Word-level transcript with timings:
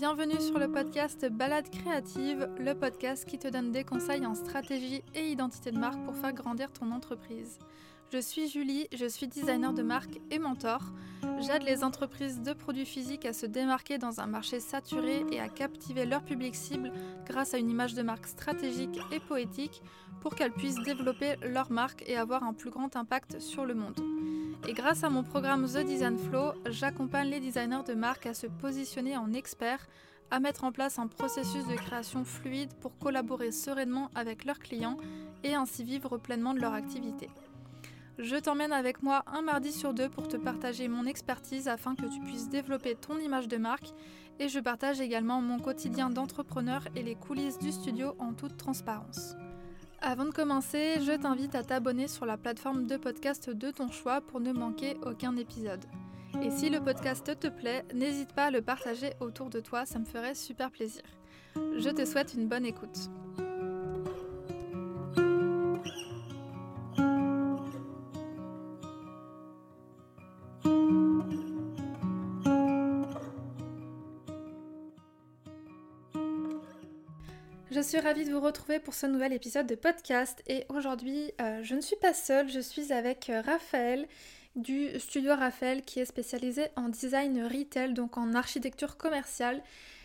bienvenue 0.00 0.40
sur 0.40 0.58
le 0.58 0.72
podcast 0.72 1.28
Balade 1.30 1.68
créative, 1.68 2.48
le 2.58 2.72
podcast 2.72 3.26
qui 3.26 3.38
te 3.38 3.48
donne 3.48 3.70
des 3.70 3.84
conseils 3.84 4.24
en 4.24 4.34
stratégie 4.34 5.02
et 5.14 5.28
identité 5.28 5.72
de 5.72 5.78
marque 5.78 6.02
pour 6.06 6.16
faire 6.16 6.32
grandir 6.32 6.72
ton 6.72 6.90
entreprise. 6.90 7.58
Je 8.10 8.16
suis 8.16 8.48
Julie, 8.48 8.88
je 8.94 9.04
suis 9.04 9.28
designer 9.28 9.74
de 9.74 9.82
marque 9.82 10.18
et 10.30 10.38
mentor. 10.38 10.80
J'aide 11.40 11.64
les 11.64 11.84
entreprises 11.84 12.40
de 12.40 12.54
produits 12.54 12.86
physiques 12.86 13.26
à 13.26 13.34
se 13.34 13.44
démarquer 13.44 13.98
dans 13.98 14.20
un 14.20 14.26
marché 14.26 14.58
saturé 14.58 15.22
et 15.32 15.38
à 15.38 15.50
captiver 15.50 16.06
leur 16.06 16.22
public 16.22 16.54
cible 16.54 16.92
grâce 17.26 17.52
à 17.52 17.58
une 17.58 17.68
image 17.68 17.92
de 17.92 18.00
marque 18.00 18.26
stratégique 18.26 18.98
et 19.12 19.20
poétique 19.20 19.82
pour 20.22 20.34
qu'elles 20.34 20.54
puissent 20.54 20.82
développer 20.82 21.34
leur 21.42 21.70
marque 21.70 22.04
et 22.06 22.16
avoir 22.16 22.42
un 22.42 22.54
plus 22.54 22.70
grand 22.70 22.96
impact 22.96 23.38
sur 23.38 23.66
le 23.66 23.74
monde. 23.74 24.00
Et 24.68 24.72
grâce 24.74 25.04
à 25.04 25.10
mon 25.10 25.22
programme 25.22 25.66
The 25.66 25.78
Design 25.78 26.18
Flow, 26.18 26.52
j'accompagne 26.66 27.30
les 27.30 27.40
designers 27.40 27.82
de 27.86 27.94
marque 27.94 28.26
à 28.26 28.34
se 28.34 28.46
positionner 28.46 29.16
en 29.16 29.32
experts, 29.32 29.86
à 30.30 30.38
mettre 30.38 30.64
en 30.64 30.70
place 30.70 30.98
un 30.98 31.06
processus 31.06 31.66
de 31.66 31.74
création 31.74 32.24
fluide 32.24 32.72
pour 32.80 32.96
collaborer 32.98 33.52
sereinement 33.52 34.10
avec 34.14 34.44
leurs 34.44 34.58
clients 34.58 34.98
et 35.42 35.54
ainsi 35.54 35.82
vivre 35.82 36.18
pleinement 36.18 36.54
de 36.54 36.60
leur 36.60 36.74
activité. 36.74 37.28
Je 38.18 38.36
t'emmène 38.36 38.72
avec 38.72 39.02
moi 39.02 39.24
un 39.26 39.40
mardi 39.40 39.72
sur 39.72 39.94
deux 39.94 40.10
pour 40.10 40.28
te 40.28 40.36
partager 40.36 40.88
mon 40.88 41.06
expertise 41.06 41.68
afin 41.68 41.94
que 41.94 42.06
tu 42.06 42.20
puisses 42.20 42.50
développer 42.50 42.94
ton 42.94 43.18
image 43.18 43.48
de 43.48 43.56
marque 43.56 43.92
et 44.38 44.48
je 44.48 44.60
partage 44.60 45.00
également 45.00 45.40
mon 45.40 45.58
quotidien 45.58 46.10
d'entrepreneur 46.10 46.82
et 46.94 47.02
les 47.02 47.14
coulisses 47.14 47.58
du 47.58 47.72
studio 47.72 48.14
en 48.18 48.34
toute 48.34 48.58
transparence. 48.58 49.34
Avant 50.02 50.24
de 50.24 50.30
commencer, 50.30 50.94
je 51.00 51.12
t'invite 51.12 51.54
à 51.54 51.62
t'abonner 51.62 52.08
sur 52.08 52.24
la 52.24 52.38
plateforme 52.38 52.86
de 52.86 52.96
podcast 52.96 53.50
de 53.50 53.70
ton 53.70 53.90
choix 53.90 54.22
pour 54.22 54.40
ne 54.40 54.50
manquer 54.50 54.96
aucun 55.04 55.36
épisode. 55.36 55.84
Et 56.42 56.50
si 56.50 56.70
le 56.70 56.80
podcast 56.80 57.38
te 57.38 57.48
plaît, 57.48 57.84
n'hésite 57.92 58.32
pas 58.32 58.46
à 58.46 58.50
le 58.50 58.62
partager 58.62 59.12
autour 59.20 59.50
de 59.50 59.60
toi, 59.60 59.84
ça 59.84 59.98
me 59.98 60.06
ferait 60.06 60.34
super 60.34 60.70
plaisir. 60.70 61.02
Je 61.54 61.90
te 61.90 62.06
souhaite 62.06 62.32
une 62.32 62.48
bonne 62.48 62.64
écoute. 62.64 63.10
Je 77.80 77.86
suis 77.86 77.98
ravie 77.98 78.26
de 78.26 78.30
vous 78.30 78.40
retrouver 78.40 78.78
pour 78.78 78.92
ce 78.92 79.06
nouvel 79.06 79.32
épisode 79.32 79.66
de 79.66 79.74
podcast 79.74 80.42
et 80.46 80.66
aujourd'hui 80.68 81.32
euh, 81.40 81.62
je 81.62 81.74
ne 81.74 81.80
suis 81.80 81.96
pas 81.96 82.12
seule, 82.12 82.50
je 82.50 82.60
suis 82.60 82.92
avec 82.92 83.30
euh, 83.30 83.40
Raphaël 83.40 84.06
du 84.54 84.90
studio 85.00 85.34
Raphaël 85.34 85.80
qui 85.80 85.98
est 85.98 86.04
spécialisé 86.04 86.66
en 86.76 86.90
design 86.90 87.42
retail, 87.42 87.94
donc 87.94 88.18
en 88.18 88.34
architecture 88.34 88.98
commerciale. 88.98 89.62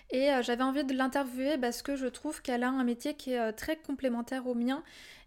Et 0.09 0.31
euh, 0.31 0.41
j'avais 0.41 0.63
envie 0.63 0.85
de 0.85 0.93
l'interviewer 0.93 1.57
parce 1.57 1.81
que 1.81 1.97
je 1.97 2.07
trouve 2.07 2.41
qu'elle 2.41 2.63
a 2.63 2.69
un 2.69 2.85
métier 2.85 3.13
qui 3.13 3.33
est 3.33 3.51
très 3.51 3.75
complémentaire 3.75 4.47
au 4.47 4.53
mien 4.53 4.81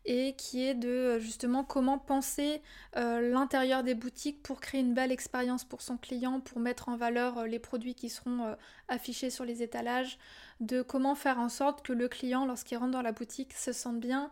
et 0.09 0.33
qui 0.33 0.64
est 0.64 0.75
de 0.75 0.89
euh, 0.89 1.19
justement 1.19 1.64
comment 1.64 1.98
penser 1.98 2.62
euh, 2.97 3.31
l'intérieur 3.31 3.83
des 3.83 3.95
boutiques 3.95 4.42
pour 4.42 4.59
créer 4.59 4.81
une 4.81 4.95
belle 4.95 5.12
expérience 5.12 5.64
pour 5.64 5.83
son 5.83 5.98
client, 5.98 6.41
pour 6.41 6.61
mettre 6.61 6.89
en 6.89 6.97
valeur 6.97 7.37
euh, 7.37 7.47
les 7.47 7.59
produits 7.59 7.95
qui 7.95 8.09
seront 8.09 8.56
affichés 8.89 9.29
sur 9.29 9.45
les 9.45 9.62
étalages, 9.62 10.19
de 10.61 10.81
comment 10.81 11.14
faire 11.14 11.39
en 11.39 11.51
sorte 11.51 11.84
que 11.84 11.92
le 11.92 12.09
client, 12.09 12.47
lorsqu'il 12.47 12.79
rentre 12.79 12.92
dans 12.92 13.03
la 13.03 13.12
boutique, 13.12 13.53
se 13.53 13.73
sente 13.73 14.01
bien, 14.01 14.31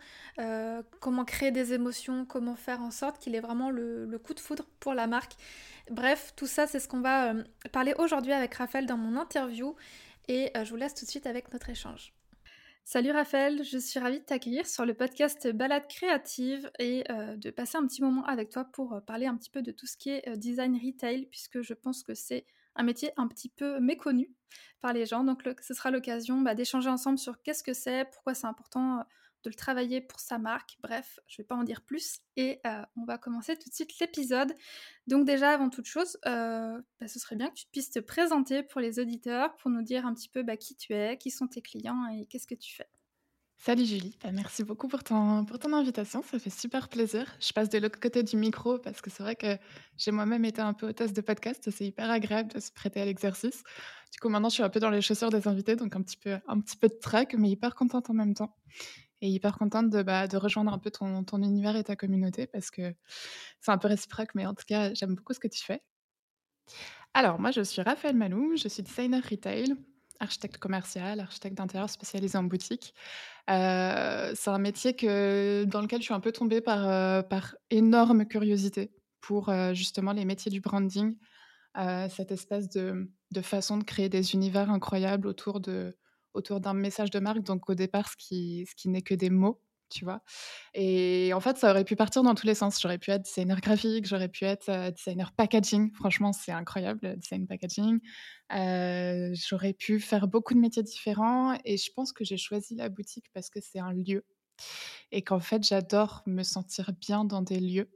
comment 1.01 1.25
créer 1.25 1.51
des 1.51 1.75
émotions, 1.75 2.25
comment 2.25 2.57
faire 2.57 2.81
en 2.81 2.91
sorte 2.91 3.19
qu'il 3.19 3.35
ait 3.35 3.41
vraiment 3.41 3.71
le, 3.71 4.07
le, 4.07 4.19
coup 4.19 4.33
de 4.33 4.41
foudre 4.41 4.65
pour 4.81 4.95
la 4.95 5.07
marque. 5.07 5.33
Bref, 5.91 6.33
tout 6.37 6.47
ça, 6.47 6.67
c'est 6.67 6.81
ce 6.81 6.89
qu'on 6.89 7.01
va 7.01 7.35
parler 7.71 7.95
aujourd'hui 7.99 8.33
avec 8.33 8.55
Raphaël 8.55 8.87
dans 8.87 8.97
mon 8.97 9.21
interview 9.21 9.77
et 10.29 10.51
je 10.55 10.71
vous 10.71 10.77
laisse 10.77 10.95
tout 10.95 11.05
de 11.05 11.11
suite 11.11 11.27
avec 11.27 11.53
notre 11.53 11.69
échange. 11.69 12.16
Salut 12.89 13.11
Raphaël, 13.11 13.65
je 13.65 13.79
suis 13.79 13.99
ravie 13.99 14.21
de 14.21 14.25
t'accueillir 14.25 14.65
sur 14.65 14.87
le 14.87 14.95
podcast 14.95 15.49
Balade 15.49 15.89
créative 15.89 16.71
et 16.79 17.03
euh, 17.11 17.37
de 17.37 17.51
passer 17.51 17.77
un 17.77 17.85
petit 17.85 18.01
moment 18.01 18.25
avec 18.27 18.49
toi 18.49 18.65
pour 18.65 18.93
euh, 18.93 19.01
parler 19.01 19.27
un 19.27 19.37
petit 19.37 19.51
peu 19.51 19.61
de 19.61 19.73
tout 19.73 19.87
ce 19.87 19.97
qui 19.97 20.11
est 20.11 20.29
euh, 20.29 20.37
design 20.37 20.77
retail, 20.77 21.27
puisque 21.27 21.63
je 21.63 21.75
pense 21.75 22.05
que 22.05 22.15
c'est 22.15 22.47
un 22.77 22.85
métier 22.85 23.11
un 23.17 23.27
petit 23.27 23.49
peu 23.49 23.81
méconnu 23.81 24.31
par 24.81 24.93
les 24.93 25.05
gens. 25.05 25.25
Donc 25.25 25.43
ce 25.63 25.75
sera 25.75 25.91
l'occasion 25.91 26.41
bah, 26.43 26.55
d'échanger 26.55 26.89
ensemble 26.89 27.19
sur 27.19 27.43
qu'est-ce 27.43 27.65
que 27.65 27.73
c'est, 27.73 28.05
pourquoi 28.13 28.35
c'est 28.35 28.47
important 28.47 29.03
de 29.47 29.51
le 29.51 29.55
travailler 29.55 30.01
pour 30.01 30.19
sa 30.19 30.39
marque. 30.39 30.77
Bref, 30.81 31.21
je 31.29 31.35
ne 31.35 31.45
vais 31.45 31.47
pas 31.47 31.55
en 31.55 31.63
dire 31.63 31.83
plus 31.83 32.19
et 32.37 32.61
euh, 32.67 32.83
on 32.97 33.05
va 33.05 33.17
commencer 33.17 33.57
tout 33.57 33.69
de 33.69 33.75
suite 33.75 33.97
l'épisode. 34.01 34.53
Donc 35.07 35.25
déjà, 35.25 35.51
avant 35.51 35.71
toute 35.71 35.87
chose, 35.87 36.19
euh, 36.27 36.81
bah, 37.01 37.07
ce 37.07 37.21
serait 37.21 37.37
bien 37.37 37.49
que 37.49 37.55
tu 37.55 37.67
puisses 37.71 37.91
te 37.91 38.01
présenter 38.01 38.65
pour 38.65 38.81
les 38.81 38.99
auditeurs, 38.99 39.55
pour 39.57 39.71
nous 39.71 39.83
dire 39.83 40.05
un 40.05 40.15
petit 40.15 40.29
peu 40.29 40.43
bah, 40.43 40.57
qui 40.57 40.75
tu 40.75 40.95
es, 40.95 41.17
qui 41.17 41.31
sont 41.31 41.47
tes 41.47 41.63
clients 41.63 42.07
et 42.09 42.27
qu'est-ce 42.27 42.49
que 42.49 42.57
tu 42.57 42.75
fais. 42.75 42.89
Salut 43.59 43.87
Julie, 43.87 44.17
bah, 44.23 44.31
merci 44.33 44.65
beaucoup 44.65 44.87
pour 44.87 45.03
ton, 45.03 45.45
pour 45.45 45.59
ton 45.59 45.73
invitation, 45.73 46.23
ça 46.23 46.39
fait 46.39 46.51
super 46.51 46.89
plaisir. 46.89 47.27
Je 47.41 47.53
passe 47.53 47.69
de 47.69 47.79
l'autre 47.79 47.99
côté 47.99 48.23
du 48.23 48.37
micro 48.37 48.79
parce 48.79 49.01
que 49.01 49.11
c'est 49.11 49.23
vrai 49.23 49.35
que 49.35 49.57
j'ai 49.97 50.11
moi-même 50.11 50.45
été 50.45 50.61
un 50.61 50.73
peu 50.73 50.89
hôtesse 50.89 51.13
de 51.13 51.21
podcast, 51.21 51.71
c'est 51.71 51.87
hyper 51.87 52.11
agréable 52.11 52.53
de 52.53 52.61
se 52.61 52.71
prêter 52.71 53.01
à 53.01 53.07
l'exercice. 53.07 53.65
Du 54.13 54.21
coup 54.21 54.29
maintenant 54.29 54.51
je 54.51 54.55
suis 54.55 54.63
un 54.63 54.69
peu 54.69 54.79
dans 54.79 54.91
les 54.91 55.01
chaussures 55.01 55.31
des 55.31 55.49
invités, 55.49 55.75
donc 55.75 55.97
un 55.97 56.03
petit 56.03 56.19
peu, 56.19 56.39
un 56.47 56.61
petit 56.61 56.77
peu 56.77 56.89
de 56.89 56.99
track, 57.01 57.35
mais 57.35 57.49
hyper 57.49 57.75
contente 57.75 58.11
en 58.11 58.15
même 58.15 58.35
temps 58.35 58.55
et 59.21 59.29
hyper 59.29 59.59
contente 59.59 59.91
de, 59.91 60.03
bah, 60.03 60.27
de 60.29 60.37
rejoindre 60.37 60.73
un 60.73 60.79
peu 60.79 60.91
ton, 60.91 61.25
univers 61.43 61.77
et 61.77 61.85
ta 61.85 61.97
communauté 61.97 62.47
parce 62.47 62.71
que 62.71 62.95
c'est 63.61 63.71
un 63.71 63.79
peu 63.79 63.89
réciproque, 63.89 64.35
mais 64.35 64.47
en 64.47 64.55
tout 64.55 64.65
cas, 64.67 64.93
j'aime 64.95 65.15
beaucoup 65.15 65.33
ce 65.33 65.41
que 65.41 65.49
tu 65.49 65.63
fais. 65.65 65.83
Alors, 67.15 67.39
moi, 67.39 67.51
je 67.51 67.63
suis 67.63 67.81
Raphaël 67.83 68.17
Malou, 68.17 68.57
je 68.57 68.69
suis 68.69 68.83
designer 68.83 69.23
retail, 69.23 69.75
architecte 70.21 70.59
commercial, 70.59 71.21
architecte 71.21 71.57
d'intérieur 71.57 71.89
spécialisé 71.89 72.37
en 72.37 72.45
boutique. 72.45 72.95
Euh, 73.51 74.33
c'est 74.35 74.51
un 74.51 74.59
métier 74.59 74.95
que, 74.95 75.65
dans 75.65 75.81
lequel 75.81 76.01
je 76.01 76.05
suis 76.07 76.15
un 76.15 76.21
peu 76.21 76.33
tombée 76.33 76.61
par, 76.61 76.87
euh, 76.89 77.23
par 77.23 77.55
énorme 77.71 78.27
curiosité 78.27 78.93
pour 79.21 79.49
euh, 79.49 79.73
justement 79.75 80.13
les 80.13 80.25
métiers 80.25 80.51
du 80.51 80.61
branding, 80.61 81.17
cette 82.09 82.33
espèce 82.33 82.71
de, 82.71 83.11
de 83.33 83.41
façon 83.43 83.77
de 83.77 83.85
créer 83.85 84.09
des 84.09 84.33
univers 84.33 84.71
incroyables 84.71 85.29
autour 85.29 85.61
de 85.61 85.95
autour 86.37 86.61
d'un 86.61 86.75
message 86.75 87.11
de 87.11 87.19
marque. 87.19 87.43
Donc 87.43 87.69
au 87.69 87.75
départ, 87.75 88.09
ce 88.09 88.17
qui, 88.17 88.67
ce 88.69 88.75
qui 88.75 88.89
n'est 88.89 89.03
que 89.03 89.15
des 89.15 89.31
mots, 89.31 89.61
tu 89.89 90.05
vois. 90.05 90.23
Et 90.75 91.33
en 91.35 91.41
fait, 91.41 91.57
ça 91.59 91.71
aurait 91.71 91.85
pu 91.85 91.97
partir 91.97 92.23
dans 92.23 92.35
tous 92.35 92.47
les 92.47 92.55
sens. 92.55 92.81
J'aurais 92.81 92.99
pu 92.99 93.11
être 93.11 93.23
designer 93.23 93.61
graphique, 93.61 94.07
j'aurais 94.07 94.29
pu 94.29 94.45
être 94.45 94.69
euh, 94.69 94.91
designer 94.91 95.33
packaging. 95.33 95.93
Franchement, 95.95 96.33
c'est 96.33 96.53
incroyable, 96.53 97.01
le 97.03 97.17
design 97.17 97.47
packaging. 97.47 98.01
Euh, 98.53 99.31
j'aurais 99.35 99.73
pu 99.73 100.01
faire 100.01 100.29
beaucoup 100.29 100.55
de 100.55 100.61
métiers 100.61 100.83
différents. 100.83 101.59
Et 101.65 101.77
je 101.77 101.91
pense 101.93 102.13
que 102.13 102.25
j'ai 102.25 102.37
choisi 102.37 102.75
la 102.75 102.89
boutique 102.89 103.27
parce 103.33 103.51
que 103.51 103.61
c'est 103.61 103.79
un 103.79 103.93
lieu. 103.93 104.25
Et 105.13 105.23
qu'en 105.23 105.41
fait, 105.41 105.63
j'adore 105.63 106.23
me 106.27 106.43
sentir 106.43 106.93
bien 107.01 107.25
dans 107.25 107.43
des 107.43 107.61
lieux. 107.61 107.91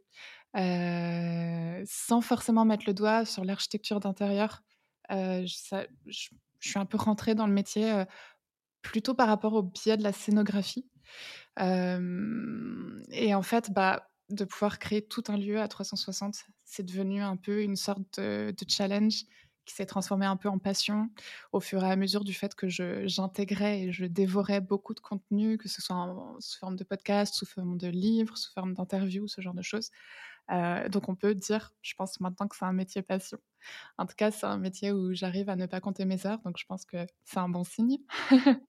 Euh, 0.56 1.82
sans 1.86 2.20
forcément 2.20 2.64
mettre 2.64 2.84
le 2.86 2.94
doigt 2.94 3.24
sur 3.24 3.44
l'architecture 3.44 4.00
d'intérieur. 4.00 4.62
Je, 5.08 5.86
suis 6.62 6.78
un 6.78 6.84
peu 6.84 6.98
rentrée 6.98 7.34
dans 7.34 7.46
le 7.46 7.54
métier 7.54 8.04
plutôt 8.82 9.14
par 9.14 9.28
rapport 9.28 9.54
au 9.54 9.62
biais 9.62 9.96
de 9.96 10.02
la 10.02 10.12
scénographie. 10.12 10.88
Et 11.58 13.34
en 13.34 13.42
fait, 13.42 13.70
bah, 13.72 14.08
de 14.30 14.44
pouvoir 14.44 14.78
créer 14.78 15.02
tout 15.02 15.24
un 15.28 15.36
lieu 15.36 15.60
à 15.60 15.68
360, 15.68 16.44
c'est 16.64 16.84
devenu 16.84 17.20
un 17.20 17.36
peu 17.36 17.62
une 17.62 17.76
sorte 17.76 18.20
de, 18.20 18.54
de 18.56 18.70
challenge 18.70 19.24
qui 19.70 19.74
s'est 19.74 19.86
transformé 19.86 20.26
un 20.26 20.36
peu 20.36 20.48
en 20.48 20.58
passion 20.58 21.10
au 21.52 21.60
fur 21.60 21.84
et 21.84 21.90
à 21.90 21.96
mesure 21.96 22.24
du 22.24 22.34
fait 22.34 22.54
que 22.54 22.68
j'intégrais 22.68 23.82
et 23.82 23.92
je 23.92 24.04
dévorais 24.04 24.60
beaucoup 24.60 24.94
de 24.94 25.00
contenu, 25.00 25.58
que 25.58 25.68
ce 25.68 25.80
soit 25.80 25.96
en, 25.96 26.40
sous 26.40 26.58
forme 26.58 26.76
de 26.76 26.84
podcast, 26.84 27.34
sous 27.34 27.46
forme 27.46 27.78
de 27.78 27.88
livres, 27.88 28.36
sous 28.36 28.52
forme 28.52 28.74
d'interviews, 28.74 29.28
ce 29.28 29.40
genre 29.40 29.54
de 29.54 29.62
choses. 29.62 29.90
Euh, 30.50 30.88
donc 30.88 31.08
on 31.08 31.14
peut 31.14 31.34
dire, 31.34 31.72
je 31.82 31.94
pense 31.94 32.20
maintenant 32.20 32.48
que 32.48 32.56
c'est 32.56 32.64
un 32.64 32.72
métier 32.72 33.02
passion. 33.02 33.38
En 33.98 34.06
tout 34.06 34.14
cas, 34.16 34.30
c'est 34.30 34.46
un 34.46 34.58
métier 34.58 34.92
où 34.92 35.12
j'arrive 35.12 35.48
à 35.48 35.56
ne 35.56 35.66
pas 35.66 35.80
compter 35.80 36.04
mes 36.04 36.26
heures, 36.26 36.40
donc 36.44 36.56
je 36.58 36.64
pense 36.66 36.84
que 36.84 37.06
c'est 37.24 37.38
un 37.38 37.48
bon 37.48 37.64
signe. 37.64 37.98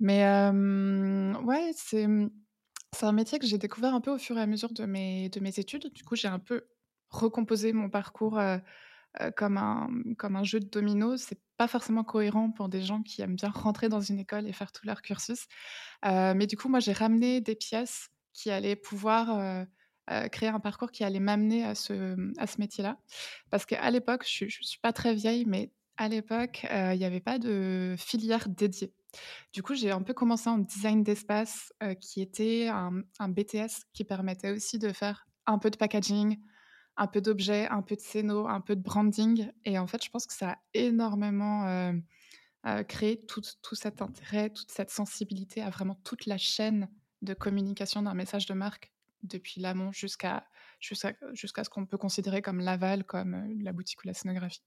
Mais 0.00 0.24
euh, 0.24 1.34
ouais, 1.42 1.72
c'est 1.74 2.06
c'est 2.92 3.06
un 3.06 3.12
métier 3.12 3.38
que 3.38 3.46
j'ai 3.46 3.58
découvert 3.58 3.94
un 3.94 4.00
peu 4.00 4.10
au 4.10 4.18
fur 4.18 4.36
et 4.38 4.40
à 4.40 4.46
mesure 4.46 4.72
de 4.72 4.84
mes, 4.84 5.28
de 5.28 5.40
mes 5.40 5.58
études. 5.60 5.92
Du 5.92 6.02
coup, 6.04 6.16
j'ai 6.16 6.28
un 6.28 6.40
peu 6.40 6.66
recomposé 7.10 7.72
mon 7.72 7.88
parcours 7.88 8.38
euh, 8.38 8.58
euh, 9.20 9.30
comme, 9.30 9.58
un, 9.58 10.44
jeu 10.44 10.58
de 10.58 10.68
domino. 10.68 11.16
C'est 11.16 11.40
pas 11.56 11.68
forcément 11.68 12.02
cohérent 12.02 12.50
pour 12.50 12.68
des 12.68 12.82
gens 12.82 13.02
qui 13.02 13.22
aiment 13.22 13.36
bien 13.36 13.50
rentrer 13.50 13.88
dans 13.88 14.00
une 14.00 14.18
école 14.18 14.48
et 14.48 14.52
faire 14.52 14.72
tout 14.72 14.86
leur 14.86 15.02
cursus. 15.02 15.46
Mais 16.04 16.46
du 16.46 16.56
coup, 16.56 16.68
moi, 16.68 16.80
j'ai 16.80 16.92
ramené 16.92 17.40
des 17.40 17.54
pièces 17.54 18.08
qui 18.32 18.50
allaient 18.50 18.76
pouvoir 18.76 19.66
euh, 20.10 20.20
euh, 20.20 20.28
créer 20.28 20.48
un 20.48 20.60
parcours 20.60 20.90
qui 20.90 21.04
allait 21.04 21.20
m'amener 21.20 21.64
à 21.64 21.74
ce, 21.74 22.16
à 22.38 22.46
ce 22.46 22.60
métier-là. 22.60 22.98
Parce 23.50 23.66
qu'à 23.66 23.90
l'époque, 23.90 24.24
je 24.26 24.44
ne 24.44 24.50
suis 24.50 24.78
pas 24.80 24.92
très 24.92 25.14
vieille, 25.14 25.44
mais 25.46 25.72
à 25.96 26.08
l'époque, 26.08 26.66
euh, 26.70 26.94
il 26.94 26.98
n'y 26.98 27.04
avait 27.04 27.20
pas 27.20 27.38
de 27.38 27.94
filière 27.98 28.48
dédiée. 28.48 28.92
Du 29.52 29.62
coup, 29.62 29.74
j'ai 29.74 29.90
un 29.90 30.02
peu 30.02 30.14
commencé 30.14 30.48
en 30.48 30.58
design 30.58 31.02
d'espace, 31.02 31.72
euh, 31.82 31.94
qui 31.94 32.22
était 32.22 32.68
un, 32.68 33.02
BTS 33.28 33.84
qui 33.92 34.04
permettait 34.04 34.50
aussi 34.50 34.78
de 34.78 34.92
faire 34.92 35.26
un 35.46 35.58
peu 35.58 35.70
de 35.70 35.76
packaging, 35.76 36.38
un 36.96 37.06
peu 37.06 37.20
d'objets, 37.20 37.66
un 37.68 37.82
peu 37.82 37.96
de 37.96 38.00
scéno, 38.00 38.46
un 38.46 38.60
peu 38.60 38.76
de 38.76 38.82
branding. 38.82 39.50
Et 39.64 39.78
en 39.78 39.86
fait, 39.86 40.02
je 40.04 40.10
pense 40.10 40.26
que 40.26 40.34
ça 40.34 40.52
a 40.52 40.56
énormément 40.74 41.92
créer 42.88 43.24
tout, 43.26 43.40
tout 43.62 43.74
cet 43.74 44.02
intérêt, 44.02 44.50
toute 44.50 44.70
cette 44.70 44.90
sensibilité 44.90 45.62
à 45.62 45.70
vraiment 45.70 45.96
toute 46.04 46.26
la 46.26 46.36
chaîne 46.36 46.88
de 47.22 47.34
communication 47.34 48.02
d'un 48.02 48.14
message 48.14 48.46
de 48.46 48.54
marque 48.54 48.92
depuis 49.22 49.60
l'amont 49.60 49.92
jusqu'à 49.92 50.46
jusqu'à 50.80 51.14
jusqu'à 51.32 51.64
ce 51.64 51.70
qu'on 51.70 51.86
peut 51.86 51.98
considérer 51.98 52.42
comme 52.42 52.60
l'aval, 52.60 53.04
comme 53.04 53.46
la 53.62 53.72
boutique 53.72 54.02
ou 54.04 54.06
la 54.06 54.14
scénographie. 54.14 54.62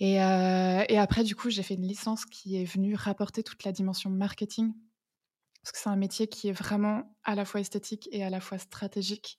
Et, 0.00 0.14
et 0.14 0.98
après, 0.98 1.24
du 1.24 1.34
coup, 1.34 1.50
j'ai 1.50 1.62
fait 1.62 1.74
une 1.74 1.86
licence 1.86 2.24
qui 2.24 2.56
est 2.56 2.64
venue 2.64 2.94
rapporter 2.94 3.42
toute 3.42 3.64
la 3.64 3.72
dimension 3.72 4.10
marketing, 4.10 4.72
parce 5.62 5.72
que 5.72 5.78
c'est 5.78 5.88
un 5.88 5.96
métier 5.96 6.28
qui 6.28 6.48
est 6.48 6.52
vraiment 6.52 7.16
à 7.24 7.34
la 7.34 7.44
fois 7.44 7.60
esthétique 7.60 8.08
et 8.12 8.22
à 8.24 8.30
la 8.30 8.40
fois 8.40 8.58
stratégique. 8.58 9.38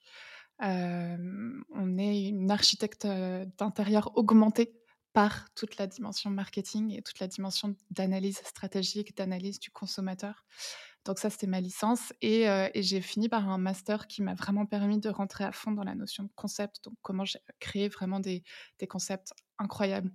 on 0.60 1.98
est 1.98 2.28
une 2.28 2.52
architecte 2.52 3.08
d'intérieur 3.08 4.16
augmentée 4.18 4.74
par 5.14 5.48
toute 5.56 5.78
la 5.78 5.88
dimension 5.88 6.30
marketing 6.30 6.94
et 6.96 7.02
toute 7.02 7.20
la 7.20 7.28
dimension 7.28 7.76
d'analyse 7.90 8.42
stratégique, 8.46 9.18
d'analyse 9.18 9.60
du 9.60 9.72
consommateur. 9.72 10.46
Donc 11.06 11.20
ça, 11.20 11.30
c'était 11.30 11.48
ma 11.48 11.62
licence. 11.62 12.14
Et, 12.22 12.46
j'ai 12.76 13.02
fini 13.02 13.30
par 13.30 13.50
un 13.50 13.58
master 13.58 14.08
qui 14.08 14.22
m'a 14.22 14.34
vraiment 14.36 14.66
permis 14.66 15.00
de 15.00 15.10
rentrer 15.10 15.44
à 15.44 15.52
fond 15.52 15.72
dans 15.72 15.84
la 15.84 15.96
notion 15.96 16.24
de 16.24 16.30
concept. 16.36 16.84
Donc 16.84 16.96
comment 17.02 17.24
créé 17.60 17.90
vraiment 17.90 18.20
des, 18.20 18.44
concepts 18.88 19.34
incroyables, 19.58 20.12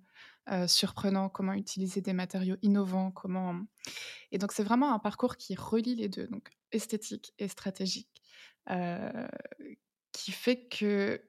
surprenants, 0.67 1.29
comment 1.29 1.53
utiliser 1.53 2.01
des 2.01 2.13
matériaux 2.13 2.57
innovants, 2.63 3.11
comment... 3.11 3.61
Et 4.31 4.39
donc 4.39 4.53
c'est 4.53 4.65
vraiment 4.65 4.93
un 4.93 4.99
parcours 4.99 5.37
qui 5.37 5.55
relie 5.55 5.95
les 5.95 6.09
deux, 6.09 6.27
donc 6.29 6.51
esthétique 6.73 7.33
et 7.39 7.49
stratégique, 7.49 8.23
qui 10.13 10.33
fait 10.33 10.69
que... 10.69 11.23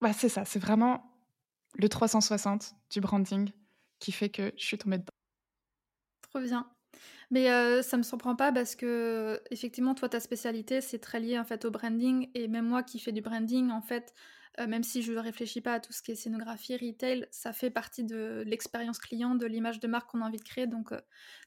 Bah, 0.00 0.12
c'est 0.12 0.28
ça, 0.28 0.44
c'est 0.44 0.60
vraiment 0.60 1.08
le 1.74 1.88
360 1.88 2.74
du 2.90 3.00
branding 3.00 3.50
qui 3.98 4.12
fait 4.12 4.30
que 4.30 4.52
je 4.56 4.64
suis 4.64 4.78
tombée 4.78 4.98
dedans. 4.98 5.12
Trop 6.22 6.40
bien. 6.40 6.70
Mais 7.30 7.50
euh, 7.50 7.82
ça 7.82 7.98
me 7.98 8.02
surprend 8.02 8.36
pas 8.36 8.52
parce 8.52 8.74
que 8.74 9.40
effectivement, 9.50 9.94
toi, 9.94 10.08
ta 10.08 10.20
spécialité, 10.20 10.80
c'est 10.80 10.98
très 10.98 11.20
lié 11.20 11.38
en 11.38 11.44
fait 11.44 11.64
au 11.64 11.70
branding. 11.70 12.30
Et 12.34 12.48
même 12.48 12.66
moi 12.66 12.82
qui 12.82 12.98
fais 12.98 13.12
du 13.12 13.20
branding, 13.20 13.70
en 13.70 13.82
fait, 13.82 14.14
euh, 14.60 14.66
même 14.66 14.82
si 14.82 15.02
je 15.02 15.12
ne 15.12 15.18
réfléchis 15.18 15.60
pas 15.60 15.74
à 15.74 15.80
tout 15.80 15.92
ce 15.92 16.02
qui 16.02 16.12
est 16.12 16.14
scénographie, 16.14 16.76
retail, 16.76 17.26
ça 17.30 17.52
fait 17.52 17.70
partie 17.70 18.04
de 18.04 18.42
l'expérience 18.46 18.98
client, 18.98 19.34
de 19.34 19.46
l'image 19.46 19.78
de 19.80 19.88
marque 19.88 20.10
qu'on 20.10 20.22
a 20.22 20.26
envie 20.26 20.38
de 20.38 20.42
créer. 20.44 20.66
Donc, 20.66 20.92
euh, 20.92 21.00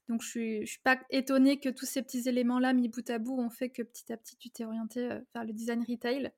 je 0.10 0.28
suis, 0.28 0.68
suis 0.68 0.82
pas 0.82 1.00
étonnée 1.10 1.60
que 1.60 1.70
tous 1.70 1.86
ces 1.86 2.04
petits 2.04 2.30
éléments-là, 2.30 2.74
mis 2.74 2.88
bout 2.90 3.10
à 3.10 3.18
bout, 3.18 3.40
ont 3.40 3.50
fait 3.50 3.70
que 3.70 3.82
petit 3.82 4.14
à 4.14 4.18
petit, 4.18 4.38
tu 4.38 4.52
t'es 4.52 4.66
orienté 4.66 5.08
vers 5.34 5.46
le 5.46 5.54
design 5.54 5.84
retail. 5.88 6.32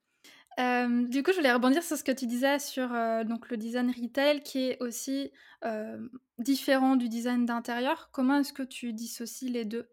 Euh, 0.60 1.08
du 1.08 1.24
coup, 1.24 1.32
je 1.32 1.38
voulais 1.38 1.54
rebondir 1.54 1.84
sur 1.84 1.98
ce 1.98 2.04
que 2.04 2.12
tu 2.12 2.28
disais 2.28 2.60
sur 2.60 2.94
euh, 2.94 3.24
donc 3.24 3.50
le 3.50 3.58
design 3.58 3.90
retail 3.90 4.42
qui 4.44 4.70
est 4.70 4.82
aussi 4.82 5.32
euh, 5.66 5.98
différent 6.38 6.96
du 6.96 7.10
design 7.10 7.46
d'intérieur. 7.46 8.10
Comment 8.12 8.40
est-ce 8.40 8.54
que 8.54 8.64
tu 8.64 8.94
dissocies 8.94 9.50
les 9.50 9.66
deux? 9.66 9.90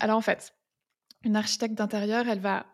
Alors 0.00 0.16
en 0.16 0.22
fait, 0.22 0.54
une 1.24 1.36
architecte 1.36 1.74
d'intérieur, 1.74 2.28
elle 2.28 2.40
va 2.40 2.66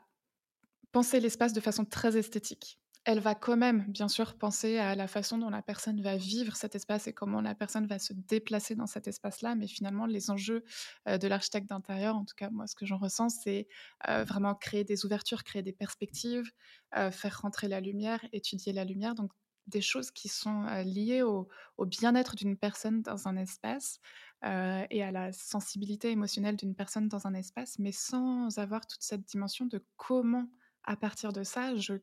penser 0.93 1.19
l'espace 1.19 1.52
de 1.52 1.61
façon 1.61 1.85
très 1.85 2.17
esthétique 2.17 2.79
elle 3.04 3.20
va 3.20 3.34
quand 3.34 3.56
même, 3.56 3.84
bien 3.88 4.08
sûr, 4.08 4.36
penser 4.38 4.78
à 4.78 4.94
la 4.94 5.06
façon 5.06 5.36
dont 5.36 5.50
la 5.50 5.60
personne 5.62 6.00
va 6.00 6.16
vivre 6.16 6.56
cet 6.56 6.74
espace 6.74 7.06
et 7.06 7.12
comment 7.12 7.42
la 7.42 7.54
personne 7.54 7.86
va 7.86 7.98
se 7.98 8.14
déplacer 8.14 8.74
dans 8.74 8.86
cet 8.86 9.08
espace-là. 9.08 9.54
Mais 9.54 9.66
finalement, 9.66 10.06
les 10.06 10.30
enjeux 10.30 10.64
de 11.06 11.26
l'architecte 11.28 11.68
d'intérieur, 11.68 12.16
en 12.16 12.24
tout 12.24 12.34
cas, 12.34 12.48
moi, 12.50 12.66
ce 12.66 12.74
que 12.74 12.86
j'en 12.86 12.96
ressens, 12.96 13.28
c'est 13.42 13.68
vraiment 14.06 14.54
créer 14.54 14.84
des 14.84 15.04
ouvertures, 15.04 15.44
créer 15.44 15.62
des 15.62 15.72
perspectives, 15.72 16.50
faire 16.94 17.40
rentrer 17.42 17.68
la 17.68 17.80
lumière, 17.80 18.20
étudier 18.32 18.72
la 18.72 18.84
lumière. 18.84 19.14
Donc, 19.14 19.32
des 19.66 19.80
choses 19.80 20.10
qui 20.10 20.28
sont 20.28 20.64
liées 20.84 21.22
au, 21.22 21.48
au 21.78 21.86
bien-être 21.86 22.36
d'une 22.36 22.56
personne 22.56 23.02
dans 23.02 23.28
un 23.28 23.36
espace 23.36 23.98
et 24.42 25.02
à 25.02 25.10
la 25.10 25.32
sensibilité 25.32 26.10
émotionnelle 26.10 26.56
d'une 26.56 26.74
personne 26.74 27.08
dans 27.08 27.26
un 27.26 27.34
espace, 27.34 27.78
mais 27.78 27.92
sans 27.92 28.58
avoir 28.58 28.86
toute 28.86 29.02
cette 29.02 29.24
dimension 29.24 29.66
de 29.66 29.84
comment, 29.96 30.48
à 30.84 30.96
partir 30.96 31.32
de 31.32 31.42
ça, 31.42 31.76
je 31.76 31.94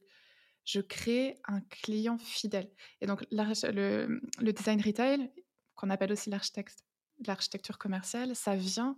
je 0.66 0.80
crée 0.80 1.38
un 1.46 1.62
client 1.62 2.18
fidèle. 2.18 2.70
Et 3.02 3.08
donc, 3.08 3.26
le, 3.32 4.52
design 4.52 4.82
retail, 4.82 5.32
qu'on 5.76 5.90
appelle 5.90 6.12
aussi 6.12 6.30
l'architecture 6.30 7.78
commerciale, 7.78 8.36
ça 8.36 8.56
vient 8.56 8.96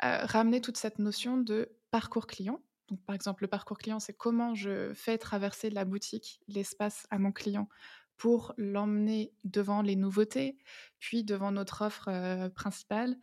ramener 0.00 0.60
toute 0.60 0.76
cette 0.76 0.98
notion 0.98 1.36
de 1.36 1.70
parcours 1.90 2.26
client. 2.26 2.60
Donc, 2.88 3.02
par 3.04 3.14
exemple, 3.14 3.44
le 3.44 3.48
parcours 3.48 3.78
client, 3.78 3.98
c'est 3.98 4.16
comment 4.16 4.54
je 4.54 4.92
fais 4.94 5.18
traverser 5.18 5.70
la 5.70 5.84
boutique, 5.84 6.40
l'espace 6.48 7.06
à 7.10 7.18
mon 7.18 7.32
client 7.32 7.68
pour 8.16 8.54
l'emmener 8.56 9.34
devant 9.44 9.82
les 9.82 9.96
nouveautés, 9.96 10.56
puis 10.98 11.22
devant 11.22 11.52
notre 11.52 11.82
offre 11.82 12.48
principale, 12.54 13.16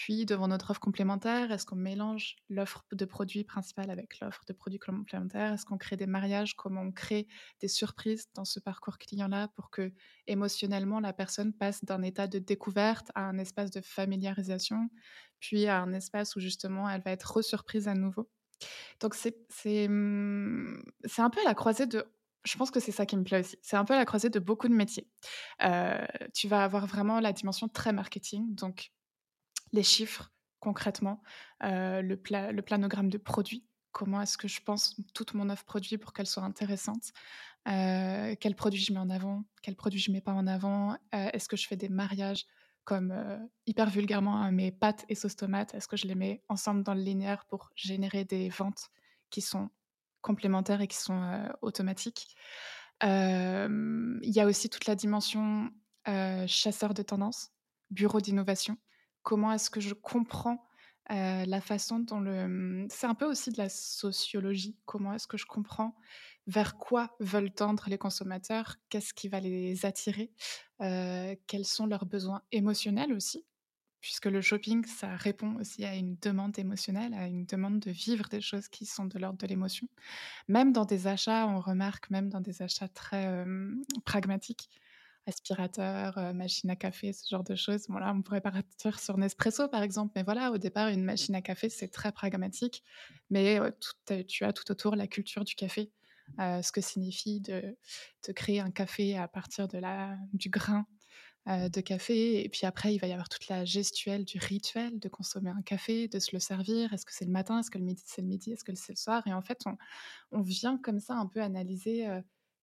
puis, 0.00 0.24
devant 0.24 0.48
notre 0.48 0.70
offre 0.70 0.80
complémentaire, 0.80 1.52
est-ce 1.52 1.66
qu'on 1.66 1.76
mélange 1.76 2.36
l'offre 2.48 2.86
de 2.90 3.04
produits 3.04 3.44
principale 3.44 3.90
avec 3.90 4.18
l'offre 4.18 4.40
de 4.48 4.54
produits 4.54 4.78
complémentaires 4.78 5.52
Est-ce 5.52 5.66
qu'on 5.66 5.76
crée 5.76 5.98
des 5.98 6.06
mariages? 6.06 6.56
Comment 6.56 6.80
on 6.80 6.90
crée 6.90 7.28
des 7.60 7.68
surprises 7.68 8.24
dans 8.32 8.46
ce 8.46 8.60
parcours 8.60 8.96
client-là 8.96 9.48
pour 9.48 9.68
que 9.68 9.92
émotionnellement 10.26 11.00
la 11.00 11.12
personne 11.12 11.52
passe 11.52 11.84
d'un 11.84 12.00
état 12.00 12.26
de 12.26 12.38
découverte 12.38 13.10
à 13.14 13.24
un 13.24 13.36
espace 13.36 13.70
de 13.70 13.82
familiarisation, 13.82 14.88
puis 15.38 15.66
à 15.66 15.82
un 15.82 15.92
espace 15.92 16.34
où 16.34 16.40
justement 16.40 16.88
elle 16.88 17.02
va 17.02 17.10
être 17.10 17.36
resurprise 17.36 17.86
à 17.86 17.92
nouveau? 17.92 18.30
Donc 19.00 19.14
c'est 19.14 19.86
mmh, 19.86 20.82
un 21.18 21.28
peu 21.30 21.40
à 21.40 21.44
la 21.44 21.54
croisée 21.54 21.86
de 21.86 22.06
je 22.44 22.56
pense 22.56 22.70
que 22.70 22.80
c'est 22.80 22.90
ça 22.90 23.04
qui 23.04 23.18
me 23.18 23.22
plaît 23.22 23.40
aussi. 23.40 23.58
C'est 23.60 23.76
un 23.76 23.84
peu 23.84 23.92
la 23.92 24.06
croisée 24.06 24.30
de 24.30 24.38
beaucoup 24.38 24.66
de 24.66 24.72
métiers. 24.72 25.06
Euh, 25.62 26.06
tu 26.32 26.48
vas 26.48 26.64
avoir 26.64 26.86
vraiment 26.86 27.20
la 27.20 27.34
dimension 27.34 27.68
très 27.68 27.92
marketing, 27.92 28.54
donc 28.54 28.92
les 29.72 29.82
chiffres 29.82 30.32
concrètement, 30.60 31.22
euh, 31.64 32.02
le, 32.02 32.20
le, 32.52 32.60
planogramme 32.62 33.08
de 33.08 33.18
produits. 33.18 33.66
Comment 33.92 34.20
est-ce 34.22 34.38
que 34.38 34.46
je 34.46 34.60
pense 34.60 35.00
toute 35.14 35.34
mon 35.34 35.50
offre 35.50 35.64
produit 35.64 35.98
pour 35.98 36.12
qu'elle 36.12 36.26
soit 36.26 36.44
intéressante? 36.44 37.12
Euh, 37.66 38.36
Quels 38.38 38.54
produits 38.54 38.80
je 38.80 38.92
mets 38.92 39.00
en 39.00 39.10
avant 39.10 39.44
Quels 39.62 39.74
produits 39.74 39.98
je 39.98 40.12
mets 40.12 40.20
pas 40.20 40.32
en 40.32 40.46
avant? 40.46 40.92
Euh, 41.14 41.30
Est-ce 41.32 41.48
que 41.48 41.56
je 41.56 41.66
fais 41.66 41.76
des 41.76 41.88
mariages 41.88 42.46
comme 42.84 43.14
hyper 43.66 43.88
vulgairement 43.90 44.36
hein, 44.36 44.50
mes 44.52 44.72
pâtes 44.72 45.04
et 45.08 45.14
sauce 45.14 45.36
tomate 45.36 45.74
Est-ce 45.74 45.86
que 45.86 45.96
je 45.96 46.06
les 46.06 46.14
mets 46.14 46.42
ensemble 46.48 46.82
dans 46.82 46.94
le 46.94 47.02
linéaire 47.02 47.44
pour 47.46 47.70
générer 47.74 48.24
des 48.24 48.48
ventes 48.48 48.90
qui 49.28 49.40
sont 49.40 49.70
complémentaires 50.22 50.80
et 50.80 50.88
qui 50.88 50.96
sont 50.96 51.48
automatiques? 51.62 52.34
Il 53.02 54.18
y 54.22 54.40
a 54.40 54.46
aussi 54.46 54.70
toute 54.70 54.86
la 54.86 54.96
dimension 54.96 55.70
chasseur 56.46 56.94
de 56.94 57.02
tendance, 57.02 57.52
bureau 57.90 58.20
d'innovation 58.20 58.76
comment 59.22 59.52
est-ce 59.52 59.70
que 59.70 59.80
je 59.80 59.94
comprends 59.94 60.66
la 61.08 61.60
façon 61.60 61.98
dont 61.98 62.20
le... 62.20 62.46
Mmh, 62.48 62.88
c'est 62.90 63.06
un 63.06 63.14
peu 63.14 63.26
aussi 63.26 63.50
de 63.50 63.58
la 63.58 63.68
sociologie. 63.68 64.76
Comment 64.86 65.14
est-ce 65.14 65.26
que 65.26 65.36
je 65.36 65.46
comprends 65.46 65.96
vers 66.46 66.76
quoi 66.76 67.16
veulent 67.20 67.52
tendre 67.52 67.84
les 67.88 67.98
consommateurs 67.98 68.76
Qu'est-ce 68.88 69.14
qui 69.14 69.28
va 69.28 69.40
les 69.40 69.84
attirer 69.86 70.32
Quels 70.78 71.64
sont 71.64 71.86
leurs 71.86 72.06
besoins 72.06 72.42
émotionnels 72.52 73.12
aussi 73.12 73.44
Puisque 74.00 74.26
le 74.26 74.40
shopping, 74.40 74.84
ça 74.86 75.14
répond 75.14 75.56
aussi 75.56 75.84
à 75.84 75.94
une 75.94 76.16
demande 76.22 76.58
émotionnelle, 76.58 77.12
à 77.12 77.26
une 77.26 77.44
demande 77.44 77.80
de 77.80 77.90
vivre 77.90 78.28
des 78.28 78.40
choses 78.40 78.68
qui 78.68 78.86
sont 78.86 79.04
de 79.04 79.18
l'ordre 79.18 79.38
de 79.38 79.46
l'émotion. 79.46 79.88
Même 80.48 80.72
dans 80.72 80.86
des 80.86 81.06
achats, 81.06 81.46
on 81.46 81.60
remarque, 81.60 82.08
même 82.08 82.30
dans 82.30 82.40
des 82.40 82.62
achats 82.62 82.88
très 82.88 83.44
pragmatiques, 84.06 84.70
aspirateur, 85.30 86.18
euh, 86.18 86.32
machine 86.32 86.68
à 86.70 86.76
café, 86.76 87.12
ce 87.12 87.28
genre 87.28 87.44
de 87.44 87.54
choses. 87.54 87.86
Voilà, 87.88 88.12
on 88.12 88.22
pourrait 88.22 88.40
partir 88.40 88.98
sur 89.00 89.16
Nespresso 89.16 89.68
par 89.68 89.82
exemple, 89.82 90.12
mais 90.16 90.22
voilà, 90.22 90.50
au 90.50 90.58
départ, 90.58 90.88
une 90.88 91.04
machine 91.04 91.34
à 91.34 91.40
café, 91.40 91.68
c'est 91.68 91.88
très 91.88 92.12
pragmatique, 92.12 92.82
mais 93.30 93.58
tu 94.28 94.44
as 94.44 94.52
tout 94.52 94.70
autour 94.70 94.96
la 94.96 95.06
culture 95.06 95.44
du 95.44 95.54
café, 95.54 95.90
euh, 96.38 96.62
ce 96.62 96.72
que 96.72 96.80
signifie 96.80 97.40
de, 97.40 97.76
de, 98.26 98.32
créer 98.32 98.60
un 98.60 98.70
café 98.70 99.16
à 99.16 99.28
partir 99.28 99.68
de 99.68 99.78
la, 99.78 100.16
du 100.32 100.50
grain 100.50 100.86
euh, 101.48 101.68
de 101.68 101.80
café, 101.80 102.44
et 102.44 102.48
puis 102.48 102.66
après, 102.66 102.94
il 102.94 102.98
va 102.98 103.06
y 103.06 103.12
avoir 103.12 103.28
toute 103.28 103.48
la 103.48 103.64
gestuelle 103.64 104.24
du 104.24 104.38
rituel 104.38 104.98
de 104.98 105.08
consommer 105.08 105.50
un 105.50 105.62
café, 105.62 106.08
de 106.08 106.18
se 106.18 106.30
le 106.32 106.40
servir. 106.40 106.92
Est-ce 106.92 107.06
que 107.06 107.14
c'est 107.14 107.24
le 107.24 107.32
matin? 107.32 107.60
Est-ce 107.60 107.70
que 107.70 107.78
le 107.78 107.84
midi, 107.84 108.02
c'est 108.04 108.22
le 108.22 108.28
midi? 108.28 108.52
Est-ce 108.52 108.64
que 108.64 108.74
c'est 108.74 108.92
le 108.92 108.98
soir? 108.98 109.22
Et 109.26 109.32
en 109.32 109.42
fait, 109.42 109.62
on, 110.32 110.42
vient 110.42 110.76
comme 110.76 111.00
ça 111.00 111.14
un 111.14 111.26
peu 111.26 111.40
analyser 111.40 112.06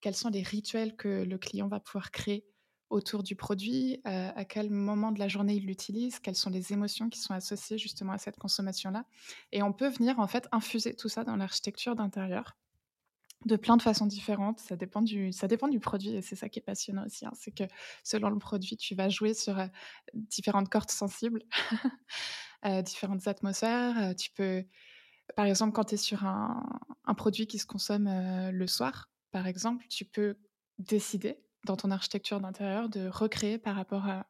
quels 0.01 0.15
sont 0.15 0.29
les 0.29 0.43
rituels 0.43 0.95
que 0.95 1.23
le 1.23 1.37
client 1.37 1.67
va 1.67 1.79
pouvoir 1.79 2.11
créer 2.11 2.45
autour 2.89 3.23
du 3.23 3.35
produit, 3.35 4.01
euh, 4.07 4.29
à 4.35 4.45
quel 4.45 4.69
moment 4.69 5.11
de 5.11 5.19
la 5.19 5.27
journée 5.27 5.55
il 5.55 5.65
l'utilise, 5.65 6.19
quelles 6.19 6.35
sont 6.35 6.49
les 6.49 6.71
émotions 6.73 7.09
qui 7.09 7.19
sont 7.19 7.33
associées 7.33 7.77
justement 7.77 8.13
à 8.13 8.17
cette 8.17 8.37
consommation-là. 8.37 9.05
Et 9.51 9.61
on 9.61 9.73
peut 9.73 9.89
venir 9.89 10.19
en 10.19 10.27
fait 10.27 10.47
infuser 10.51 10.95
tout 10.95 11.09
ça 11.09 11.23
dans 11.23 11.35
l'architecture 11.35 11.95
d'intérieur 11.95 12.57
de 13.45 13.55
plein 13.55 13.77
de 13.77 13.81
façons 13.81 14.07
différentes. 14.07 14.59
Ça 14.59 14.75
dépend 14.75 15.01
du, 15.01 15.31
ça 15.31 15.47
dépend 15.47 15.67
du 15.67 15.79
produit 15.79 16.15
et 16.15 16.21
c'est 16.21 16.35
ça 16.35 16.49
qui 16.49 16.59
est 16.59 16.63
passionnant 16.63 17.05
aussi. 17.05 17.25
Hein. 17.25 17.31
C'est 17.35 17.51
que 17.51 17.65
selon 18.03 18.29
le 18.29 18.39
produit, 18.39 18.77
tu 18.77 18.95
vas 18.95 19.09
jouer 19.09 19.33
sur 19.33 19.59
euh, 19.59 19.67
différentes 20.13 20.69
cordes 20.69 20.89
sensibles, 20.89 21.43
euh, 22.65 22.81
différentes 22.81 23.27
atmosphères. 23.27 24.15
tu 24.15 24.31
peux, 24.31 24.65
par 25.35 25.45
exemple, 25.45 25.73
quand 25.73 25.85
tu 25.85 25.95
es 25.95 25.97
sur 25.97 26.25
un, 26.25 26.63
un, 27.05 27.13
produit 27.13 27.47
qui 27.47 27.59
se 27.59 27.65
consomme 27.65 28.09
le 28.49 28.67
soir, 28.67 29.09
par 29.31 29.45
exemple, 29.45 29.85
tu 29.89 30.05
peux 30.05 30.37
décider 30.79 31.37
dans 31.67 31.75
ton 31.75 31.91
architecture 31.91 32.39
d'intérieur, 32.39 32.89
de 32.89 33.07
recréer 33.07 33.57
par 33.57 33.75
rapport 33.75 34.05
à, 34.07 34.25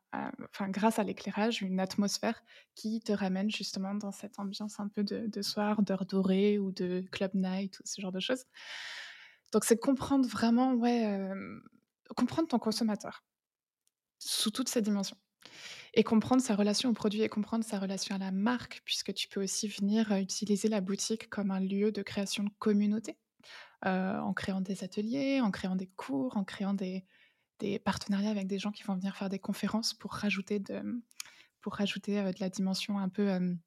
enfin, 0.49 0.69
grâce 0.69 0.99
à 0.99 1.03
l'éclairage, 1.03 1.61
une 1.61 1.79
atmosphère 1.79 2.43
qui 2.75 2.99
te 2.99 3.11
ramène 3.13 3.49
justement 3.49 3.93
dans 3.93 4.11
cette 4.11 4.39
ambiance 4.39 4.79
un 4.79 4.87
peu 4.89 5.03
de, 5.03 5.41
soir, 5.41 5.81
d'heure 5.83 6.05
dorée 6.05 6.59
ou 6.59 6.71
de 6.71 7.05
club 7.11 7.31
night 7.33 7.79
ou 7.79 7.83
ce 7.85 8.01
genre 8.01 8.11
de 8.11 8.19
choses. 8.19 8.43
Donc, 9.53 9.63
c'est 9.63 9.77
comprendre 9.77 10.27
vraiment, 10.27 10.73
ouais, 10.73 11.05
euh, 11.05 11.59
comprendre 12.15 12.47
ton 12.49 12.59
consommateur 12.59 13.23
sous 14.19 14.51
toutes 14.51 14.69
ses 14.69 14.81
dimensions. 14.81 15.17
Et 15.93 16.03
comprendre 16.03 16.41
sa 16.41 16.55
relation 16.55 16.89
au 16.89 16.93
produit 16.93 17.21
et 17.21 17.29
comprendre 17.29 17.63
sa 17.63 17.79
relation 17.79 18.15
à 18.15 18.17
la 18.17 18.31
marque, 18.31 18.81
puisque 18.83 19.13
tu 19.13 19.27
peux 19.27 19.41
aussi 19.41 19.67
venir 19.67 20.11
euh, 20.11 20.17
utiliser 20.17 20.67
la 20.67 20.81
boutique 20.81 21.29
comme 21.29 21.51
un 21.51 21.59
lieu 21.59 21.91
de 21.91 22.01
création 22.01 22.43
de 22.43 22.49
communauté, 22.59 23.17
heu, 23.85 23.89
en 23.89 24.33
créant 24.33 24.61
des 24.61 24.83
ateliers, 24.83 25.41
en 25.41 25.51
créant 25.51 25.75
des 25.75 25.87
cours, 25.87 26.37
en 26.37 26.43
créant 26.43 26.73
des 26.73 27.05
des 27.59 27.79
partenariats 27.79 28.31
avec 28.31 28.47
des 28.47 28.59
gens 28.59 28.71
qui 28.71 28.83
vont 28.83 28.95
venir 28.95 29.15
faire 29.17 29.29
des 29.29 29.39
conférences 29.39 29.93
pour 29.93 30.13
rajouter 30.13 30.59
de, 30.59 30.81
pour 31.61 31.75
rajouter, 31.75 32.19
heu, 32.19 32.31
de 32.33 32.39
la 32.39 32.49
dimension 32.49 32.99
un 32.99 33.09
peu, 33.09 33.27
hem, 33.29 33.59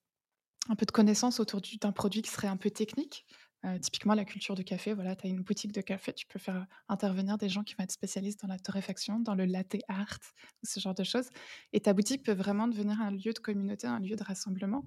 un 0.69 0.77
peu 0.77 0.87
de 0.87 0.93
connaissances 0.93 1.41
autour 1.41 1.61
du 1.61 1.77
d'un 1.79 1.93
produit 1.93 2.23
qui 2.23 2.31
serait 2.31 2.49
un 2.49 2.57
peu 2.57 2.71
technique. 2.71 3.27
Heu, 3.65 3.79
typiquement 3.81 4.15
la 4.15 4.25
culture 4.25 4.55
du 4.55 4.65
café, 4.65 4.95
voilà, 4.95 5.17
tu 5.17 5.27
as 5.27 5.31
une 5.31 5.43
boutique 5.43 5.73
de 5.73 5.83
café, 5.83 6.13
tu 6.15 6.27
peux 6.27 6.39
faire, 6.39 6.67
intervenir 6.89 7.39
des 7.39 7.49
gens 7.51 7.63
qui 7.65 7.75
vont 7.77 7.85
être 7.85 7.93
spécialistes 7.93 8.41
dans 8.43 8.49
la 8.49 8.59
torréfaction, 8.59 9.21
dans 9.21 9.35
le 9.35 9.45
latte 9.47 9.77
art, 9.89 10.19
ce 10.65 10.81
genre 10.81 10.95
de 10.95 11.05
choses 11.05 11.29
et 11.75 11.81
ta 11.81 11.93
boutique 11.93 12.25
peut 12.25 12.33
vraiment 12.33 12.69
devenir 12.69 13.01
un 13.03 13.11
lieu 13.11 13.33
de 13.35 13.39
communauté, 13.39 13.87
un 13.87 14.01
lieu 14.01 14.17
de 14.17 14.25
rassemblement 14.25 14.85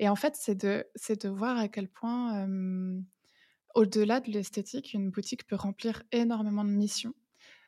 et 0.00 0.08
en 0.08 0.16
fait, 0.16 0.36
c'est 0.36 0.56
de 0.56 0.86
de 1.08 1.28
voir 1.30 1.58
à 1.58 1.68
quel 1.68 1.88
point, 1.88 2.46
au-delà 3.76 4.18
de 4.20 4.30
l'esthétique, 4.32 4.92
une 4.92 5.10
boutique 5.10 5.46
peut 5.46 5.54
remplir 5.54 6.02
énormément 6.10 6.64
de 6.64 6.70
missions. 6.70 7.14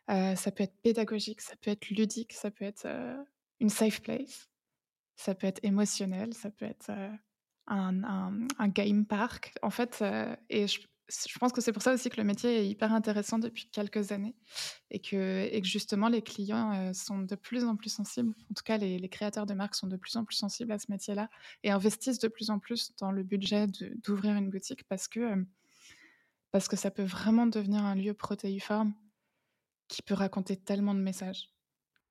Ça 0.08 0.50
peut 0.50 0.64
être 0.64 0.80
pédagogique, 0.82 1.40
ça 1.40 1.54
peut 1.56 1.70
être 1.70 1.88
ludique, 1.90 2.32
ça 2.32 2.50
peut 2.50 2.64
être, 2.64 2.86
une 3.60 3.70
safe 3.70 4.00
place. 4.00 4.48
Ça 5.16 5.34
peut 5.34 5.46
être 5.46 5.60
émotionnel, 5.64 6.32
ça 6.32 6.50
peut 6.50 6.64
être, 6.64 6.90
un 7.66 8.68
game 8.68 9.04
park, 9.04 9.52
en 9.62 9.70
fait, 9.70 10.02
et 10.48 10.66
je 11.08 11.38
pense 11.38 11.52
que 11.52 11.60
c'est 11.60 11.72
pour 11.72 11.82
ça 11.82 11.94
aussi 11.94 12.10
que 12.10 12.18
le 12.18 12.24
métier 12.24 12.58
est 12.58 12.68
hyper 12.68 12.92
intéressant 12.92 13.38
depuis 13.38 13.68
quelques 13.70 14.12
années 14.12 14.34
et 14.90 15.00
que 15.00 15.48
justement 15.62 16.08
les 16.08 16.22
clients, 16.22 16.92
sont 16.92 17.20
de 17.20 17.34
plus 17.34 17.64
en 17.64 17.76
plus 17.76 17.90
sensibles. 17.90 18.34
En 18.50 18.54
tout 18.54 18.62
cas, 18.64 18.76
les 18.76 19.08
créateurs 19.08 19.46
de 19.46 19.54
marques 19.54 19.74
sont 19.74 19.86
de 19.86 19.96
plus 19.96 20.16
en 20.16 20.24
plus 20.24 20.36
sensibles 20.36 20.72
à 20.72 20.78
ce 20.78 20.90
métier-là 20.90 21.30
et 21.62 21.70
investissent 21.70 22.18
de 22.18 22.28
plus 22.28 22.50
en 22.50 22.58
plus 22.58 22.92
dans 22.98 23.10
le 23.10 23.22
budget 23.22 23.66
d'ouvrir 24.04 24.36
une 24.36 24.50
boutique 24.50 24.84
parce 24.84 25.08
que, 25.08 25.46
parce 26.50 26.68
que 26.68 26.76
ça 26.76 26.90
peut 26.90 27.04
vraiment 27.04 27.46
devenir 27.46 27.84
un 27.84 27.94
lieu 27.94 28.14
protéiforme 28.14 28.92
qui 29.88 30.02
peut 30.02 30.14
raconter 30.14 30.56
tellement 30.56 30.94
de 30.94 31.00
messages. 31.00 31.50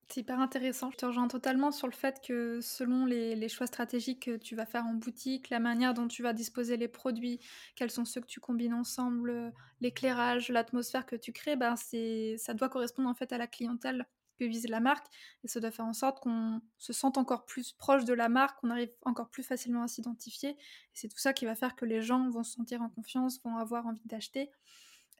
C'est 0.09 0.21
hyper 0.21 0.39
intéressant. 0.39 0.89
Je 0.91 0.97
te 0.97 1.05
rejoins 1.05 1.27
totalement 1.27 1.71
sur 1.71 1.85
le 1.85 1.93
fait 1.93 2.21
que 2.25 2.61
selon 2.61 3.05
les, 3.05 3.49
choix 3.49 3.67
stratégiques 3.67 4.25
que 4.25 4.37
tu 4.37 4.55
vas 4.55 4.65
faire 4.65 4.85
en 4.85 4.93
boutique, 4.93 5.49
la 5.49 5.59
manière 5.59 5.93
dont 5.93 6.07
tu 6.07 6.23
vas 6.23 6.31
disposer 6.31 6.77
les 6.77 6.87
produits, 6.87 7.39
quels 7.75 7.91
sont 7.91 8.05
ceux 8.05 8.21
que 8.21 8.27
tu 8.27 8.39
combines 8.39 8.73
ensemble, 8.73 9.53
l'éclairage, 9.81 10.49
l'atmosphère 10.49 11.05
que 11.05 11.17
tu 11.17 11.33
crées, 11.33 11.57
ben 11.57 11.75
c'est, 11.75 12.35
ça 12.37 12.53
doit 12.53 12.69
correspondre 12.69 13.09
en 13.09 13.15
fait 13.15 13.33
à 13.33 13.37
la 13.37 13.47
clientèle 13.47 14.05
que 14.39 14.45
vise 14.45 14.69
la 14.69 14.79
marque 14.79 15.07
et 15.43 15.47
ça 15.49 15.59
doit 15.59 15.71
faire 15.71 15.85
en 15.85 15.93
sorte 15.93 16.21
qu'on 16.21 16.61
se 16.77 16.93
sente 16.93 17.17
encore 17.17 17.45
plus 17.45 17.73
proche 17.73 18.05
de 18.05 18.13
la 18.13 18.29
marque, 18.29 18.61
qu'on 18.61 18.69
arrive 18.69 18.91
encore 19.03 19.29
plus 19.29 19.43
facilement 19.43 19.83
à 19.83 19.87
s'identifier. 19.89 20.55
C'est 20.93 21.09
tout 21.09 21.17
ça 21.17 21.33
qui 21.33 21.45
va 21.45 21.55
faire 21.55 21.75
que 21.75 21.85
les 21.85 22.01
gens 22.01 22.29
vont 22.29 22.43
se 22.43 22.53
sentir 22.53 22.81
en 22.81 22.89
confiance, 22.89 23.41
vont 23.43 23.57
avoir 23.57 23.85
envie 23.87 24.05
d'acheter. 24.05 24.51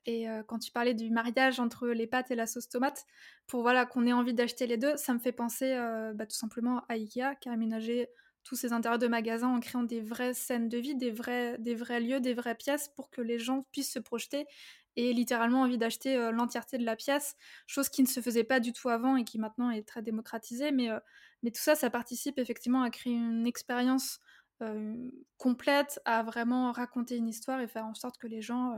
Et 0.07 0.29
euh, 0.29 0.41
quand 0.41 0.57
tu 0.57 0.71
parlais 0.71 0.93
du 0.93 1.11
mariage 1.11 1.59
entre 1.59 1.89
les 1.89 2.07
pâtes 2.07 2.31
et 2.31 2.35
la 2.35 2.47
sauce 2.47 2.69
tomate, 2.69 3.05
pour 3.45 3.61
voilà 3.61 3.85
qu'on 3.85 4.07
ait 4.07 4.13
envie 4.13 4.33
d'acheter 4.33 4.65
les 4.65 4.77
deux, 4.77 4.95
ça 4.95 5.13
me 5.13 5.19
fait 5.19 5.33
penser 5.33 5.73
euh, 5.73 6.13
bah, 6.13 6.25
tout 6.25 6.35
simplement 6.35 6.79
à 6.87 6.93
Ikea 6.93 7.35
qui 7.41 7.49
a 7.49 7.51
aménagé 7.51 8.07
tous 8.45 8.55
ses 8.55 8.71
intérieurs 8.71 8.99
de 8.99 9.07
magasins 9.07 9.49
en 9.49 9.59
créant 9.59 9.83
des 9.83 9.99
vraies 9.99 10.33
scènes 10.33 10.69
de 10.69 10.77
vie, 10.77 10.95
des 10.95 11.11
vrais, 11.11 11.57
lieux, 11.99 12.21
des 12.21 12.33
vraies 12.33 12.55
pièces 12.55 12.89
pour 12.95 13.09
que 13.09 13.19
les 13.19 13.37
gens 13.37 13.63
puissent 13.73 13.91
se 13.91 13.99
projeter 13.99 14.45
et 14.95 15.11
littéralement 15.11 15.63
envie 15.63 15.77
d'acheter 15.77 16.15
euh, 16.15 16.31
l'entièreté 16.31 16.77
de 16.77 16.85
la 16.85 16.95
pièce, 16.95 17.35
chose 17.67 17.89
qui 17.89 18.01
ne 18.01 18.07
se 18.07 18.21
faisait 18.21 18.45
pas 18.45 18.61
du 18.61 18.71
tout 18.71 18.87
avant 18.87 19.17
et 19.17 19.25
qui 19.25 19.37
maintenant 19.39 19.71
est 19.71 19.85
très 19.85 20.01
démocratisée. 20.01 20.71
Mais, 20.71 20.87
mais 21.43 21.51
tout 21.51 21.61
ça, 21.61 21.75
ça 21.75 21.89
participe 21.89 22.39
effectivement 22.39 22.81
à 22.81 22.89
créer 22.89 23.13
une 23.13 23.45
expérience 23.45 24.19
complète, 25.37 25.99
à 26.05 26.23
vraiment 26.23 26.71
raconter 26.71 27.15
une 27.17 27.27
histoire 27.27 27.59
et 27.59 27.67
faire 27.67 27.85
en 27.85 27.93
sorte 27.93 28.17
que 28.17 28.25
les 28.25 28.41
gens 28.41 28.75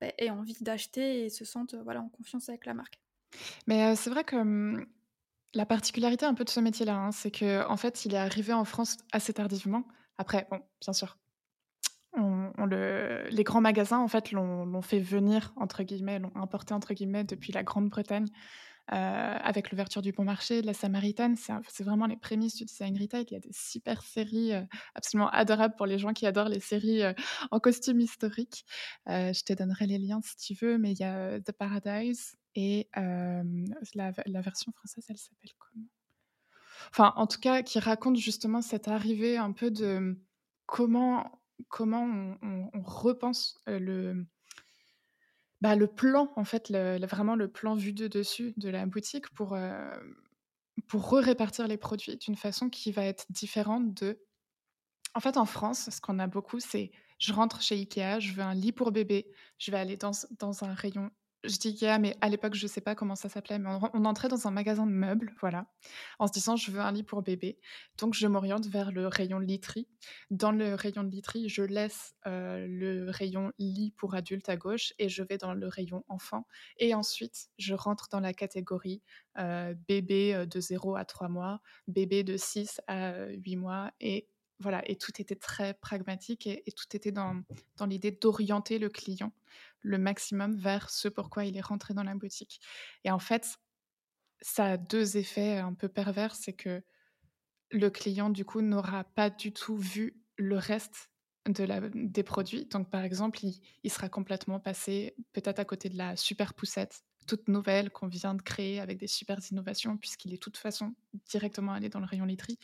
bah, 0.00 0.08
aient 0.18 0.30
envie 0.30 0.56
d'acheter 0.60 1.24
et 1.24 1.30
se 1.30 1.44
sentent 1.44 1.74
euh, 1.74 1.82
voilà, 1.82 2.00
en 2.00 2.08
confiance 2.08 2.48
avec 2.48 2.66
la 2.66 2.74
marque. 2.74 3.00
Mais, 3.66 3.92
heu, 3.92 3.94
c'est 3.96 4.10
vrai 4.10 4.24
que, 4.24 4.36
mmh, 4.36 4.86
la 5.54 5.66
particularité 5.66 6.26
un 6.26 6.34
peu 6.34 6.44
de 6.44 6.50
ce 6.50 6.60
métier-là, 6.60 6.96
hein, 6.96 7.12
c'est 7.12 7.30
qu'en 7.30 7.76
fait, 7.76 8.04
il 8.04 8.14
est 8.14 8.18
arrivé 8.18 8.52
en 8.52 8.64
France 8.64 8.98
assez 9.12 9.32
tardivement. 9.32 9.84
Après, 10.18 10.46
bon, 10.50 10.60
bien 10.80 10.92
sûr, 10.92 11.16
les 13.30 13.44
grands 13.44 13.60
magasins, 13.60 13.98
en 13.98 14.08
fait, 14.08 14.32
l'ont 14.32 14.64
l'ont 14.64 14.82
fait 14.82 15.00
«venir» 15.00 15.52
entre 15.56 15.82
guillemets, 15.82 16.18
l'ont 16.18 16.32
«importé» 16.34 16.74
entre 16.74 16.94
guillemets 16.94 17.24
depuis 17.24 17.52
la 17.52 17.62
Grande-Bretagne, 17.62 18.26
heu, 18.92 18.94
avec 18.96 19.70
l'ouverture 19.70 20.02
du 20.02 20.12
Bon 20.12 20.24
Marché, 20.24 20.62
de 20.62 20.66
la 20.66 20.74
Samaritaine. 20.74 21.36
C'est 21.36 21.84
vraiment 21.84 22.06
les 22.06 22.16
prémices 22.16 22.56
du 22.56 22.64
design 22.64 22.98
retail. 23.00 23.24
Il 23.30 23.34
y 23.34 23.36
a 23.36 23.40
des 23.40 23.52
super 23.52 24.02
séries, 24.02 24.52
heu, 24.54 24.66
absolument 24.94 25.30
adorables 25.30 25.74
pour 25.76 25.86
les 25.86 25.98
gens 25.98 26.12
qui 26.12 26.26
adorent 26.26 26.48
les 26.48 26.60
séries, 26.60 27.02
heu, 27.02 27.14
en 27.50 27.60
costume 27.60 28.00
historique. 28.00 28.64
Je 29.06 29.42
te 29.44 29.52
donnerai 29.52 29.86
les 29.86 29.98
liens 29.98 30.20
si 30.22 30.36
tu 30.36 30.54
veux, 30.64 30.78
mais 30.78 30.92
il 30.92 30.98
y 31.00 31.04
a, 31.04 31.40
The 31.40 31.52
Paradise 31.52 32.36
et 32.54 32.88
la 32.94 34.12
version 34.42 34.72
française, 34.72 35.04
elle 35.08 35.18
s'appelle 35.18 35.50
comment? 35.58 35.86
Enfin, 36.90 37.12
en 37.16 37.26
tout 37.26 37.40
cas, 37.40 37.62
qui 37.62 37.78
raconte 37.78 38.16
justement 38.16 38.62
cette 38.62 38.88
arrivée 38.88 39.36
un 39.36 39.52
peu 39.52 39.70
de, 39.70 40.20
comment 40.66 41.40
comment 41.68 42.04
on 42.42 42.70
repense, 42.84 43.60
le 43.66 44.26
bah, 45.60 45.76
le 45.76 45.86
plan, 45.86 46.32
en 46.36 46.44
fait, 46.44 46.70
vraiment 46.70 47.36
le 47.36 47.48
plan 47.48 47.74
vu 47.74 47.92
de 47.92 48.06
dessus 48.08 48.54
de 48.56 48.68
la 48.68 48.86
boutique 48.86 49.28
pour, 49.30 49.56
re-répartir 50.92 51.66
les 51.68 51.76
produits 51.76 52.16
d'une 52.16 52.36
façon 52.36 52.70
qui 52.70 52.92
va 52.92 53.04
être 53.04 53.26
différente 53.30 53.94
de 53.94 54.20
en 55.14 55.20
fait, 55.20 55.36
en 55.36 55.46
France, 55.46 55.88
ce 55.90 56.00
qu'on 56.00 56.18
a 56.18 56.26
beaucoup, 56.26 56.60
c'est 56.60 56.92
je 57.18 57.32
rentre 57.32 57.60
chez 57.62 57.74
Ikea, 57.74 58.20
je 58.20 58.34
veux 58.34 58.42
un 58.42 58.54
lit 58.54 58.72
pour 58.72 58.92
bébé, 58.92 59.32
je 59.58 59.70
vais 59.70 59.78
aller 59.78 59.96
dans 59.96 60.64
un 60.64 60.74
rayon 60.74 61.10
je 61.44 61.56
dis 61.58 61.68
Ikea, 61.68 61.98
mais 62.00 62.16
à 62.20 62.28
l'époque, 62.28 62.54
je 62.54 62.66
sais 62.66 62.80
pas 62.80 62.94
comment 62.94 63.14
ça 63.14 63.28
s'appelait, 63.28 63.58
mais 63.58 63.68
on 63.70 63.80
on 63.94 64.04
entrait 64.04 64.28
dans 64.28 64.46
un 64.48 64.50
magasin 64.50 64.86
de 64.86 64.90
meubles, 64.92 65.32
voilà, 65.40 65.66
en 66.18 66.26
se 66.26 66.32
disant: 66.32 66.56
«Je 66.56 66.70
veux 66.70 66.80
un 66.80 66.92
lit 66.92 67.02
pour 67.04 67.22
bébé». 67.22 67.58
Donc 67.98 68.14
je 68.14 68.26
m'oriente 68.26 68.66
vers 68.66 68.92
le 68.92 69.06
rayon 69.06 69.38
literie. 69.38 69.88
Dans 70.30 70.50
le 70.52 70.74
rayon 70.74 71.02
literie, 71.02 71.48
je 71.48 71.62
laisse, 71.62 72.14
heu, 72.26 72.66
le 72.66 73.10
rayon 73.10 73.52
lit 73.58 73.92
pour 73.96 74.14
adultes 74.14 74.48
à 74.48 74.56
gauche 74.56 74.92
et 74.98 75.08
je 75.08 75.22
vais 75.22 75.38
dans 75.38 75.54
le 75.54 75.68
rayon 75.68 76.04
enfant 76.08 76.46
et 76.78 76.94
ensuite 76.94 77.48
je 77.58 77.74
rentre 77.74 78.08
dans 78.10 78.20
la 78.20 78.32
catégorie, 78.34 79.02
heu, 79.38 79.74
bébé, 79.88 80.34
heu, 80.34 80.46
de 80.46 80.60
0 80.60 80.96
à 80.96 81.04
3 81.04 81.28
mois, 81.28 81.60
bébé 81.86 82.24
de 82.24 82.36
6 82.36 82.80
à, 82.88 83.12
heu, 83.12 83.32
8 83.44 83.56
mois 83.56 83.90
et 84.00 84.28
voilà 84.60 84.82
et 84.88 84.96
tout 84.96 85.12
était 85.20 85.36
très 85.36 85.74
pragmatique 85.74 86.46
et 86.46 86.72
tout 86.76 86.86
était 86.94 87.12
dans 87.12 87.42
dans 87.76 87.86
l'idée 87.86 88.10
d'orienter 88.10 88.78
le 88.78 88.88
client 88.88 89.32
le 89.80 89.98
maximum 89.98 90.56
vers 90.56 90.90
ce 90.90 91.08
pourquoi 91.08 91.44
il 91.44 91.56
est 91.56 91.62
rentré 91.62 91.94
dans 91.94 92.02
la 92.02 92.14
boutique 92.14 92.60
et 93.04 93.10
en 93.10 93.18
fait, 93.18 93.58
ça 94.40 94.66
a 94.66 94.76
2 94.76 95.16
effets 95.16 95.58
un 95.58 95.74
peu 95.74 95.88
pervers. 95.88 96.34
C'est 96.34 96.52
que 96.52 96.82
le 97.70 97.90
client, 97.90 98.30
du 98.30 98.44
coup, 98.44 98.60
n'aura 98.60 99.04
pas 99.04 99.30
du 99.30 99.52
tout 99.52 99.76
vu 99.76 100.22
le 100.36 100.56
reste 100.56 101.10
de 101.46 101.64
la 101.64 101.80
des 101.80 102.22
produits. 102.22 102.66
Donc 102.66 102.90
par 102.90 103.02
exemple, 103.02 103.44
il 103.44 103.60
il 103.82 103.90
sera 103.90 104.08
complètement 104.08 104.60
passé 104.60 105.16
peut-être 105.32 105.58
à 105.58 105.64
côté 105.64 105.88
de 105.88 105.96
la 105.96 106.16
super 106.16 106.54
poussette 106.54 107.02
toute 107.26 107.48
nouvelle 107.48 107.90
qu'on 107.90 108.08
vient 108.08 108.34
de 108.34 108.42
créer 108.42 108.80
avec 108.80 108.98
des 108.98 109.06
super 109.06 109.38
innovations 109.50 109.98
puisqu'il 109.98 110.32
est 110.32 110.36
de 110.36 110.40
toute 110.40 110.56
façon 110.56 110.94
directement 111.28 111.72
allé 111.72 111.90
dans 111.90 112.00
le 112.00 112.06
rayon 112.06 112.24
literie. 112.24 112.58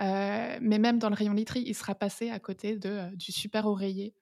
Heu, 0.00 0.58
mais 0.60 0.78
même 0.78 0.98
dans 0.98 1.08
le 1.10 1.14
rayon 1.16 1.32
literie, 1.34 1.64
il 1.66 1.74
sera 1.74 1.94
passé 1.94 2.30
à 2.30 2.38
côté 2.40 2.76
de, 2.76 2.88
heu, 3.12 3.16
du 3.16 3.32
super 3.32 3.66
oreiller 3.66 4.14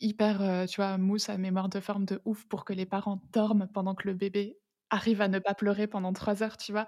hyper, 0.00 0.42
heu, 0.42 0.66
tu 0.68 0.76
vois, 0.76 0.98
mousse 0.98 1.28
à 1.30 1.38
mémoire 1.38 1.68
de 1.70 1.80
forme 1.80 2.04
de 2.06 2.20
ouf 2.26 2.46
pour 2.46 2.64
que 2.64 2.72
les 2.74 2.86
parents 2.86 3.22
dorment 3.32 3.68
pendant 3.74 3.94
que 3.96 4.08
le 4.08 4.14
bébé 4.14 4.58
arrive 4.90 5.20
à 5.22 5.28
ne 5.28 5.38
pas 5.40 5.54
pleurer 5.54 5.86
pendant 5.88 6.12
3 6.14 6.42
heures, 6.42 6.56
tu 6.58 6.72
vois? 6.72 6.86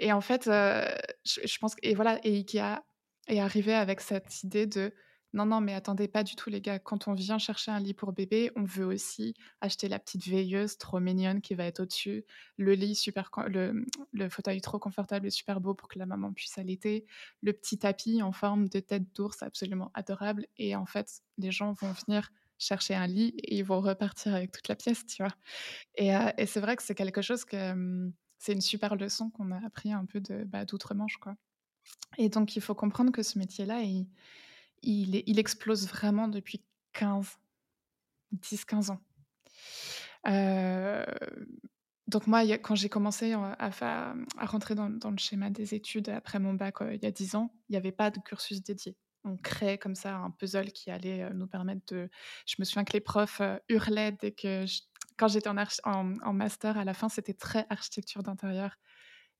Et 0.00 0.12
en 0.12 0.20
fait, 0.22 0.44
je 0.46 1.58
pense 1.60 1.74
que 1.74 1.80
et 1.84 1.94
voilà 1.94 2.18
et 2.24 2.36
IKEA 2.38 2.84
est 3.28 3.40
arrivé 3.40 3.74
avec 3.74 4.00
cette 4.00 4.42
idée 4.44 4.66
de: 4.66 4.94
«Non, 5.32 5.46
non, 5.46 5.60
mais 5.60 5.74
attendez, 5.74 6.08
pas 6.08 6.24
du 6.24 6.34
tout 6.34 6.50
les 6.50 6.60
gars. 6.60 6.80
Quand 6.80 7.06
on 7.06 7.12
vient 7.14 7.38
chercher 7.38 7.70
un 7.70 7.78
lit 7.78 7.94
pour 7.94 8.12
bébé, 8.12 8.50
on 8.56 8.64
veut 8.64 8.84
aussi 8.84 9.34
acheter 9.60 9.88
la 9.88 10.00
petite 10.00 10.26
veilleuse 10.26 10.76
trop 10.76 10.98
mignonne 10.98 11.40
qui 11.40 11.54
va 11.54 11.66
être 11.66 11.80
au-dessus, 11.80 12.24
le 12.56 12.74
lit 12.74 12.96
super 12.96 13.30
le, 13.46 13.84
fauteuil 14.28 14.60
trop 14.60 14.80
confortable 14.80 15.26
et 15.28 15.30
super 15.30 15.60
beau 15.60 15.74
pour 15.74 15.88
que 15.88 15.98
la 16.00 16.06
maman 16.06 16.32
puisse 16.32 16.58
allaiter, 16.58 17.06
le 17.42 17.52
petit 17.52 17.78
tapis 17.78 18.22
en 18.22 18.32
forme 18.32 18.68
de 18.68 18.80
tête 18.80 19.04
d'ours 19.14 19.42
absolument 19.42 19.90
adorable» 19.94 20.46
et 20.56 20.74
en 20.74 20.86
fait, 20.86 21.20
les 21.38 21.52
gens 21.52 21.72
vont 21.74 21.92
venir 21.92 22.30
chercher 22.58 22.94
un 22.94 23.06
lit 23.06 23.28
et 23.38 23.56
ils 23.56 23.64
vont 23.64 23.80
repartir 23.80 24.34
avec 24.34 24.50
toute 24.52 24.68
la 24.68 24.76
pièce, 24.76 25.06
tu 25.06 25.22
vois? 25.22 25.32
Et 25.96 26.10
et 26.38 26.46
c'est 26.46 26.60
vrai 26.60 26.76
que 26.76 26.82
c'est 26.82 26.94
quelque 26.96 27.22
chose 27.22 27.44
que, 27.44 27.56
hem, 27.56 28.12
c'est 28.38 28.52
une 28.54 28.60
super 28.62 28.96
leçon 28.96 29.30
qu'on 29.30 29.50
a 29.52 29.64
appris 29.66 29.92
un 29.92 30.06
peu 30.06 30.20
de, 30.20 30.44
bah, 30.44 30.64
d'outre-Manche, 30.66 31.18
quoi. 31.18 31.34
Et 32.18 32.28
donc 32.30 32.56
il 32.56 32.62
faut 32.62 32.74
comprendre 32.76 33.12
que 33.12 33.22
ce 33.24 33.38
métier-là, 33.38 33.82
il 33.82 34.08
il 34.82 35.38
explose 35.38 35.86
vraiment 35.88 36.28
depuis 36.28 36.64
15-10-15 36.94 38.90
ans. 38.90 39.00
Heu, 40.26 41.04
donc 42.06 42.26
moi, 42.26 42.42
quand 42.58 42.74
j'ai 42.74 42.88
commencé, 42.88 43.32
à 43.34 44.14
rentrer 44.40 44.74
dans 44.74 44.88
le 44.88 45.18
schéma 45.18 45.50
des 45.50 45.74
études 45.74 46.08
après 46.08 46.38
mon 46.38 46.54
bac, 46.54 46.76
il 46.92 47.02
y 47.02 47.06
a 47.06 47.10
10 47.10 47.36
ans, 47.36 47.54
il 47.68 47.74
y 47.74 47.76
avait 47.76 47.92
pas 47.92 48.10
de 48.10 48.18
cursus 48.18 48.62
dédié. 48.62 48.96
On 49.24 49.36
créait 49.36 49.76
comme 49.78 49.94
ça 49.94 50.16
un 50.16 50.30
puzzle 50.30 50.72
qui 50.72 50.90
allait, 50.90 51.28
nous 51.34 51.46
permettre 51.46 51.82
de 51.94 52.08
je 52.46 52.56
me 52.58 52.64
souviens 52.64 52.84
que 52.84 52.94
les 52.94 53.00
profs, 53.00 53.42
hurlaient 53.68 54.12
dès 54.12 54.32
que 54.32 54.64
quand 55.16 55.28
j'étais 55.28 55.50
en 55.50 56.32
master 56.32 56.78
à 56.78 56.84
la 56.84 56.94
fin, 56.94 57.08
c'était 57.08 57.34
très 57.34 57.66
architecture 57.68 58.22
d'intérieur 58.22 58.76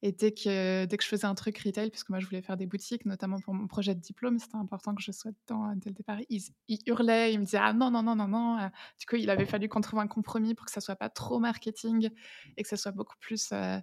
et 0.03 0.13
dès 0.13 0.33
que 0.33 0.87
dès 0.87 0.97
que 0.97 1.05
je 1.05 1.09
faisais 1.09 1.27
un 1.27 1.35
truc 1.35 1.59
retail, 1.59 1.91
puisque 1.91 2.09
moi 2.11 2.21
je 2.21 2.27
voulais 2.27 2.43
faire 2.43 2.57
des 2.57 2.67
boutiques, 2.67 3.05
notamment 3.07 3.39
pour 3.41 3.55
mon 3.55 3.67
projet 3.67 3.95
de 3.95 4.01
diplôme, 4.01 4.39
c'était 4.39 4.57
important 4.57 4.95
que 4.95 5.03
je 5.03 5.13
sois 5.13 5.33
dedans, 5.33 5.71
heu, 5.71 5.75
dès 5.77 5.91
le 5.91 5.95
départ. 5.95 6.19
Ils 6.31 6.43
ils 6.69 6.79
hurlaient, 6.87 7.33
ils 7.35 7.39
me 7.41 7.45
disaient: 7.45 7.59
«Ah 7.61 7.73
non, 7.75 7.91
non, 7.91 8.03
non, 8.03 8.17
non, 8.17 8.29
non», 8.29 8.59
heu, 8.61 8.71
du 8.99 9.07
coup, 9.07 9.17
il 9.17 9.29
avait 9.31 9.47
fallu 9.47 9.69
qu'on 9.69 9.81
trouve 9.83 9.99
un 10.01 10.07
compromis 10.09 10.55
pour 10.55 10.67
que 10.67 10.73
ça 10.73 10.81
soit 10.81 10.97
pas 10.97 11.11
trop 11.11 11.39
marketing 11.39 12.11
et 12.57 12.63
que 12.63 12.69
ça 12.69 12.77
soit 12.77 12.93
beaucoup 12.93 13.17
plus, 13.21 13.53
heu, 13.53 13.81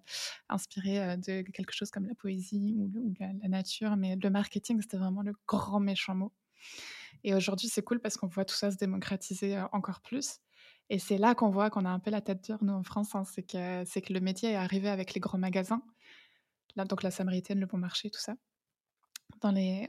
inspiré, 0.49 1.17
de 1.17 1.41
quelque 1.51 1.73
chose 1.73 1.91
comme 1.91 2.05
la 2.07 2.15
poésie 2.15 2.75
ou 2.77 3.13
la 3.19 3.33
nature, 3.49 3.95
mais 3.97 4.15
le 4.15 4.29
marketing, 4.29 4.81
c'était 4.81 4.97
vraiment 4.97 5.21
le 5.21 5.33
grand 5.47 5.79
méchant 5.79 6.15
mot. 6.15 6.33
Et 7.23 7.33
aujourd'hui, 7.35 7.67
c'est 7.69 7.83
cool 7.83 7.99
parce 7.99 8.17
qu'on 8.17 8.27
voit 8.27 8.45
tout 8.45 8.55
ça 8.55 8.71
se 8.71 8.77
démocratiser, 8.77 9.59
encore 9.73 10.01
plus. 10.01 10.39
Et 10.89 10.99
c'est 10.99 11.17
là 11.17 11.35
qu'on 11.35 11.49
voit 11.49 11.69
qu'on 11.69 11.85
a 11.85 11.89
un 11.89 11.99
peu 11.99 12.11
la 12.11 12.21
tête 12.21 12.43
dure, 12.43 12.63
nous, 12.63 12.73
en 12.73 12.83
France, 12.83 13.15
hein. 13.15 13.23
C'est 13.25 13.43
que 13.43 13.83
que 13.99 14.13
le 14.13 14.19
métier 14.21 14.51
est 14.51 14.55
arrivé 14.55 14.89
avec 14.89 15.13
les 15.13 15.19
grands 15.19 15.37
magasins 15.37 15.81
Là, 16.75 16.85
donc 16.85 17.03
la 17.03 17.11
Samaritaine, 17.11 17.59
le 17.59 17.65
Bon 17.65 17.77
Marché, 17.77 18.09
tout 18.09 18.19
ça, 18.19 18.35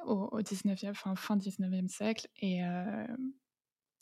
au 0.06 0.28
au 0.32 0.42
19e, 0.42 0.90
enfin 0.92 1.16
fin 1.16 1.36
19e 1.36 1.88
siècle 1.88 2.28
et 2.38 2.56
hem 2.58 3.18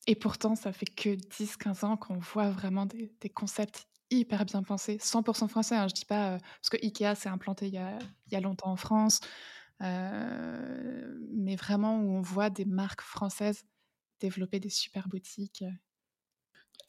et 0.09 0.17
pourtant 0.17 0.57
ça 0.57 0.73
fait 0.73 0.87
que 0.87 1.15
10-15 1.17 1.85
ans 1.85 1.97
qu'on 1.97 2.19
voit 2.19 2.51
vraiment 2.51 2.87
des 2.87 3.31
concepts 3.35 3.87
hyper 4.11 4.45
bien 4.47 4.63
pensés, 4.65 4.99
100% 5.01 5.49
français, 5.49 5.77
hein. 5.77 5.89
Je 5.89 5.95
dis 5.95 6.05
pas, 6.07 6.37
heu 6.37 6.39
parce 6.41 6.71
que 6.71 6.79
IKEA 6.85 7.15
s'est 7.17 7.29
implanté 7.31 7.69
il 7.69 7.75
y 7.75 8.37
a 8.37 8.41
longtemps 8.41 8.71
en 8.73 8.77
France, 8.77 9.21
heu, 9.83 11.29
mais 11.33 11.57
vraiment 11.57 11.99
où 12.01 12.11
on 12.19 12.23
voit 12.23 12.51
des 12.51 12.65
marques 12.67 13.03
françaises 13.03 13.65
développer 14.21 14.61
des 14.61 14.71
super 14.71 15.09
boutiques, 15.09 15.65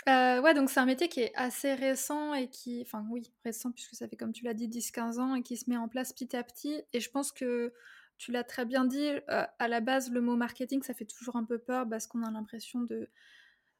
Heu, 0.05 0.39
ouais, 0.41 0.53
donc 0.53 0.69
c'est 0.69 0.79
un 0.79 0.85
métier 0.85 1.09
qui 1.09 1.19
est 1.21 1.33
assez 1.35 1.73
récent 1.73 2.33
et 2.33 2.49
qui 2.49 2.81
enfin 2.81 3.05
oui, 3.09 3.31
récent 3.43 3.71
puisque 3.71 3.95
ça 3.95 4.07
fait 4.07 4.15
comme 4.15 4.31
tu 4.31 4.43
l'as 4.45 4.53
dit 4.53 4.67
10-15 4.67 5.19
ans 5.19 5.35
et 5.35 5.41
qui 5.43 5.57
se 5.57 5.69
met 5.69 5.75
en 5.77 5.87
place 5.89 6.13
petit 6.13 6.35
à 6.35 6.43
petit 6.43 6.81
et 6.93 6.99
je 6.99 7.09
pense 7.09 7.31
que 7.31 7.73
tu 8.17 8.31
l'as 8.31 8.43
très 8.43 8.65
bien 8.65 8.85
dit, 8.85 9.05
heu, 9.09 9.21
à 9.27 9.67
la 9.67 9.79
base, 9.79 10.09
le 10.11 10.21
mot 10.21 10.35
marketing, 10.35 10.81
ça 10.81 10.93
fait 10.95 11.05
toujours 11.05 11.35
un 11.35 11.43
peu 11.43 11.59
peur 11.59 11.87
parce 11.89 12.07
qu'on 12.07 12.23
a 12.23 12.31
l'impression 12.31 12.81
de 12.81 13.09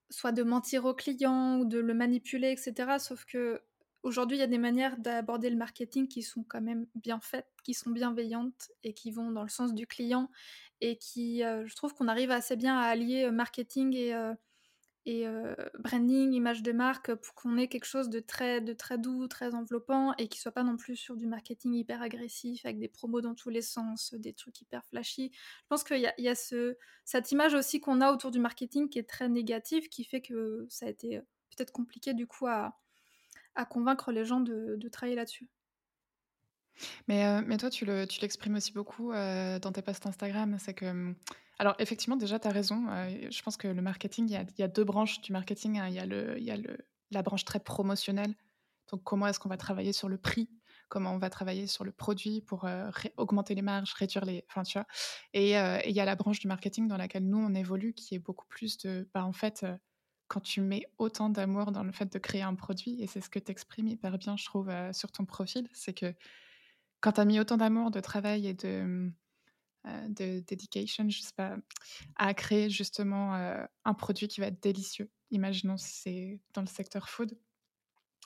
soit 0.10 0.32
de 0.34 0.44
mentir 0.44 0.86
au 0.86 0.94
client 0.96 1.60
ou 1.60 1.66
de 1.66 1.80
le 1.80 1.94
manipuler 1.94 2.52
et 2.54 2.58
cetera. 2.58 3.00
Sauf 3.00 3.26
qu'aujourd'hui, 3.26 4.38
il 4.38 4.40
y 4.42 4.44
a 4.44 4.48
des 4.48 4.58
manières 4.60 4.98
d'aborder 4.98 5.50
le 5.50 5.58
marketing 5.58 6.08
qui 6.08 6.24
sont 6.24 6.44
quand 6.48 6.62
même 6.62 6.88
bien 6.96 7.20
faites, 7.22 7.48
qui 7.64 7.74
sont 7.74 7.92
bienveillantes 7.92 8.72
et 8.84 8.94
qui 8.94 9.12
vont 9.12 9.32
dans 9.32 9.44
le 9.44 9.50
sens 9.50 9.74
du 9.74 9.88
client 9.88 10.30
et 10.82 10.98
qui, 10.98 11.44
heu, 11.44 11.66
je 11.68 11.76
trouve 11.76 11.94
qu'on 11.96 12.08
arrive 12.08 12.32
assez 12.32 12.56
bien 12.56 12.78
à 12.80 12.84
allier, 12.88 13.26
heu, 13.26 13.32
marketing 13.32 13.96
et 13.96 14.14
et 15.08 15.28
heu, 15.28 15.56
branding, 15.80 16.34
image 16.34 16.62
de 16.64 16.72
marque, 16.74 17.16
pour 17.16 17.34
qu'on 17.36 17.58
ait 17.58 17.70
quelque 17.70 17.86
chose 17.86 18.10
de 18.10 18.20
très 18.20 18.62
doux, 19.00 19.28
très 19.28 19.56
enveloppant 19.56 20.14
et 20.18 20.28
qui 20.28 20.40
soit 20.40 20.52
pas 20.52 20.64
non 20.64 20.78
plus 20.78 20.96
sur 20.98 21.16
du 21.18 21.28
marketing 21.28 21.74
hyper 21.74 22.02
agressif 22.04 22.66
avec 22.66 22.78
des 22.80 22.90
promos 22.90 23.22
dans 23.22 23.34
tous 23.36 23.50
les 23.50 23.64
sens, 23.64 24.14
des 24.14 24.34
trucs 24.34 24.62
hyper 24.62 24.86
flashy. 24.86 25.32
Je 25.34 25.68
pense 25.70 25.84
qu'il 25.86 26.00
y 26.00 26.28
a 26.30 26.36
cette 26.36 27.32
image 27.32 27.54
aussi 27.56 27.80
qu'on 27.82 28.02
a 28.02 28.12
autour 28.14 28.32
du 28.32 28.40
marketing 28.40 28.90
qui 28.90 29.00
est 29.00 29.10
très 29.10 29.30
négative, 29.30 29.90
qui 29.90 30.04
fait 30.04 30.22
que 30.22 30.68
ça 30.70 30.86
a 30.88 30.90
été, 30.90 31.20
peut-être 31.56 31.72
compliqué 31.72 32.14
du 32.14 32.28
coup 32.28 32.48
à 32.48 32.74
convaincre 33.70 34.14
les 34.14 34.26
gens 34.26 34.40
de 34.42 34.90
travailler 34.90 35.16
là-dessus. 35.18 35.50
Mais 37.08 37.26
heu, 37.26 37.44
mais 37.46 37.58
toi, 37.58 37.70
tu 37.70 37.86
le 37.86 38.06
tu 38.08 38.22
l'exprimes 38.22 38.56
aussi 38.56 38.72
beaucoup, 38.72 39.12
heu, 39.14 39.60
dans 39.60 39.72
tes 39.72 39.82
posts 39.82 40.06
Instagram. 40.06 40.58
C'est 40.60 40.74
que, 40.74 40.86
mmh, 40.92 41.16
alors 41.60 41.76
effectivement, 41.80 42.16
déjà, 42.18 42.40
tu 42.40 42.48
as 42.48 42.52
raison, 42.52 42.88
heu, 42.90 43.32
je 43.32 43.42
pense 43.42 43.58
que 43.58 43.68
le 43.68 43.82
marketing, 43.82 44.28
il 44.30 44.60
y 44.60 44.64
a 44.64 44.68
2 44.68 44.84
branches 44.84 45.22
du 45.22 45.32
marketing, 45.32 45.80
hein. 45.80 45.88
Il 45.88 45.94
y 45.96 46.00
a 46.00 46.06
le 46.06 46.40
y 46.40 46.52
a 46.52 46.58
le 46.58 46.78
la 47.12 47.22
branche 47.24 47.46
très 47.46 47.60
promotionnelle. 47.60 48.36
Donc 48.92 49.04
comment 49.04 49.28
est-ce 49.28 49.40
qu'on 49.40 49.50
va 49.50 49.58
travailler 49.58 49.94
sur 49.94 50.10
le 50.10 50.18
prix? 50.18 50.50
Comment 50.90 51.14
on 51.14 51.18
va 51.18 51.30
travailler 51.30 51.68
sur 51.68 51.84
le 51.84 51.92
produit 51.92 52.42
pour, 52.42 52.62
ré 52.64 53.14
augmenter 53.18 53.56
les 53.56 53.62
marges, 53.62 53.94
réduire 53.94 54.24
les 54.26 54.46
enfin, 54.50 54.64
tu 54.64 54.78
vois? 54.78 54.88
Et 55.34 55.58
heu, 55.58 55.78
et 55.84 55.90
il 55.90 55.96
y 55.96 56.00
a 56.00 56.06
la 56.06 56.16
branche 56.16 56.40
du 56.40 56.48
marketing 56.48 56.88
dans 56.88 56.98
laquelle 56.98 57.28
nous, 57.28 57.38
on 57.40 57.54
évolue, 57.56 57.94
qui 57.94 58.16
est 58.16 58.20
beaucoup 58.20 58.46
plus 58.48 58.78
de, 58.80 59.10
bah, 59.14 59.26
en 59.26 59.34
fait, 59.34 59.66
quand 60.30 60.42
tu 60.42 60.62
mets 60.62 60.84
autant 61.00 61.30
d'amour 61.30 61.72
dans 61.72 61.84
le 61.84 61.92
fait 61.92 62.12
de 62.12 62.20
créer 62.20 62.42
un 62.44 62.56
produit 62.56 63.02
et 63.02 63.08
c'est 63.08 63.22
ce 63.22 63.30
que 63.30 63.40
tu 63.40 63.52
exprimes 63.52 63.88
hyper 63.88 64.18
bien, 64.18 64.38
je 64.38 64.46
trouve, 64.46 64.72
sur 64.94 65.12
ton 65.12 65.26
profil, 65.26 65.68
c'est 65.74 65.94
que 65.94 66.14
quand 67.02 67.14
tu 67.14 67.22
as 67.22 67.26
mis 67.26 67.40
autant 67.40 67.58
d'amour, 67.58 67.92
de 67.92 68.00
travail 68.00 68.48
et 68.48 68.54
de, 68.54 69.12
de 70.10 70.42
dedication, 70.42 71.10
je 71.10 71.22
sais 71.22 71.34
pas, 71.36 71.58
à 72.18 72.34
créer 72.34 72.70
justement, 72.70 73.36
heu, 73.38 73.68
un 73.86 73.94
produit 73.96 74.28
qui 74.28 74.42
va 74.42 74.48
être 74.48 74.62
délicieux. 74.64 75.12
Imaginons 75.32 75.78
si 75.78 75.94
c'est 76.02 76.42
dans 76.54 76.62
le 76.62 76.68
secteur 76.68 77.10
food, 77.10 77.38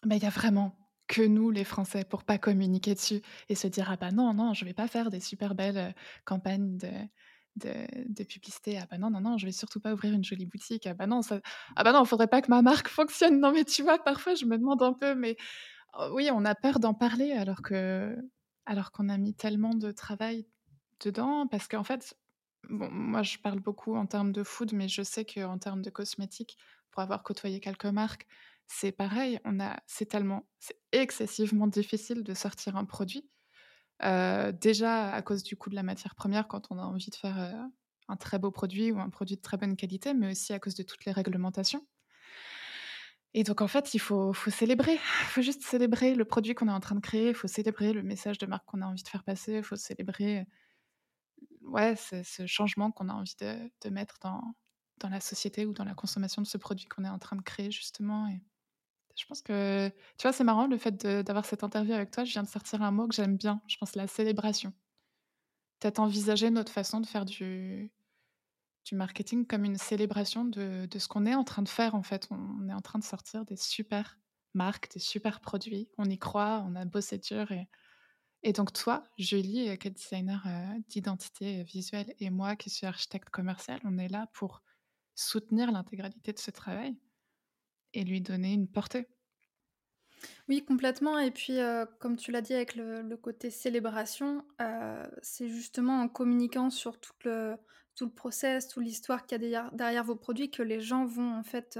bah, 0.05 0.15
il 0.15 0.23
y 0.23 0.25
a 0.25 0.29
vraiment 0.29 0.77
que 1.07 1.21
nous, 1.21 1.51
les 1.51 1.63
Français, 1.65 2.05
pour 2.05 2.23
pas 2.23 2.37
communiquer 2.37 2.93
dessus 2.95 3.21
et 3.49 3.55
se 3.55 3.67
dire: 3.67 3.89
«Ah 3.91 3.97
bah 3.97 4.11
non, 4.11 4.33
non, 4.33 4.53
je 4.53 4.63
vais 4.65 4.73
pas 4.73 4.87
faire 4.87 5.09
des 5.09 5.19
super 5.19 5.55
belles, 5.55 5.77
heu, 5.77 5.93
campagnes 6.25 6.77
de 6.77 6.89
de 7.57 7.85
de 8.07 8.23
publicité. 8.23 8.77
Ah 8.79 8.85
bah 8.89 8.97
non, 8.97 9.09
non, 9.11 9.19
non, 9.21 9.37
je 9.37 9.45
vais 9.45 9.51
surtout 9.51 9.81
pas 9.81 9.93
ouvrir 9.93 10.13
une 10.13 10.23
jolie 10.23 10.45
boutique. 10.45 10.87
Ah 10.87 10.93
bah 10.93 11.05
non, 11.07 11.21
ça 11.21 11.41
ah 11.75 11.83
bah 11.83 11.91
non, 11.93 12.05
faudrait 12.05 12.27
pas 12.27 12.41
que 12.41 12.49
ma 12.49 12.61
marque 12.61 12.87
fonctionne». 12.89 13.39
Non 13.41 13.51
mais 13.51 13.65
tu 13.65 13.83
vois, 13.83 13.99
parfois 14.03 14.35
je 14.35 14.45
me 14.45 14.57
demande 14.57 14.81
un 14.83 14.93
peu, 14.93 15.15
mais 15.15 15.35
Heu, 15.99 16.11
oui, 16.13 16.29
on 16.33 16.45
a 16.45 16.55
peur 16.55 16.79
d'en 16.79 16.93
parler 16.93 17.31
alors 17.33 17.61
que 17.61 18.17
alors 18.65 18.91
qu'on 18.91 19.09
a 19.09 19.17
mis 19.17 19.33
tellement 19.35 19.73
de 19.75 19.91
travail 19.91 20.47
dedans 21.01 21.47
parce 21.47 21.67
qu'en 21.67 21.83
fait, 21.83 22.15
moi, 22.69 23.23
je 23.23 23.37
parle 23.39 23.59
beaucoup 23.59 23.95
en 23.95 24.05
termes 24.05 24.31
de 24.31 24.43
food, 24.43 24.73
mais 24.73 24.87
je 24.87 25.01
sais 25.03 25.25
qu'en 25.25 25.57
termes 25.57 25.81
de 25.81 25.89
cosmétiques, 25.89 26.57
pour 26.91 27.01
avoir 27.03 27.23
côtoyé 27.23 27.59
quelques 27.59 27.85
marques, 27.85 28.27
c'est 28.67 28.91
pareil. 28.91 29.39
On 29.45 29.59
a 29.59 29.77
c'est 29.87 30.05
tellement 30.07 30.47
c'est 30.59 30.79
excessivement 30.91 31.67
difficile 31.67 32.23
de 32.23 32.33
sortir 32.33 32.77
un 32.77 32.85
produit. 32.85 33.29
Heu, 34.03 34.53
déjà 34.53 35.11
à 35.13 35.21
cause 35.21 35.43
du 35.43 35.55
coût 35.57 35.69
de 35.69 35.75
la 35.75 35.83
matière 35.83 36.15
première 36.15 36.47
quand 36.47 36.67
on 36.71 36.79
a 36.79 36.83
envie 36.83 37.09
de 37.11 37.15
faire, 37.15 37.39
heu, 37.39 37.71
un 38.09 38.17
très 38.17 38.39
beau 38.39 38.51
produit 38.51 38.91
ou 38.91 38.99
un 38.99 39.09
produit 39.09 39.37
de 39.37 39.41
très 39.41 39.57
bonne 39.57 39.75
qualité, 39.77 40.13
mais 40.13 40.31
aussi 40.31 40.53
à 40.53 40.59
cause 40.59 40.75
de 40.75 40.83
toutes 40.83 41.05
les 41.05 41.11
réglementations. 41.13 41.87
Et 43.33 43.43
donc 43.43 43.61
en 43.61 43.67
fait, 43.67 43.93
il 43.93 43.99
faut 43.99 44.33
faut 44.33 44.49
célébrer. 44.51 44.93
Il 44.93 44.99
faut 45.27 45.41
juste 45.41 45.63
célébrer 45.63 46.15
le 46.15 46.25
produit 46.25 46.53
qu'on 46.55 46.67
est 46.67 46.71
en 46.71 46.79
train 46.79 46.95
de 46.95 46.99
créer, 47.01 47.29
il 47.29 47.35
faut 47.35 47.47
célébrer 47.47 47.93
le 47.93 48.03
message 48.03 48.37
de 48.37 48.45
marque 48.45 48.65
qu'on 48.65 48.81
a 48.81 48.85
envie 48.85 49.03
de 49.03 49.07
faire 49.07 49.23
passer, 49.23 49.53
il 49.57 49.63
faut 49.63 49.75
célébrer, 49.77 50.45
ouais, 51.71 51.95
ce 51.95 52.45
changement 52.47 52.91
qu'on 52.91 53.09
a 53.09 53.13
envie 53.13 53.35
de 53.39 53.89
mettre 53.89 54.17
dans 54.21 54.41
dans 54.99 55.09
la 55.09 55.19
société 55.19 55.65
ou 55.65 55.73
dans 55.73 55.83
la 55.83 55.95
consommation 55.95 56.43
de 56.43 56.47
ce 56.47 56.57
produit 56.59 56.87
qu'on 56.87 57.03
est 57.03 57.09
en 57.09 57.17
train 57.19 57.35
de 57.35 57.41
créer 57.41 57.71
justement 57.71 58.27
et 58.27 58.43
je 59.17 59.25
pense 59.25 59.41
que 59.41 59.89
tu 59.89 60.23
vois, 60.23 60.33
c'est 60.33 60.43
marrant 60.43 60.67
le 60.67 60.77
fait 60.77 61.05
d'avoir 61.05 61.45
cette 61.45 61.63
interview 61.63 61.93
avec 61.93 62.11
toi, 62.11 62.23
je 62.23 62.31
viens 62.33 62.43
de 62.43 62.47
sortir 62.47 62.81
un 62.81 62.91
mot 62.91 63.07
que 63.07 63.15
j'aime 63.15 63.37
bien, 63.37 63.61
je 63.67 63.77
pense 63.77 63.95
la 63.95 64.07
célébration. 64.07 64.73
Peut-être 65.79 65.99
envisager 65.99 66.49
notre 66.51 66.71
façon 66.71 66.99
de 67.01 67.07
faire 67.07 67.25
du 67.25 67.91
du 68.85 68.95
marketing 68.95 69.45
comme 69.45 69.65
une 69.65 69.77
célébration 69.77 70.45
de 70.45 70.87
de 70.89 70.99
ce 70.99 71.07
qu'on 71.07 71.25
est 71.25 71.35
en 71.35 71.43
train 71.43 71.61
de 71.63 71.69
faire, 71.69 71.95
en 71.95 72.03
fait. 72.03 72.27
On 72.31 72.67
est 72.69 72.73
en 72.73 72.81
train 72.81 72.99
de 72.99 73.03
sortir 73.03 73.45
des 73.45 73.57
super 73.57 74.17
marques, 74.53 74.91
des 74.93 74.99
super 74.99 75.41
produits. 75.41 75.89
On 75.97 76.05
y 76.05 76.17
croit, 76.17 76.63
on 76.67 76.75
a 76.75 76.85
bossé 76.85 77.17
dur 77.17 77.51
et 77.51 77.67
et 78.43 78.53
donc 78.53 78.73
toi, 78.73 79.03
Julie, 79.17 79.69
heu, 79.69 79.75
qui 79.75 79.87
est 79.87 79.91
designer, 79.91 80.43
heu, 80.47 80.81
d'identité 80.89 81.63
visuelle 81.63 82.13
et 82.19 82.29
moi 82.29 82.55
qui 82.55 82.69
suis 82.69 82.85
architecte 82.87 83.29
commercial, 83.29 83.79
on 83.85 83.97
est 83.97 84.07
là 84.09 84.27
pour 84.33 84.63
soutenir 85.15 85.71
l'intégralité 85.71 86.33
de 86.33 86.39
ce 86.39 86.51
travail 86.51 86.97
et 87.93 88.03
lui 88.05 88.21
donner 88.21 88.53
une 88.53 88.69
portée? 88.69 89.07
Oui, 90.47 90.63
complètement 90.65 91.17
et 91.19 91.31
puis, 91.31 91.59
heu, 91.59 91.85
comme 91.99 92.15
tu 92.17 92.31
l'as 92.31 92.41
dit 92.41 92.53
avec 92.53 92.75
le 92.75 93.15
côté 93.17 93.49
célébration, 93.49 94.45
c'est 95.21 95.49
justement 95.49 96.01
en 96.01 96.07
communiquant 96.09 96.69
sur 96.69 96.99
tout 96.99 97.13
le 97.25 97.55
tout 97.95 98.09
process, 98.09 98.69
toute 98.69 98.83
l'histoire 98.85 99.25
qu'il 99.25 99.43
y 99.43 99.55
a 99.55 99.69
derrière 99.73 100.03
vos 100.05 100.15
produits 100.15 100.49
que 100.49 100.63
les 100.63 100.79
gens 100.79 101.05
vont 101.05 101.35
en 101.35 101.43
fait, 101.43 101.77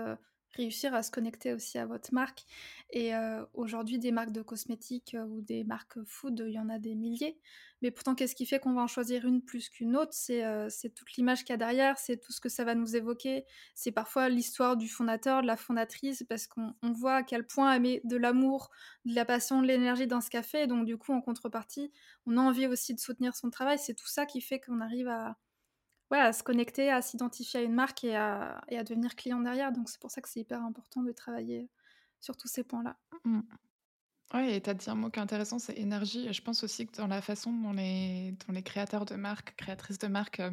réussir 0.55 0.93
à 0.93 1.03
se 1.03 1.11
connecter 1.11 1.53
aussi 1.53 1.77
à 1.77 1.85
votre 1.85 2.13
marque. 2.13 2.45
Et 2.91 3.15
euh, 3.15 3.43
aujourd'hui, 3.53 3.99
des 3.99 4.11
marques 4.11 4.31
de 4.31 4.41
cosmétiques 4.41 5.15
euh, 5.15 5.25
ou 5.25 5.41
des 5.41 5.63
marques 5.63 6.03
food, 6.05 6.43
il 6.45 6.53
y 6.53 6.59
en 6.59 6.69
a 6.69 6.79
des 6.79 6.95
milliers. 6.95 7.39
Mais 7.81 7.89
pourtant, 7.89 8.13
qu'est-ce 8.13 8.35
qui 8.35 8.45
fait 8.45 8.59
qu'on 8.59 8.73
va 8.73 8.81
en 8.81 8.87
choisir 8.87 9.25
une 9.25 9.41
plus 9.41 9.69
qu'une 9.69 9.95
autre? 9.95 10.13
C'est 10.13 10.45
euh, 10.45 10.67
c'est 10.69 10.89
toute 10.89 11.13
l'image 11.13 11.39
qu'il 11.39 11.49
y 11.49 11.53
a 11.53 11.57
derrière, 11.57 11.97
c'est 11.97 12.17
tout 12.17 12.31
ce 12.31 12.39
que 12.39 12.49
ça 12.49 12.63
va 12.63 12.75
nous 12.75 12.95
évoquer. 12.95 13.45
C'est 13.73 13.91
parfois 13.91 14.29
l'histoire 14.29 14.77
du 14.77 14.87
fondateur, 14.87 15.41
de 15.41 15.47
la 15.47 15.57
fondatrice, 15.57 16.23
parce 16.29 16.47
qu'on 16.47 16.75
on 16.83 16.91
voit 16.91 17.15
à 17.15 17.23
quel 17.23 17.45
point 17.45 17.73
elle 17.73 17.81
met 17.81 18.01
de 18.03 18.17
l'amour, 18.17 18.69
de 19.05 19.15
la 19.15 19.25
passion, 19.25 19.61
de 19.61 19.67
l'énergie 19.67 20.07
dans 20.07 20.21
ce 20.21 20.29
café. 20.29 20.67
Donc 20.67 20.85
du 20.85 20.97
coup, 20.97 21.13
en 21.13 21.21
contrepartie, 21.21 21.91
on 22.25 22.37
a 22.37 22.41
envie 22.41 22.67
aussi 22.67 22.93
de 22.93 22.99
soutenir 22.99 23.35
son 23.35 23.49
travail. 23.49 23.79
C'est 23.79 23.95
tout 23.95 24.07
ça 24.07 24.25
qui 24.25 24.41
fait 24.41 24.59
qu'on 24.59 24.81
arrive 24.81 25.07
à 25.07 25.37
ouais, 26.11 26.19
à 26.19 26.33
se 26.33 26.43
connecter, 26.43 26.91
à 26.91 27.01
s'identifier 27.01 27.61
à 27.61 27.63
une 27.63 27.73
marque 27.73 28.03
et 28.03 28.15
à, 28.15 28.61
et 28.67 28.77
à 28.77 28.83
devenir 28.83 29.15
client 29.15 29.39
derrière. 29.39 29.71
Donc 29.71 29.89
c'est 29.89 29.99
pour 29.99 30.11
ça 30.11 30.21
que 30.21 30.29
c'est 30.29 30.41
hyper 30.41 30.63
important 30.63 31.01
de 31.01 31.11
travailler 31.11 31.69
sur 32.19 32.37
tous 32.37 32.47
ces 32.47 32.63
points-là. 32.63 32.97
Mmh. 33.23 33.41
Ouais, 34.33 34.55
et 34.55 34.61
tu 34.61 34.69
as 34.69 34.73
dit 34.73 34.89
un 34.89 34.95
mot 34.95 35.09
qui 35.09 35.19
est 35.19 35.21
intéressant, 35.21 35.59
c'est 35.59 35.77
énergie. 35.77 36.31
Je 36.31 36.41
pense 36.41 36.63
aussi 36.63 36.87
que 36.87 36.95
dans 36.97 37.07
la 37.07 37.21
façon 37.21 37.51
dont 37.51 37.73
les, 37.73 38.37
dont 38.45 38.53
les 38.53 38.63
créateurs 38.63 39.05
de 39.05 39.15
marques, 39.15 39.55
créatrices 39.57 39.99
de 39.99 40.07
marques 40.07 40.39
euh, 40.39 40.51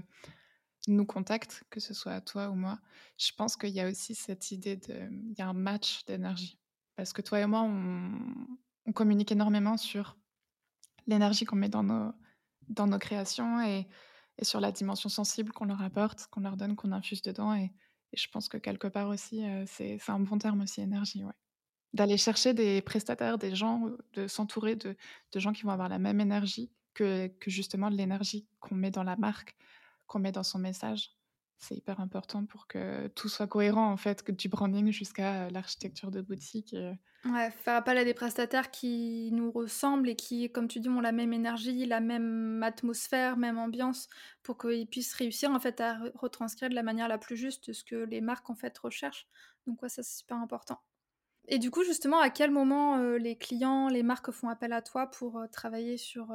nous 0.88 1.05
contactent, 1.05 1.64
que 1.71 1.79
ce 1.79 1.94
soit 1.94 2.21
toi 2.21 2.49
ou 2.49 2.55
moi, 2.55 2.81
je 3.18 3.31
pense 3.37 3.57
qu'il 3.57 3.71
y 3.71 3.81
a 3.81 3.88
aussi 3.88 4.14
cette 4.14 4.51
idée 4.51 4.77
de. 4.77 5.09
Il 5.11 5.38
y 5.38 5.42
a 5.42 5.49
un 5.49 5.53
match 5.53 6.05
d'énergie. 6.07 6.59
Parce 6.97 7.12
que 7.12 7.23
toi 7.23 7.38
et 7.38 7.47
moi, 7.47 7.61
on, 7.62 8.11
on 8.87 8.92
communique 8.92 9.31
énormément 9.31 9.77
sur 9.77 10.16
l'énergie 11.07 11.44
qu'on 11.44 11.57
met 11.57 11.68
dans 11.68 11.85
nos, 11.85 12.12
dans 12.68 12.88
nos 12.88 12.99
créations 12.99 13.61
et 13.61 13.87
et 14.38 14.44
sur 14.44 14.61
la 14.61 14.72
dimension 14.72 15.09
sensible 15.09 15.53
qu'on 15.53 15.64
leur 15.64 15.83
apporte, 15.83 16.27
qu'on 16.31 16.40
leur 16.40 16.57
donne, 16.57 16.77
qu'on 16.77 16.92
infuse 16.92 17.22
dedans. 17.22 17.55
Et, 17.55 17.72
je 18.14 18.27
pense 18.29 18.48
que 18.48 18.57
quelque 18.57 18.88
part 18.88 19.09
aussi, 19.09 19.44
euh, 19.44 19.64
c'est 19.66 19.98
un 20.09 20.20
bon 20.20 20.38
terme 20.38 20.62
aussi, 20.62 20.81
énergie. 20.81 21.22
Ouais. 21.24 21.35
D'aller 21.92 22.16
chercher 22.16 22.55
des 22.55 22.81
prestataires, 22.81 23.37
des 23.37 23.55
gens, 23.55 23.87
euh, 23.87 23.98
de 24.14 24.27
s'entourer 24.27 24.77
de, 24.77 24.96
gens 25.35 25.53
qui 25.53 25.64
vont 25.64 25.72
avoir 25.72 25.90
la 25.90 25.98
même 25.98 26.20
énergie 26.20 26.70
que, 26.94 27.27
que 27.27 27.51
justement 27.51 27.90
l'énergie 27.90 28.48
qu'on 28.61 28.77
met 28.77 28.90
dans 28.90 29.03
la 29.03 29.16
marque, 29.16 29.55
qu'on 30.07 30.20
met 30.20 30.33
dans 30.33 30.42
son 30.42 30.59
message. 30.59 31.17
C'est 31.59 31.75
hyper 31.75 32.01
important 32.01 32.47
pour 32.47 32.66
que 32.68 33.09
tout 33.09 33.29
soit 33.29 33.49
cohérent, 33.49 33.90
en 33.90 33.97
fait, 33.97 34.23
que 34.23 34.33
du 34.33 34.49
branding 34.49 34.92
jusqu'à 34.92 35.47
euh, 35.47 35.51
l'architecture 35.51 36.11
de 36.11 36.21
boutique. 36.21 36.75
Ouais, 37.25 37.51
faire 37.51 37.75
appel 37.75 37.99
à 37.99 38.05
des 38.05 38.14
prestataires 38.14 38.71
qui 38.71 39.31
nous 39.33 39.51
ressemblent 39.51 40.09
et 40.09 40.14
qui, 40.14 40.51
comme 40.53 40.68
tu 40.68 40.79
dis, 40.79 40.88
ont 40.88 41.01
la 41.01 41.11
même 41.11 41.33
énergie, 41.33 41.85
la 41.85 41.99
même 41.99 42.62
atmosphère, 42.62 43.37
même 43.37 43.59
ambiance, 43.59 44.09
pour 44.44 44.57
qu'ils 44.57 44.87
puissent 44.87 45.14
réussir 45.14 45.51
en 45.51 45.59
fait 45.59 45.81
à 45.81 45.99
retranscrire 46.14 46.71
de 46.71 46.77
la 46.77 46.85
manière 46.85 47.09
la 47.09 47.18
plus 47.18 47.37
juste 47.37 47.73
ce 47.73 47.83
que 47.83 47.97
les 47.97 48.21
marques 48.21 48.49
en 48.51 48.55
fait 48.55 48.77
recherchent. 48.79 49.27
Donc 49.66 49.83
ouais, 49.83 49.88
ça 49.88 50.05
c'est 50.05 50.18
super 50.18 50.37
important. 50.37 50.81
Et 51.49 51.59
du 51.59 51.71
coup, 51.73 51.83
justement, 51.83 52.21
à 52.21 52.31
quel 52.31 52.53
moment 52.53 52.99
euh, 52.99 53.18
les 53.18 53.37
clients, 53.37 53.88
les 53.88 54.05
marques 54.05 54.31
font 54.31 54.49
appel 54.49 54.73
à 54.73 54.83
toi 54.83 55.07
pour 55.09 55.38
euh, 55.38 55.47
travailler 55.49 55.97
sur 55.97 56.31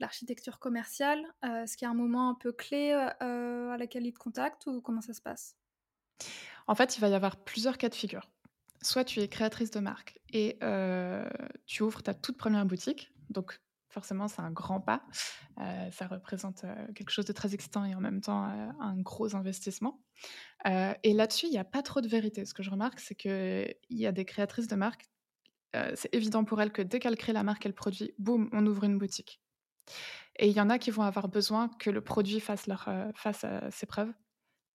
l'architecture 0.00 0.58
commerciale 0.58 1.24
Est-ce 1.42 1.76
qu'il 1.76 1.86
y 1.86 1.88
a 1.88 1.90
un 1.90 1.94
moment 1.94 2.30
un 2.30 2.34
peu 2.34 2.52
clé 2.52 2.92
à 2.92 3.76
laquelle 3.78 4.06
ils 4.06 4.12
te 4.12 4.18
contactent 4.18 4.66
ou 4.66 4.80
comment 4.80 5.00
ça 5.00 5.12
se 5.12 5.20
passe? 5.20 5.56
En 6.66 6.74
fait, 6.74 6.96
il 6.96 7.00
va 7.00 7.08
y 7.08 7.14
avoir 7.14 7.36
plusieurs 7.36 7.78
cas 7.78 7.88
de 7.88 7.94
figure. 7.94 8.28
Soit 8.82 9.04
tu 9.04 9.20
es 9.20 9.28
créatrice 9.28 9.70
de 9.70 9.80
marque 9.80 10.18
et 10.32 10.58
tu 11.66 11.82
ouvres 11.82 12.02
ta 12.02 12.14
toute 12.14 12.36
première 12.36 12.64
boutique, 12.66 13.12
donc 13.30 13.60
forcément 13.90 14.28
c'est 14.28 14.42
un 14.42 14.50
grand 14.50 14.80
pas, 14.80 15.02
ça 15.56 16.06
représente 16.06 16.64
quelque 16.94 17.10
chose 17.10 17.24
de 17.24 17.32
très 17.32 17.54
excitant 17.54 17.84
et 17.84 17.94
en 17.94 18.00
même 18.00 18.20
temps 18.20 18.44
un 18.44 19.00
gros 19.00 19.34
investissement. 19.34 20.00
et 20.64 21.12
là-dessus, 21.12 21.46
il 21.46 21.50
n'y 21.50 21.58
a 21.58 21.64
pas 21.64 21.82
trop 21.82 22.00
de 22.00 22.08
vérité. 22.08 22.44
Ce 22.44 22.54
que 22.54 22.62
je 22.62 22.70
remarque, 22.70 23.00
c'est 23.00 23.14
qu'il 23.14 23.74
y 23.90 24.06
a 24.06 24.12
des 24.12 24.24
créatrices 24.24 24.68
de 24.68 24.76
marque, 24.76 25.10
c'est 25.72 26.14
évident 26.14 26.44
pour 26.44 26.60
elles 26.60 26.72
que 26.72 26.82
dès 26.82 26.98
qu'elles 27.00 27.16
créent 27.16 27.32
la 27.32 27.42
marque 27.42 27.66
et 27.66 27.68
le 27.68 27.74
produit, 27.74 28.12
boum, 28.18 28.48
on 28.52 28.66
ouvre 28.66 28.84
une 28.84 28.98
boutique. 28.98 29.40
Et 30.36 30.48
il 30.48 30.56
y 30.56 30.60
en 30.60 30.70
a 30.70 30.78
qui 30.78 30.90
vont 30.90 31.02
avoir 31.02 31.28
besoin 31.28 31.68
que 31.78 31.90
le 31.90 32.00
produit 32.00 32.40
fasse, 32.40 32.66
leur, 32.66 32.88
fasse 33.14 33.44
ses 33.70 33.86
preuves 33.86 34.12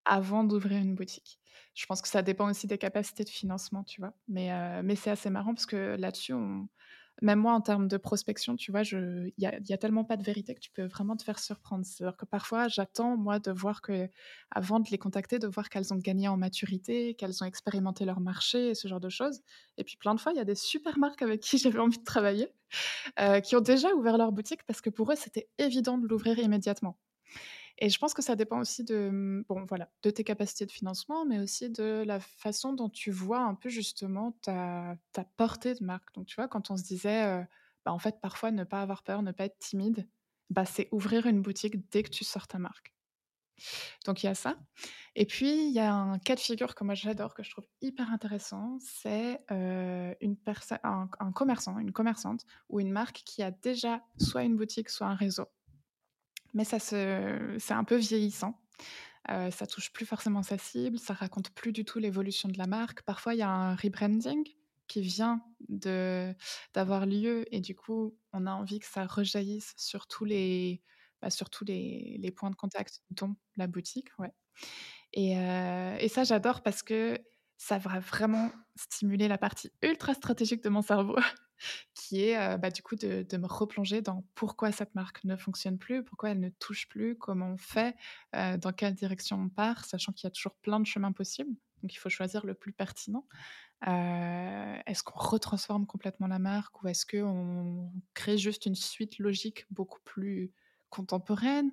avant 0.07 0.45
d'ouvrir 0.45 0.79
une 0.79 0.95
boutique. 0.95 1.39
Je 1.75 1.85
pense 1.87 2.01
que 2.01 2.09
ça 2.09 2.23
dépend 2.23 2.49
aussi 2.49 2.67
des 2.67 2.79
capacités 2.79 3.25
de 3.25 3.29
financement, 3.29 3.85
tu 3.85 4.01
vois? 4.01 4.15
Mais, 4.29 4.83
mais 4.83 4.97
c'est 4.97 5.11
assez 5.11 5.29
marrant 5.29 5.55
parce 5.55 5.67
que 5.67 5.97
là-dessus, 5.99 6.33
même 7.23 7.39
moi, 7.41 7.53
en 7.53 7.61
termes 7.61 7.89
de 7.89 7.97
prospection, 7.97 8.57
tu 8.57 8.71
vois, 8.71 8.83
il 8.83 9.33
n'y 9.39 9.47
a, 9.47 9.59
y 9.59 9.73
a, 9.73 9.79
tellement 9.79 10.05
pas 10.05 10.17
de 10.17 10.23
vérité 10.23 10.55
que 10.55 10.61
tu 10.61 10.71
peux 10.71 10.87
vraiment 10.87 11.17
te 11.17 11.23
faire 11.23 11.39
surprendre. 11.39 11.85
C'est-à-dire 11.85 12.17
que 12.17 12.25
parfois, 12.25 12.69
j'attends, 12.69 13.17
moi, 13.17 13.39
de 13.39 13.51
voir 13.51 13.83
que, 13.83 14.09
avant 14.51 14.81
de 14.81 14.89
les 14.91 14.99
contacter, 14.99 15.39
de 15.39 15.47
voir 15.47 15.69
qu'elles 15.69 15.93
ont 15.93 15.99
gagné 15.99 16.29
en 16.29 16.37
maturité, 16.37 17.15
qu'elles 17.15 17.43
ont 17.43 17.47
expérimenté 17.47 18.05
leur 18.05 18.21
marché 18.21 18.71
et 18.71 18.75
ce 18.75 18.89
genre 18.89 19.01
de 19.01 19.11
choses. 19.11 19.41
Et 19.77 19.85
puis, 19.85 19.97
plein 19.97 20.15
de 20.15 20.21
fois, 20.21 20.33
il 20.33 20.37
y 20.37 20.41
a 20.41 20.45
des 20.45 20.55
super 20.55 20.99
marques 20.99 21.23
avec 21.23 21.41
qui 21.41 21.59
j'avais 21.59 21.79
envie 21.79 21.99
de 21.99 22.05
travailler 22.05 22.49
qui 23.45 23.57
ont 23.57 23.61
déjà 23.61 23.95
ouvert 23.95 24.19
leur 24.19 24.33
boutique 24.33 24.65
parce 24.65 24.81
que 24.81 24.91
pour 24.91 25.13
eux, 25.13 25.17
c'était 25.17 25.49
évident 25.59 25.99
de 25.99 26.07
l'ouvrir 26.07 26.39
immédiatement. 26.39 26.99
Et 27.79 27.89
je 27.89 27.99
pense 27.99 28.15
que 28.15 28.23
ça 28.23 28.37
dépend 28.37 28.61
aussi 28.61 28.85
de, 28.85 29.09
mmh, 29.11 29.45
bon, 29.49 29.65
voilà, 29.69 29.91
de 30.03 30.11
tes 30.11 30.25
capacités 30.25 30.67
de 30.67 30.73
financement, 30.73 31.25
mais 31.25 31.39
aussi 31.41 31.71
de 31.71 32.05
la 32.07 32.21
façon 32.21 32.73
dont 32.75 32.91
tu 32.91 33.11
vois 33.11 33.41
un 33.41 33.55
peu 33.55 33.69
justement 33.71 34.33
ta, 34.43 34.97
ta 35.13 35.25
portée 35.25 35.75
de 35.75 35.85
marque. 35.85 36.15
Donc, 36.15 36.27
tu 36.27 36.37
vois, 36.37 36.49
quand 36.49 36.71
on 36.71 36.77
se 36.77 36.83
disait, 36.85 37.47
bah, 37.85 37.93
en 37.93 37.99
fait, 37.99 38.21
parfois, 38.21 38.51
ne 38.51 38.65
pas 38.65 38.83
avoir 38.83 39.03
peur, 39.03 39.23
ne 39.23 39.33
pas 39.33 39.47
être 39.47 39.59
timide, 39.59 40.09
bah, 40.51 40.65
c'est 40.67 40.89
ouvrir 40.93 41.27
une 41.27 41.43
boutique 41.43 41.89
dès 41.91 42.03
que 42.03 42.11
tu 42.11 42.25
sors 42.25 42.47
ta 42.49 42.59
marque. 42.59 42.93
Donc, 44.07 44.23
il 44.23 44.27
y 44.27 44.29
a 44.29 44.35
ça. 44.35 44.57
Et 45.17 45.27
puis, 45.27 45.67
il 45.69 45.73
y 45.73 45.81
a 45.81 45.93
un 45.93 46.19
cas 46.19 46.35
de 46.35 46.41
figure 46.41 46.75
que 46.75 46.85
moi 46.85 46.95
j'adore, 46.95 47.35
que 47.35 47.43
je 47.43 47.51
trouve 47.51 47.67
hyper 47.81 48.13
intéressant, 48.13 48.79
c'est 48.81 49.41
une 49.51 50.37
un, 50.83 51.09
un 51.19 51.33
commerçant, 51.33 51.79
une 51.79 51.93
commerçante 51.93 52.45
ou 52.69 52.81
une 52.81 52.93
marque 52.93 53.23
qui 53.25 53.43
a 53.43 53.51
déjà 53.51 54.03
soit 54.19 54.45
une 54.45 54.57
boutique, 54.57 54.89
soit 54.89 55.07
un 55.07 55.15
réseau 55.15 55.49
mais 56.55 56.65
ça 56.65 56.79
c'est 56.79 57.73
un 57.73 57.85
peu 57.85 57.97
vieillissant. 57.97 58.61
Ça 59.29 59.67
touche 59.67 59.93
plus 59.93 60.07
forcément 60.07 60.43
sa 60.43 60.59
cible, 60.59 60.99
ça 60.99 61.15
raconte 61.15 61.51
plus 61.51 61.73
du 61.73 61.85
tout 61.85 61.99
l'évolution 61.99 62.49
de 62.49 62.59
la 62.59 62.67
marque. 62.67 63.03
Parfois, 63.03 63.35
il 63.35 63.39
y 63.39 63.43
a 63.43 63.51
un 63.51 63.77
rebranding 63.77 64.45
qui 64.89 65.03
vient 65.03 65.41
d'avoir 65.69 67.07
lieu 67.07 67.45
et 67.55 67.61
du 67.61 67.77
coup, 67.77 68.17
on 68.33 68.47
a 68.47 68.53
envie 68.53 68.81
que 68.81 68.87
ça 68.87 69.07
rejaillisse 69.07 69.75
sur 69.77 70.09
tous 70.09 70.25
les, 70.25 70.83
bah, 71.23 71.31
sur 71.31 71.51
tous 71.51 71.65
les, 71.65 72.33
points 72.37 72.51
de 72.51 72.57
contact, 72.57 73.03
dont 73.11 73.35
la 73.57 73.67
boutique. 73.67 74.09
Ouais. 74.19 74.33
Et, 75.13 75.39
euh, 75.39 75.97
et 75.99 76.09
ça, 76.09 76.25
j'adore 76.25 76.63
parce 76.63 76.83
que 76.83 77.19
ça 77.57 77.79
va 77.79 77.99
vraiment 77.99 78.51
stimuler 78.75 79.29
la 79.29 79.37
partie 79.37 79.71
ultra 79.83 80.15
stratégique 80.15 80.63
de 80.63 80.71
mon 80.71 80.81
cerveau 80.81 81.17
qui 81.95 82.23
est 82.23 82.59
bah, 82.59 82.71
du 82.71 82.83
coup 82.83 82.97
de, 82.97 83.37
me 83.37 83.47
replonger 83.47 84.01
dans 84.01 84.25
pourquoi 84.35 84.73
cette 84.73 84.95
marque 84.95 85.23
ne 85.25 85.37
fonctionne 85.37 85.77
plus, 85.79 86.03
pourquoi 86.03 86.31
elle 86.31 86.41
ne 86.41 86.49
touche 86.49 86.89
plus, 86.89 87.19
comment 87.19 87.51
on 87.51 87.59
fait, 87.59 87.95
dans 88.33 88.73
quelle 88.75 88.95
direction 88.95 89.37
on 89.39 89.49
part, 89.51 89.85
sachant 89.85 90.13
qu'il 90.13 90.27
y 90.27 90.29
a 90.29 90.31
toujours 90.31 90.55
plein 90.63 90.81
de 90.81 90.87
chemins 90.87 91.13
possibles. 91.13 91.55
Donc 91.83 91.93
il 91.93 91.99
faut 91.99 92.09
choisir 92.09 92.47
le 92.47 92.55
plus 92.55 92.73
pertinent. 92.73 93.27
est-ce 93.83 95.03
qu'on 95.03 95.19
retransforme 95.19 95.87
complètement 95.87 96.29
la 96.29 96.39
marque 96.39 96.83
ou 96.83 96.89
est-ce 96.89 97.05
qu'on 97.05 97.93
crée 98.15 98.39
juste 98.39 98.65
une 98.65 98.75
suite 98.75 99.19
logique 99.19 99.67
beaucoup 99.71 100.01
plus 100.05 100.53
contemporaine 100.91 101.73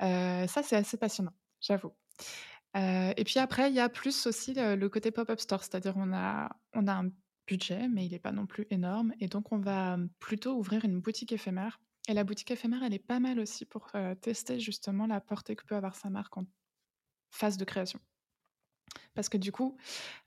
Ça, 0.00 0.62
c'est 0.62 0.76
assez 0.76 0.96
passionnant, 0.96 1.34
j'avoue. 1.60 1.92
et 2.74 3.24
puis 3.24 3.38
après, 3.38 3.70
il 3.70 3.74
y 3.74 3.80
a 3.80 3.88
plus 3.88 4.26
aussi 4.26 4.54
le, 4.54 4.88
côté 4.88 5.10
pop-up 5.10 5.40
store, 5.40 5.62
c'est-à-dire 5.62 5.94
on 5.96 6.12
a, 6.12 6.50
un 6.74 7.10
budget, 7.46 7.88
mais 7.88 8.04
il 8.04 8.12
n'est 8.12 8.18
pas 8.18 8.32
non 8.32 8.46
plus 8.46 8.66
énorme. 8.70 9.14
Et 9.20 9.28
donc, 9.28 9.52
on 9.52 9.58
va 9.58 9.98
plutôt 10.18 10.56
ouvrir 10.56 10.84
une 10.84 11.00
boutique 11.00 11.32
éphémère. 11.32 11.80
Et 12.08 12.14
la 12.14 12.24
boutique 12.24 12.50
éphémère, 12.50 12.82
elle 12.82 12.94
est 12.94 12.98
pas 12.98 13.20
mal 13.20 13.38
aussi 13.38 13.64
pour 13.64 13.90
tester 14.20 14.60
justement 14.60 15.06
la 15.06 15.20
portée 15.20 15.56
que 15.56 15.64
peut 15.64 15.76
avoir 15.76 15.94
sa 15.94 16.10
marque 16.10 16.36
en 16.36 16.46
phase 17.30 17.56
de 17.56 17.64
création. 17.64 18.00
Parce 19.14 19.28
que 19.28 19.36
du 19.36 19.52
coup, 19.52 19.76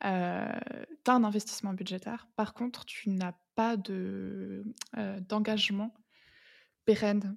tu 0.01 0.07
as 0.07 0.61
un 1.07 1.23
investissement 1.23 1.73
budgétaire. 1.73 2.27
Par 2.35 2.53
contre, 2.53 2.85
tu 2.85 3.09
n'as 3.09 3.33
pas 3.55 3.77
de, 3.77 4.63
d'engagement 5.27 5.93
pérenne 6.85 7.35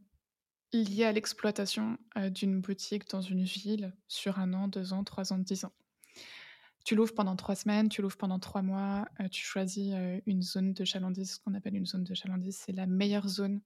lié 0.82 1.04
à 1.04 1.12
l'exploitation 1.12 1.98
d'une 2.16 2.60
boutique 2.60 3.08
dans 3.08 3.20
une 3.20 3.44
ville 3.44 3.94
sur 4.08 4.38
un 4.38 4.52
an, 4.54 4.68
deux 4.68 4.92
ans, 4.92 5.04
trois 5.04 5.32
ans, 5.32 5.38
dix 5.38 5.64
ans. 5.64 5.72
Tu 6.84 6.94
l'ouvres 6.94 7.14
pendant 7.14 7.37
trois 7.37 7.54
semaines, 7.54 7.88
tu 7.88 8.02
l'ouvres 8.02 8.16
pendant 8.16 8.38
trois 8.38 8.62
mois, 8.62 9.08
tu 9.30 9.44
choisis 9.44 9.94
une 10.26 10.42
zone 10.42 10.74
de 10.74 10.84
chalandise, 10.84 11.34
ce 11.34 11.38
qu'on 11.38 11.54
appelle 11.54 11.76
une 11.76 11.87
zone 11.87 12.04
de 12.04 12.14
chalandise. 12.14 12.56
C'est 12.58 12.72
la 12.72 12.87
meilleure 12.87 13.28
zone 13.28 13.60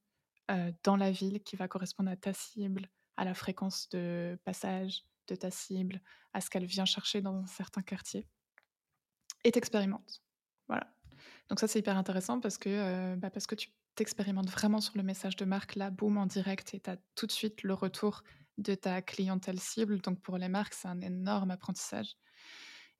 dans 0.84 0.96
la 0.96 1.10
ville 1.10 1.42
qui 1.42 1.56
va 1.56 1.66
correspondre 1.66 2.10
à 2.10 2.16
ta 2.16 2.32
cible, 2.32 2.88
à 3.16 3.24
la 3.24 3.34
fréquence 3.34 3.88
de 3.88 4.38
passage 4.44 5.04
de 5.26 5.34
ta 5.34 5.50
cible, 5.50 6.00
à 6.32 6.40
ce 6.40 6.48
qu'elle 6.48 6.64
vient 6.64 6.84
chercher 6.84 7.20
dans 7.20 7.34
un 7.34 7.46
certain 7.46 7.82
quartier. 7.82 8.26
Et 9.44 9.50
t'expérimentes. 9.50 10.22
Voilà. 10.68 10.94
Donc 11.48 11.60
ça, 11.60 11.66
c'est 11.68 11.78
hyper 11.78 11.96
intéressant 11.96 12.40
parce 12.40 12.58
que, 12.58 13.14
bah, 13.16 13.30
parce 13.30 13.46
que 13.46 13.54
tu 13.54 13.70
t'expérimentes 13.94 14.50
vraiment 14.50 14.80
sur 14.80 14.96
le 14.96 15.02
message 15.02 15.36
de 15.36 15.44
marque, 15.44 15.74
là, 15.76 15.90
boum, 15.90 16.18
en 16.18 16.26
direct, 16.26 16.74
et 16.74 16.80
tu 16.80 16.90
as 16.90 16.98
tout 17.14 17.26
de 17.26 17.32
suite 17.32 17.62
le 17.62 17.74
retour 17.74 18.22
de 18.58 18.74
ta 18.74 19.02
clientèle 19.02 19.58
cible. 19.60 20.00
Donc 20.00 20.20
pour 20.22 20.38
les 20.38 20.48
marques, 20.48 20.74
c'est 20.74 20.88
un 20.88 21.00
énorme 21.00 21.50
apprentissage. 21.50 22.16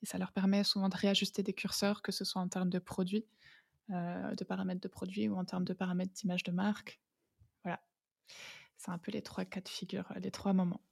et 0.03 0.07
ça 0.07 0.19
leur 0.19 0.33
permet 0.33 0.65
souvent 0.65 0.89
de 0.91 0.97
réajuster 0.97 1.43
des 1.43 1.55
curseurs, 1.55 2.03
que 2.03 2.13
ce 2.13 2.25
soit 2.25 2.43
en 2.43 2.49
termes 2.49 2.71
de 2.71 2.79
produits, 2.81 3.27
heu, 3.91 4.37
de 4.37 4.45
paramètres 4.45 4.81
de 4.83 4.89
produits 4.89 5.29
ou 5.29 5.37
en 5.39 5.45
termes 5.47 5.65
de 5.65 5.75
paramètres 5.75 6.13
d'image 6.15 6.45
de 6.45 6.53
marque. 6.53 7.01
Voilà. 7.65 7.81
C'est 8.79 8.91
un 8.93 8.99
peu 8.99 9.13
les 9.13 9.23
3 9.23 9.45
cas 9.47 9.61
de 9.63 9.69
figure, 9.69 10.13
les 10.21 10.31
3 10.33 10.53
moments. 10.55 10.83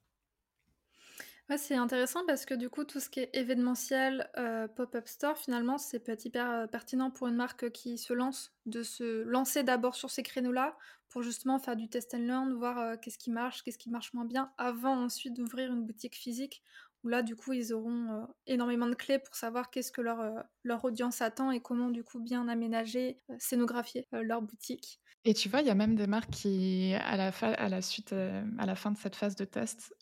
Ouais, 1.49 1.57
c'est 1.57 1.75
intéressant 1.75 2.25
parce 2.25 2.45
que 2.45 2.53
du 2.53 2.69
coup, 2.69 2.83
tout 2.83 2.99
ce 2.99 3.09
qui 3.09 3.21
est 3.21 3.29
événementiel, 3.33 4.29
heu, 4.37 4.67
pop-up 4.75 5.07
store, 5.07 5.37
finalement, 5.37 5.77
c'est 5.77 5.99
peut 6.01 6.11
être 6.11 6.25
hyper, 6.25 6.63
heu, 6.65 6.67
pertinent 6.67 7.09
pour 7.09 7.27
une 7.27 7.35
marque 7.35 7.71
qui 7.71 7.97
se 7.97 8.11
lance, 8.11 8.53
de 8.65 8.83
se 8.83 9.21
lancer 9.23 9.63
d'abord 9.63 9.95
sur 9.95 10.09
ces 10.09 10.23
créneaux-là, 10.23 10.77
pour 11.07 11.21
justement 11.23 11.57
faire 11.57 11.77
du 11.77 11.87
test 11.87 12.13
and 12.13 12.17
learn, 12.19 12.53
voir, 12.53 12.77
heu, 12.79 12.97
qu'est-ce 12.97 13.17
qui 13.17 13.31
marche, 13.31 13.63
qu'est-ce 13.63 13.77
qui 13.77 13.89
marche 13.89 14.13
moins 14.13 14.25
bien, 14.25 14.51
avant 14.57 15.01
ensuite 15.05 15.33
d'ouvrir 15.37 15.71
une 15.71 15.85
boutique 15.85 16.17
physique. 16.17 16.63
Où 17.03 17.07
là, 17.07 17.21
du 17.21 17.37
coup, 17.37 17.53
ils 17.53 17.71
auront, 17.73 18.27
énormément 18.45 18.87
de 18.87 18.95
clés 18.95 19.19
pour 19.19 19.35
savoir 19.35 19.69
qu'est-ce 19.69 19.91
que 19.93 20.01
leur, 20.01 20.43
leur 20.63 20.83
audience 20.83 21.21
attend 21.21 21.51
et 21.51 21.61
comment, 21.61 21.89
du 21.91 22.03
coup, 22.03 22.19
bien 22.19 22.49
aménager, 22.49 23.21
scénographier, 23.39 24.05
leur 24.11 24.41
boutique. 24.41 24.99
Et 25.25 25.33
tu 25.33 25.49
vois, 25.49 25.61
il 25.61 25.67
y 25.67 25.69
a 25.69 25.75
même 25.75 25.95
des 25.95 26.07
marques 26.07 26.31
qui, 26.31 26.93
à 26.95 27.17
la 27.17 27.27
à 27.29 27.69
la 27.69 27.81
suite, 27.81 28.13
à 28.13 28.65
la 28.65 28.75
fin 28.75 28.91
de 28.91 28.97
cette 28.97 29.15
phase 29.15 29.35
de 29.35 29.45
test, 29.45 29.93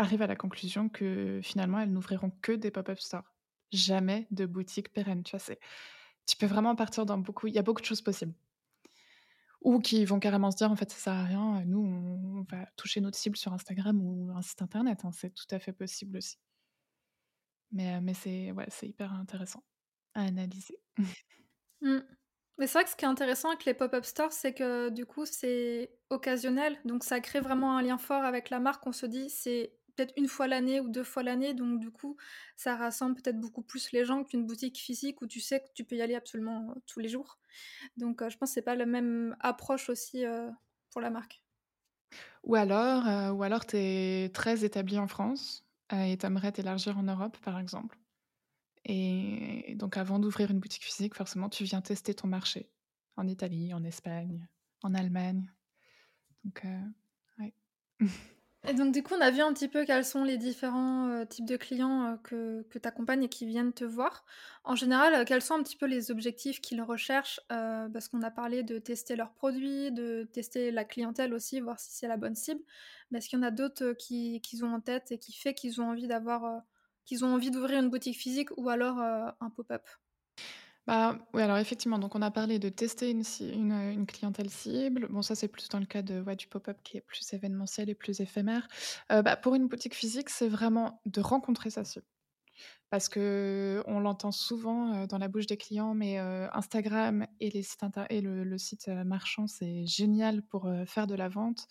heu, 0.00 0.02
arrivent 0.02 0.22
à 0.22 0.26
la 0.28 0.36
conclusion 0.36 0.88
que, 0.88 1.40
finalement, 1.42 1.80
elles 1.80 1.92
n'ouvriront 1.92 2.30
que 2.42 2.52
des 2.52 2.70
pop-up 2.70 2.98
stores. 3.00 3.34
Jamais 3.72 4.28
de 4.30 4.46
boutique 4.46 4.92
pérenne, 4.92 5.22
tu 5.24 5.36
vois? 5.36 5.56
Tu 6.26 6.36
peux 6.38 6.46
vraiment 6.46 6.76
partir 6.76 7.06
dans 7.06 7.18
beaucoup 7.18 7.48
il 7.48 7.54
y 7.54 7.58
a 7.58 7.62
beaucoup 7.62 7.80
de 7.82 7.86
choses 7.86 8.02
possibles. 8.02 8.34
Ou 9.62 9.80
qui 9.80 10.04
vont 10.04 10.18
carrément 10.20 10.50
se 10.50 10.56
dire: 10.56 10.70
«En 10.70 10.76
fait, 10.76 10.90
ça 10.90 10.98
sert 10.98 11.12
à 11.14 11.24
rien, 11.24 11.60
heu, 11.60 11.64
nous, 11.64 11.80
on 11.80 12.42
va 12.50 12.66
toucher 12.76 13.00
notre 13.00 13.16
cible 13.18 13.36
sur 13.36 13.52
Instagram 13.52 14.00
ou 14.02 14.30
un 14.34 14.42
site 14.42 14.62
internet», 14.62 15.00
hein, 15.04 15.10
c'est 15.12 15.30
tout 15.32 15.46
à 15.50 15.58
fait 15.58 15.72
possible 15.72 16.16
aussi. 16.18 16.36
Mais 17.72 17.94
heu, 17.96 18.00
mais 18.00 18.14
c'est 18.14 18.52
ouais, 18.52 18.66
hyper 18.82 19.12
intéressant 19.12 19.64
à 20.14 20.22
analyser. 20.22 20.78
Mmh. 21.82 21.98
Mais 22.58 22.66
c'est 22.68 22.74
vrai 22.78 22.84
que 22.84 22.90
ce 22.90 22.96
qui 22.96 23.04
est 23.04 23.08
intéressant 23.08 23.48
avec 23.48 23.64
les 23.64 23.74
pop-up 23.74 24.04
stores, 24.04 24.32
c'est 24.32 24.54
que, 24.54 24.88
du 24.90 25.06
coup, 25.06 25.26
c'est 25.26 25.98
occasionnel. 26.10 26.78
Donc 26.84 27.02
ça 27.04 27.20
crée 27.20 27.40
vraiment 27.40 27.76
un 27.76 27.82
lien 27.82 27.98
fort 27.98 28.22
avec 28.24 28.48
la 28.50 28.60
marque. 28.60 28.86
On 28.86 28.92
se 28.92 29.06
dit: 29.06 29.28
«C'est 29.28 29.76
peut-être 29.96 30.12
1 30.16 30.28
fois 30.28 30.48
l'année 30.48 30.80
ou 30.80 30.88
2 30.88 31.04
fois 31.04 31.22
l'année», 31.22 31.54
donc 31.54 31.80
du 31.80 31.90
coup, 31.90 32.16
ça 32.56 32.76
rassemble 32.76 33.16
peut-être 33.16 33.40
beaucoup 33.40 33.62
plus 33.62 33.92
les 33.92 34.04
gens 34.04 34.24
qu'une 34.24 34.46
boutique 34.46 34.78
physique 34.78 35.22
où 35.22 35.26
tu 35.26 35.40
sais 35.40 35.60
que 35.60 35.68
tu 35.74 35.84
peux 35.84 35.96
y 35.96 36.02
aller 36.02 36.14
absolument, 36.16 36.72
heu, 36.76 36.82
tous 36.86 37.00
les 37.00 37.08
jours. 37.08 37.38
Donc 37.98 38.22
heu, 38.22 38.30
je 38.30 38.38
pense 38.38 38.52
c'est 38.52 38.62
pas 38.62 38.76
la 38.76 38.86
même 38.86 39.36
approche 39.40 39.90
aussi, 39.90 40.24
heu, 40.26 40.50
pour 40.90 41.00
la 41.02 41.10
marque. 41.10 41.40
Ou 42.42 42.56
alors, 42.56 43.34
ou 43.34 43.42
alors 43.42 43.64
tu 43.66 43.76
es 43.78 44.30
très 44.34 44.64
établi 44.64 44.98
en 44.98 45.06
France, 45.06 45.66
et 45.92 46.16
tu 46.18 46.26
aimerais 46.26 46.52
t'élargir 46.52 46.98
en 46.98 47.02
Europe, 47.04 47.38
par 47.38 47.58
exemple. 47.58 47.98
Et 48.86 49.74
donc 49.76 49.96
avant 49.98 50.18
d'ouvrir 50.20 50.50
une 50.50 50.60
boutique 50.60 50.84
physique, 50.84 51.14
forcément, 51.16 51.48
tu 51.50 51.64
viens 51.64 51.82
tester 51.82 52.14
ton 52.14 52.28
marché 52.28 52.72
en 53.16 53.28
Italie, 53.28 53.74
en 53.74 53.84
Espagne, 53.84 54.48
en 54.82 54.94
Allemagne. 54.94 55.52
Donc 56.44 56.64
ouais. 57.38 57.54
Et 58.66 58.72
donc 58.72 58.94
du 58.94 59.02
coup, 59.02 59.12
on 59.14 59.20
a 59.20 59.30
vu 59.30 59.42
un 59.42 59.52
petit 59.52 59.68
peu 59.68 59.84
quels 59.84 60.06
sont 60.06 60.24
les 60.24 60.38
différents, 60.38 61.08
heu, 61.10 61.26
types 61.26 61.44
de 61.44 61.56
clients, 61.58 62.14
heu, 62.14 62.18
que 62.22 62.62
que 62.70 62.78
tu 62.78 62.88
accompagnes 62.88 63.24
et 63.24 63.28
qui 63.28 63.44
viennent 63.44 63.74
te 63.74 63.84
voir. 63.84 64.24
En 64.64 64.74
général, 64.74 65.14
heu, 65.14 65.24
quels 65.26 65.42
sont 65.42 65.54
un 65.54 65.62
petit 65.62 65.76
peu 65.76 65.84
les 65.86 66.10
objectifs 66.10 66.60
qu'ils 66.62 66.80
recherchent? 66.80 67.40
Parce 67.48 68.08
qu'on 68.08 68.22
a 68.22 68.30
parlé 68.30 68.62
de 68.62 68.78
tester 68.78 69.16
leurs 69.16 69.32
produits, 69.34 69.92
de 69.92 70.26
tester 70.32 70.70
la 70.70 70.84
clientèle 70.84 71.34
aussi, 71.34 71.60
voir 71.60 71.78
si 71.78 71.90
c'est 71.92 72.08
la 72.08 72.16
bonne 72.16 72.34
cible. 72.34 72.62
Mais 73.10 73.18
est-ce 73.18 73.28
qu'il 73.28 73.38
y 73.38 73.42
en 73.42 73.44
a 73.46 73.50
d'autres, 73.50 73.84
heu, 73.84 73.94
qui 73.94 74.40
qu'ils 74.40 74.64
ont 74.64 74.72
en 74.72 74.80
tête 74.80 75.12
et 75.12 75.18
qui 75.18 75.32
fait 75.34 75.52
qu'ils 75.54 75.80
ont 75.82 75.90
envie 75.90 76.06
d'avoir, 76.06 76.62
qu'ils 77.04 77.22
ont 77.24 77.34
envie 77.34 77.50
d'ouvrir 77.50 77.80
une 77.80 77.90
boutique 77.90 78.16
physique 78.18 78.48
ou 78.56 78.70
alors, 78.70 78.98
un 78.98 79.50
pop-up? 79.54 79.82
Bah, 80.86 81.16
oui, 81.32 81.40
alors 81.40 81.56
effectivement, 81.56 81.98
donc 81.98 82.14
on 82.14 82.20
a 82.20 82.30
parlé 82.30 82.58
de 82.58 82.68
tester 82.68 83.10
une 83.10 83.24
ci 83.24 83.48
une, 83.48 84.04
clientèle 84.06 84.50
cible. 84.50 85.08
Bon, 85.08 85.22
ça, 85.22 85.34
c'est 85.34 85.48
plus 85.48 85.68
dans 85.70 85.78
le 85.78 85.86
cas 85.86 86.02
de 86.02 86.22
du 86.34 86.46
pop-up 86.46 86.78
qui 86.84 86.98
est 86.98 87.00
plus 87.00 87.32
événementiel 87.32 87.88
et 87.88 87.94
plus 87.94 88.20
éphémère. 88.20 88.68
Heu, 89.10 89.22
bah, 89.22 89.36
pour 89.36 89.54
une 89.54 89.66
boutique 89.66 89.94
physique, 89.94 90.28
c'est 90.28 90.48
vraiment 90.48 91.00
de 91.06 91.20
rencontrer 91.22 91.70
sa 91.70 91.84
cible. 91.84 92.04
Parce 92.90 93.08
qu'on 93.08 94.00
l'entend 94.00 94.32
souvent, 94.32 95.04
heu, 95.04 95.06
dans 95.08 95.18
la 95.18 95.28
bouche 95.28 95.46
des 95.46 95.56
clients, 95.58 95.94
mais 95.94 96.18
Instagram 96.18 97.26
et 97.40 97.50
le 98.20 98.58
site, 98.58 98.88
marchand, 98.88 99.46
c'est 99.48 99.86
génial 99.86 100.42
pour, 100.42 100.70
faire 100.86 101.06
de 101.06 101.14
la 101.14 101.28
vente, 101.28 101.66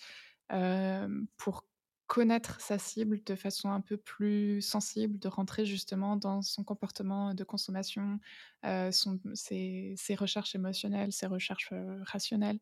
connaître 2.14 2.62
sa 2.62 2.78
cible 2.78 3.24
de 3.24 3.36
façon 3.36 3.72
un 3.72 3.82
peu 3.82 3.98
plus 3.98 4.62
sensible, 4.62 5.18
de 5.18 5.28
rentrer 5.28 5.66
justement 5.66 6.16
dans 6.16 6.44
son 6.44 6.64
comportement 6.64 7.34
de 7.34 7.44
consommation, 7.44 8.20
heu, 8.66 8.92
son 8.92 9.20
ses 9.34 9.96
recherches 10.16 10.54
émotionnelles, 10.56 11.12
ses 11.12 11.26
recherches, 11.28 11.72
heu, 11.74 12.02
rationnelles. 12.06 12.60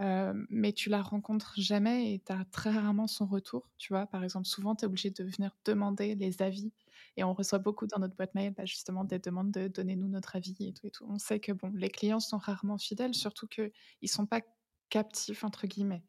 Hem, 0.00 0.46
mais 0.50 0.72
tu 0.72 0.88
la 0.88 1.02
rencontres 1.02 1.54
jamais 1.60 2.14
et 2.14 2.20
tu 2.20 2.32
as 2.32 2.44
très 2.46 2.70
rarement 2.70 3.06
son 3.06 3.26
retour, 3.26 3.70
tu 3.78 3.92
vois? 3.92 4.06
Par 4.06 4.24
exemple, 4.24 4.46
souvent, 4.46 4.74
tu 4.74 4.84
es 4.84 4.86
obligé 4.88 5.10
de 5.10 5.24
venir 5.24 5.52
demander 5.66 6.14
les 6.14 6.42
avis 6.42 6.72
et 7.16 7.24
on 7.24 7.34
reçoit 7.34 7.58
beaucoup 7.58 7.86
dans 7.86 7.98
notre 7.98 8.16
boîte 8.16 8.34
mail, 8.34 8.54
bah, 8.56 8.64
justement 8.64 9.04
des 9.04 9.18
demandes 9.18 9.50
de: 9.52 9.68
«Donnez-nous 9.68 10.08
notre 10.08 10.36
avis» 10.36 10.56
et 10.60 10.72
tout 10.72 10.86
et 10.86 10.90
tout. 10.90 11.06
On 11.08 11.18
sait 11.18 11.40
que, 11.40 11.52
bon, 11.52 11.70
les 11.74 11.90
clients 11.90 12.20
sont 12.20 12.38
rarement 12.38 12.78
fidèles, 12.78 13.14
surtout 13.14 13.46
qu'ils 13.48 13.72
sont 14.10 14.26
pas 14.26 14.40
«captifs» 14.90 15.44
entre 15.44 15.66
guillemets. 15.66 16.04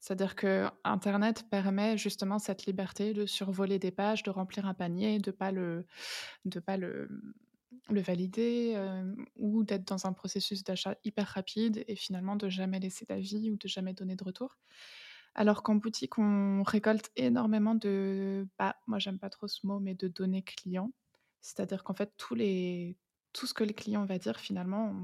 C'est-à-dire 0.00 0.36
qu'internet 0.36 1.46
permet 1.50 1.96
justement 1.98 2.38
cette 2.38 2.66
liberté 2.66 3.14
de 3.14 3.26
survoler 3.26 3.78
des 3.78 3.90
pages, 3.90 4.22
de 4.22 4.30
remplir 4.30 4.66
un 4.66 4.74
panier, 4.74 5.18
de 5.18 5.30
pas 5.30 5.52
le 5.52 5.86
de 6.44 6.60
pas 6.60 6.76
le, 6.76 7.08
valider, 7.90 8.72
hem, 8.76 9.26
ou 9.36 9.64
d'être 9.64 9.86
dans 9.88 10.06
un 10.06 10.12
processus 10.12 10.64
d'achat 10.64 10.96
hyper 11.04 11.26
rapide 11.28 11.84
et 11.88 11.96
finalement 11.96 12.36
de 12.36 12.48
jamais 12.48 12.80
laisser 12.80 13.04
d'avis 13.06 13.50
ou 13.50 13.56
de 13.56 13.68
jamais 13.68 13.94
donner 13.94 14.16
de 14.16 14.24
retour. 14.24 14.58
Alors 15.34 15.62
qu'en 15.62 15.76
boutique, 15.76 16.18
on 16.18 16.62
récolte 16.62 17.10
énormément 17.16 17.74
de 17.74 18.48
bah, 18.58 18.76
moi 18.86 18.98
j'aime 18.98 19.18
pas 19.18 19.30
trop 19.30 19.48
ce 19.48 19.66
mot, 19.66 19.80
mais 19.80 19.94
de 19.94 20.08
données 20.08 20.42
clients. 20.42 20.92
C'est-à-dire 21.42 21.84
qu'en 21.84 21.94
fait, 21.94 22.12
tous 22.16 22.34
les 22.34 22.96
tout 23.32 23.46
ce 23.46 23.54
que 23.54 23.64
le 23.64 23.74
client 23.74 24.04
va 24.06 24.18
dire 24.18 24.40
finalement, 24.40 24.94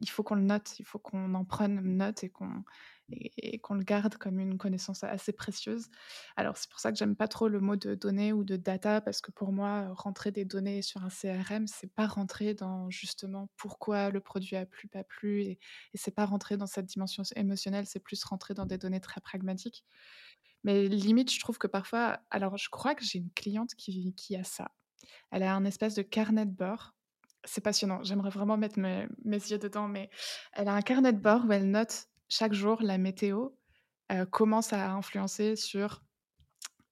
il 0.00 0.10
faut 0.10 0.22
qu'on 0.22 0.34
le 0.34 0.42
note, 0.42 0.78
il 0.78 0.84
faut 0.84 0.98
qu'on 0.98 1.34
en 1.34 1.44
prenne 1.44 1.80
note 1.96 2.24
et 2.24 2.30
qu'on 2.30 2.64
et 3.10 3.58
qu'on 3.58 3.74
le 3.74 3.82
garde 3.82 4.16
comme 4.16 4.38
une 4.40 4.56
connaissance 4.56 5.04
assez 5.04 5.32
précieuse. 5.32 5.88
Alors 6.36 6.56
c'est 6.56 6.70
pour 6.70 6.80
ça 6.80 6.90
que 6.90 6.98
j'aime 6.98 7.16
pas 7.16 7.28
trop 7.28 7.48
le 7.48 7.60
mot 7.60 7.76
de 7.76 7.94
données 7.94 8.32
ou 8.32 8.44
de 8.44 8.56
data 8.56 9.00
parce 9.00 9.20
que 9.20 9.30
pour 9.30 9.52
moi, 9.52 9.88
rentrer 9.92 10.30
des 10.30 10.44
données 10.44 10.82
sur 10.82 11.04
un 11.04 11.10
CRM, 11.10 11.66
c'est 11.66 11.92
pas 11.92 12.06
rentrer 12.06 12.54
dans 12.54 12.88
justement 12.90 13.50
pourquoi 13.56 14.10
le 14.10 14.20
produit 14.20 14.56
a 14.56 14.66
plu, 14.66 14.88
pas 14.88 15.04
plu 15.04 15.42
et 15.42 15.58
c'est 15.94 16.14
pas 16.14 16.24
rentrer 16.24 16.56
dans 16.56 16.66
cette 16.66 16.86
dimension 16.86 17.22
émotionnelle, 17.36 17.86
c'est 17.86 18.00
plus 18.00 18.24
rentrer 18.24 18.54
dans 18.54 18.66
des 18.66 18.78
données 18.78 19.00
très 19.00 19.20
pragmatiques. 19.20 19.84
Mais 20.64 20.88
limite, 20.88 21.32
je 21.32 21.40
trouve 21.40 21.58
que 21.58 21.66
parfois 21.66 22.20
alors 22.30 22.56
je 22.56 22.70
crois 22.70 22.94
que 22.94 23.04
j'ai 23.04 23.18
une 23.18 23.30
cliente 23.32 23.74
qui 23.76 24.14
qui 24.14 24.36
a 24.36 24.44
ça. 24.44 24.70
Elle 25.30 25.42
a 25.42 25.54
un 25.54 25.64
espèce 25.64 25.94
de 25.94 26.02
carnet 26.02 26.46
de 26.46 26.52
bord. 26.52 26.93
C'est 27.44 27.60
passionnant, 27.62 28.02
j'aimerais 28.02 28.30
vraiment 28.30 28.56
mettre 28.56 28.78
mes 28.78 29.06
yeux 29.24 29.58
dedans, 29.58 29.86
mais 29.88 30.08
elle 30.52 30.68
a 30.68 30.74
un 30.74 30.80
carnet 30.82 31.12
de 31.12 31.18
bord 31.18 31.44
où 31.46 31.52
elle 31.52 31.70
note 31.70 32.06
chaque 32.28 32.54
jour 32.54 32.82
la 32.82 32.96
météo, 32.98 33.50
heu, 34.12 34.26
comment 34.26 34.62
ça 34.62 34.86
a 34.90 34.94
influencé 34.94 35.56
sur 35.56 36.02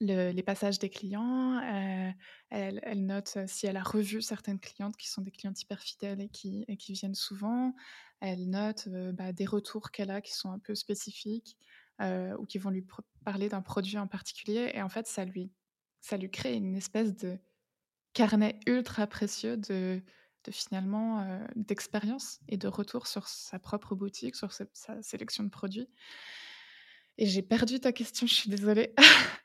le 0.01 0.31
les 0.33 0.43
passages 0.43 0.79
des 0.81 0.91
clients, 0.91 1.61
heu, 1.63 2.13
elle 2.51 3.07
note 3.07 3.39
si 3.47 3.67
elle 3.67 3.77
a 3.79 3.83
revu 3.83 4.23
certaines 4.23 4.61
clientes 4.61 4.97
qui 4.97 5.09
sont 5.09 5.23
des 5.23 5.31
clientes 5.33 5.61
hyper 5.63 5.81
fidèles 5.81 6.21
et 6.23 6.29
qui 6.31 6.67
viennent 6.95 7.15
souvent. 7.15 7.75
Elle 8.21 8.51
note, 8.51 8.89
bah, 9.15 9.33
des 9.33 9.47
retours 9.47 9.91
qu'elle 9.93 10.11
a 10.11 10.21
qui 10.23 10.35
sont 10.35 10.51
un 10.53 10.59
peu 10.61 10.75
spécifiques, 10.75 11.57
ou 12.01 12.47
qui 12.47 12.59
vont 12.59 12.71
lui 12.71 12.87
parler 13.25 13.49
d'un 13.49 13.63
produit 13.63 13.99
en 13.99 14.09
particulier 14.09 14.73
et 14.75 14.83
en 14.83 14.89
fait, 14.91 15.07
ça 15.07 15.25
lui 15.25 15.53
crée 16.33 16.55
une 16.57 16.77
espèce 16.77 17.15
de 17.17 17.39
carnet 18.15 18.59
ultra 18.67 19.07
précieux 19.07 19.57
de 19.57 20.03
de 20.45 20.51
finalement, 20.51 21.23
heu, 21.23 21.41
d'expérience 21.57 22.41
et 22.49 22.57
de 22.57 22.69
retour 22.69 23.07
sur 23.07 23.29
sa 23.29 23.59
propre 23.59 23.95
boutique, 23.95 24.37
sur 24.37 24.53
sa 24.53 24.65
sa 24.73 25.03
sélection 25.03 25.45
de 25.45 25.51
produits. 25.51 25.89
Et 27.19 27.27
j'ai 27.27 27.43
perdu 27.43 27.81
ta 27.81 27.93
question, 27.93 28.27
je 28.27 28.35
suis 28.35 28.51
désolée. 28.51 28.95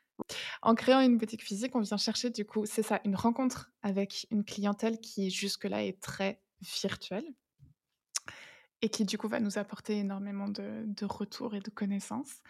En 0.62 0.74
créant 0.74 1.00
une 1.00 1.16
boutique 1.16 1.44
physique, 1.44 1.76
on 1.76 1.80
vient 1.80 1.96
chercher 1.96 2.30
du 2.30 2.44
coup 2.44 2.66
c'est 2.66 2.82
ça, 2.82 3.00
une 3.04 3.14
rencontre 3.14 3.70
avec 3.82 4.26
une 4.30 4.44
clientèle 4.44 4.98
qui 4.98 5.30
jusque-là 5.30 5.84
est 5.84 6.00
très 6.00 6.42
virtuelle 6.60 7.24
et 8.82 8.88
qui 8.88 9.04
du 9.04 9.16
coup 9.16 9.28
va 9.28 9.40
nous 9.40 9.58
apporter 9.58 9.98
énormément 9.98 10.48
de 10.48 10.84
de 10.86 11.04
retours 11.06 11.54
et 11.54 11.60
de 11.60 11.70
connaissances. 11.70 12.42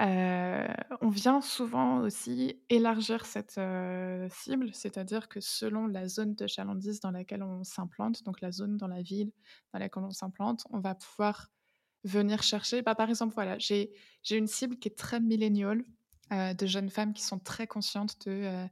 Heu, 0.00 0.66
on 1.02 1.08
vient 1.10 1.40
souvent 1.42 2.00
aussi 2.00 2.62
élargir 2.70 3.26
cette, 3.26 3.58
heu, 3.58 4.28
cible, 4.30 4.72
c'est-à-dire 4.74 5.28
que 5.28 5.40
selon 5.40 5.86
la 5.86 6.08
zone 6.08 6.34
de 6.34 6.46
chalandise 6.46 7.00
dans 7.00 7.10
laquelle 7.10 7.42
on 7.42 7.64
s'implante, 7.64 8.22
donc 8.24 8.40
la 8.40 8.50
zone 8.50 8.76
dans 8.78 8.86
la 8.88 9.02
ville 9.02 9.30
dans 9.72 9.78
laquelle 9.78 10.04
on 10.04 10.10
s'implante, 10.10 10.64
on 10.70 10.80
va 10.80 10.94
pouvoir 10.94 11.48
venir 12.04 12.42
chercher 12.42 12.80
bah, 12.82 12.94
par 12.94 13.10
exemple, 13.10 13.34
voilà, 13.34 13.58
j'ai 13.58 13.92
une 14.30 14.46
cible 14.46 14.78
qui 14.78 14.88
est 14.88 14.96
très 14.98 15.20
millennial, 15.20 15.84
heu, 16.32 16.54
de 16.54 16.66
jeunes 16.66 16.88
femmes 16.90 17.12
qui 17.12 17.22
sont 17.22 17.38
très 17.38 17.66
conscientes 17.66 18.16
de, 18.26 18.66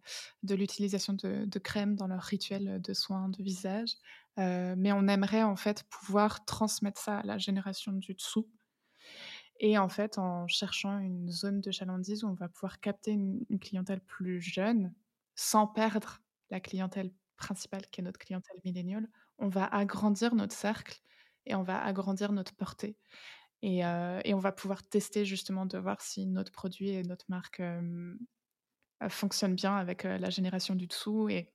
de 0.45 0.55
l'utilisation 0.55 1.13
de 1.13 1.45
de 1.45 1.59
crème 1.59 1.95
dans 1.97 2.07
leur 2.07 2.23
rituel, 2.23 2.81
de 2.81 2.93
soins 2.95 3.29
de 3.29 3.43
visage. 3.43 3.91
Mais 4.39 4.93
on 4.93 5.09
aimerait 5.09 5.43
en 5.43 5.57
fait 5.57 5.85
pouvoir 5.91 6.45
transmettre 6.45 7.01
ça 7.01 7.19
à 7.19 7.23
la 7.25 7.39
génération 7.39 7.93
du 7.93 8.15
dessous 8.15 8.49
et 9.61 9.79
en 9.79 9.89
fait, 9.89 10.19
en 10.19 10.47
cherchant 10.49 10.99
une 10.99 11.31
zone 11.31 11.61
de 11.61 11.71
chalandise 11.71 12.25
où 12.25 12.29
on 12.29 12.35
va 12.35 12.49
pouvoir 12.49 12.81
capter 12.81 13.13
une 13.13 13.59
clientèle 13.61 14.01
plus 14.01 14.41
jeune, 14.41 14.95
sans 15.35 15.67
perdre 15.67 16.21
la 16.51 16.61
clientèle 16.61 17.13
principale 17.37 17.87
qui 17.91 18.01
est 18.01 18.05
notre 18.05 18.19
clientèle 18.19 18.59
milléniale, 18.65 19.09
on 19.39 19.49
va 19.49 19.67
agrandir 19.67 20.35
notre 20.35 20.55
cercle 20.55 21.01
et 21.47 21.55
on 21.55 21.63
va 21.63 21.83
agrandir 21.85 22.33
notre 22.33 22.55
portée 22.57 22.99
et 23.63 23.81
et 23.81 24.35
on 24.35 24.39
va 24.41 24.53
pouvoir 24.53 24.89
tester 24.89 25.25
justement 25.27 25.67
de 25.67 25.79
voir 25.79 26.01
si 26.03 26.27
notre 26.27 26.53
produit 26.53 26.91
et 26.91 27.03
notre 27.05 27.27
marque, 27.31 27.61
hem, 27.61 28.19
heu, 29.05 29.09
fonctionnent 29.11 29.57
bien 29.57 29.77
avec, 29.77 30.05
la 30.05 30.31
génération 30.31 30.75
du 30.77 30.87
dessous 30.89 31.29
et 31.31 31.53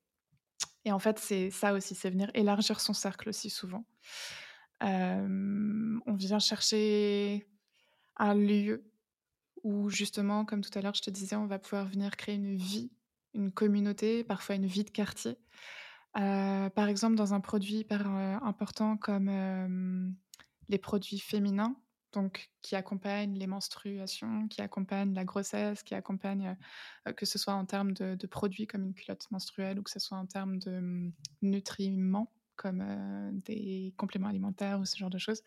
en 0.91 0.99
fait, 0.99 1.19
c'est 1.19 1.49
ça 1.51 1.73
aussi, 1.73 1.95
c'est 1.95 2.09
venir 2.11 2.31
élargir 2.35 2.79
son 2.81 2.93
cercle 2.93 3.29
aussi 3.29 3.49
souvent. 3.49 3.85
On 4.81 6.13
vient 6.15 6.39
chercher 6.39 7.47
un 8.17 8.33
lieu 8.35 8.91
où 9.63 9.89
justement, 9.89 10.45
comme 10.45 10.61
tout 10.61 10.77
à 10.77 10.81
l'heure, 10.81 10.95
je 10.95 11.01
te 11.03 11.09
disais, 11.11 11.35
on 11.35 11.47
va 11.47 11.59
pouvoir 11.59 11.85
venir 11.87 12.17
créer 12.17 12.35
une 12.35 12.55
vie, 12.57 12.91
une 13.33 13.51
communauté, 13.51 14.23
parfois 14.23 14.55
une 14.55 14.67
vie 14.67 14.83
de 14.85 14.91
quartier. 14.91 15.37
Heu, 16.17 16.69
par 16.75 16.87
exemple, 16.89 17.15
dans 17.15 17.33
un 17.33 17.39
produit 17.41 17.77
hyper, 17.77 18.07
heu, 18.07 18.37
important 18.43 18.97
comme, 18.97 19.29
hem, 19.29 20.15
les 20.69 20.77
produits 20.79 21.19
féminins, 21.19 21.75
donc 22.13 22.51
qui 22.61 22.75
accompagnent 22.75 23.37
les 23.37 23.47
menstruations, 23.47 24.47
qui 24.47 24.61
accompagnent 24.61 25.13
la 25.15 25.25
grossesse, 25.25 25.83
qui 25.83 25.95
accompagnent, 25.95 26.57
que 27.17 27.25
ce 27.25 27.39
soit 27.39 27.53
en 27.55 27.65
termes 27.65 27.93
de 27.93 28.27
produits 28.27 28.67
comme 28.67 28.83
une 28.85 28.93
culotte 28.93 29.29
menstruelle 29.31 29.79
ou 29.79 29.83
que 29.83 29.91
ce 29.91 29.99
soit 29.99 30.17
en 30.17 30.25
termes 30.27 30.59
de, 30.59 30.79
mmh, 30.79 31.13
nutriments 31.41 32.33
comme, 32.55 32.83
des 33.45 33.93
compléments 33.97 34.27
alimentaires 34.29 34.79
ou 34.79 34.85
ce 34.85 34.97
genre 34.97 35.09
de 35.09 35.17
choses, 35.17 35.41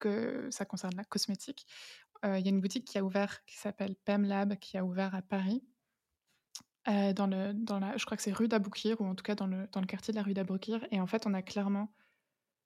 que 0.00 0.48
ça 0.50 0.64
concerne 0.64 0.94
la 0.96 1.04
cosmétique. 1.04 1.66
Heu, 2.24 2.38
il 2.38 2.44
y 2.44 2.48
a 2.48 2.50
une 2.50 2.60
boutique 2.60 2.86
qui 2.86 2.98
a 2.98 3.04
ouvert 3.04 3.44
qui 3.46 3.56
s'appelle 3.56 3.94
PemLab 3.96 4.56
qui 4.58 4.76
a 4.78 4.84
ouvert 4.84 5.14
à 5.14 5.22
Paris 5.22 5.64
Heu, 6.86 7.14
dans 7.14 7.26
le 7.26 7.52
dans 7.54 7.78
la 7.78 7.96
je 7.96 8.04
crois 8.04 8.16
que 8.16 8.22
c'est 8.22 8.32
rue 8.32 8.48
d'Aboukir 8.48 9.00
ou 9.00 9.06
en 9.06 9.14
tout 9.14 9.22
cas 9.22 9.34
dans 9.34 9.46
le 9.46 9.68
dans 9.72 9.80
le 9.80 9.86
quartier 9.86 10.12
de 10.12 10.16
la 10.18 10.22
rue 10.22 10.34
d'Aboukir 10.34 10.86
et 10.90 11.00
en 11.00 11.06
fait, 11.06 11.26
on 11.26 11.34
a 11.34 11.42
clairement 11.42 11.94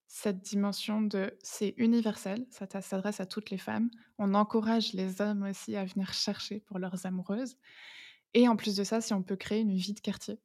cette 0.09 0.41
dimension 0.43 1.03
de 1.03 1.39
c'est 1.43 1.75
universel, 1.79 2.47
ça 2.51 2.67
s'adresse 2.83 3.21
à 3.21 3.27
toutes 3.27 3.51
les 3.51 3.59
femmes. 3.59 3.91
On 4.19 4.35
encourage 4.35 4.95
les 4.95 5.21
hommes 5.23 5.45
aussi 5.45 5.77
à 5.77 5.85
venir 5.85 6.13
chercher 6.15 6.61
pour 6.61 6.79
leurs 6.79 7.07
amoureuses 7.07 7.57
et 8.35 8.49
en 8.49 8.57
plus 8.57 8.77
de 8.77 8.85
ça, 8.85 9.01
si 9.01 9.15
on 9.15 9.23
peut 9.23 9.37
créer 9.37 9.61
une 9.63 9.77
vie 9.77 9.95
de 9.95 10.01
quartier. 10.01 10.41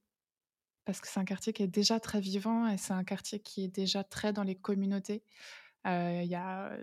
Parce 0.85 1.01
que 1.01 1.07
c'est 1.07 1.19
un 1.19 1.25
quartier 1.25 1.53
qui 1.53 1.63
est 1.63 1.67
déjà 1.67 1.99
très 1.99 2.19
vivant 2.21 2.67
et 2.67 2.77
c'est 2.77 2.93
un 2.93 3.03
quartier 3.05 3.39
qui 3.41 3.65
est 3.65 3.69
déjà 3.69 4.03
très 4.03 4.33
dans 4.33 4.43
les 4.43 4.55
communautés. 4.55 5.23
Y 5.85 6.35
a, 6.35 6.77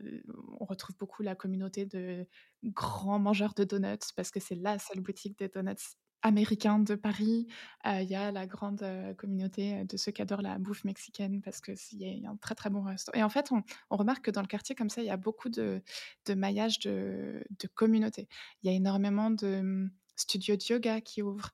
on 0.60 0.64
retrouve 0.64 0.96
beaucoup 0.98 1.22
la 1.22 1.34
communauté 1.34 1.86
de 1.86 2.26
grands 2.64 3.18
mangeurs 3.18 3.54
de 3.54 3.64
donuts 3.64 4.12
parce 4.16 4.30
que 4.30 4.40
c'est 4.40 4.54
la 4.56 4.78
seule 4.78 5.00
boutique 5.00 5.38
de 5.38 5.46
donuts 5.52 5.96
américains 6.22 6.78
de 6.78 6.94
Paris. 6.96 7.46
Il 7.86 8.02
y 8.02 8.14
a 8.14 8.30
la 8.30 8.46
grande, 8.46 8.84
communauté, 9.16 9.84
de 9.84 9.96
ceux 9.96 10.12
qui 10.12 10.20
adorent 10.22 10.42
la 10.42 10.58
bouffe 10.58 10.84
mexicaine 10.84 11.40
parce 11.42 11.60
que 11.62 11.74
s'il 11.74 12.02
y 12.02 12.26
a 12.26 12.30
un 12.30 12.36
très, 12.36 12.54
très 12.54 12.68
bon 12.70 12.82
resto 12.82 13.10
et 13.14 13.22
en 13.22 13.30
fait, 13.30 13.50
on 13.52 13.96
remarque 13.96 14.26
que 14.26 14.30
dans 14.30 14.42
le 14.42 14.46
quartier 14.46 14.74
comme 14.74 14.90
ça, 14.90 15.00
il 15.02 15.06
y 15.06 15.10
a 15.10 15.16
beaucoup 15.16 15.48
de 15.48 15.82
de 16.26 16.34
maillage 16.34 16.78
de 16.80 17.44
de 17.58 17.66
communautés. 17.68 18.28
Il 18.62 18.70
y 18.70 18.74
a 18.74 18.76
énormément 18.76 19.30
de, 19.30 19.60
mmh, 19.62 19.90
studios 20.16 20.56
de 20.56 20.62
yoga 20.72 21.00
qui 21.00 21.22
ouvrent, 21.22 21.52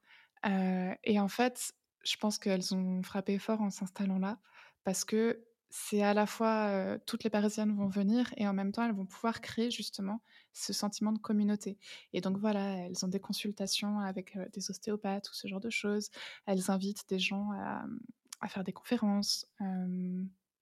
et 1.05 1.21
en 1.21 1.29
fait, 1.29 1.73
je 2.05 2.17
pense 2.17 2.39
qu'elles 2.39 2.75
ont 2.75 3.03
frappé 3.03 3.39
fort 3.39 3.61
en 3.63 3.71
s'installant 3.71 4.19
là 4.19 4.39
parce 4.85 5.05
que 5.05 5.45
c'est 5.71 6.03
à 6.03 6.15
la 6.15 6.27
fois, 6.27 6.99
toutes 7.07 7.25
les 7.25 7.31
Parisiennes 7.31 7.75
vont 7.77 7.89
venir 7.89 8.33
et 8.37 8.47
en 8.47 8.53
même 8.53 8.73
temps, 8.73 8.85
elles 8.85 8.95
vont 8.95 9.07
pouvoir 9.07 9.41
créer 9.41 9.71
justement 9.71 10.23
ce 10.53 10.73
sentiment 10.73 11.13
de 11.13 11.19
communauté 11.19 11.79
et 12.13 12.21
donc 12.21 12.39
voilà, 12.39 12.87
elles 12.87 13.05
ont 13.05 13.09
des 13.09 13.21
consultations 13.21 13.99
avec, 14.01 14.39
des 14.53 14.71
ostéopathes 14.71 15.31
ou 15.31 15.35
ce 15.35 15.49
genre 15.49 15.61
de 15.61 15.71
choses. 15.71 16.11
Elles 16.47 16.71
invitent 16.71 17.09
des 17.09 17.19
gens 17.19 17.51
à, 17.53 17.87
mmh, 17.87 18.49
faire 18.49 18.65
des 18.65 18.73
conférences, 18.73 19.47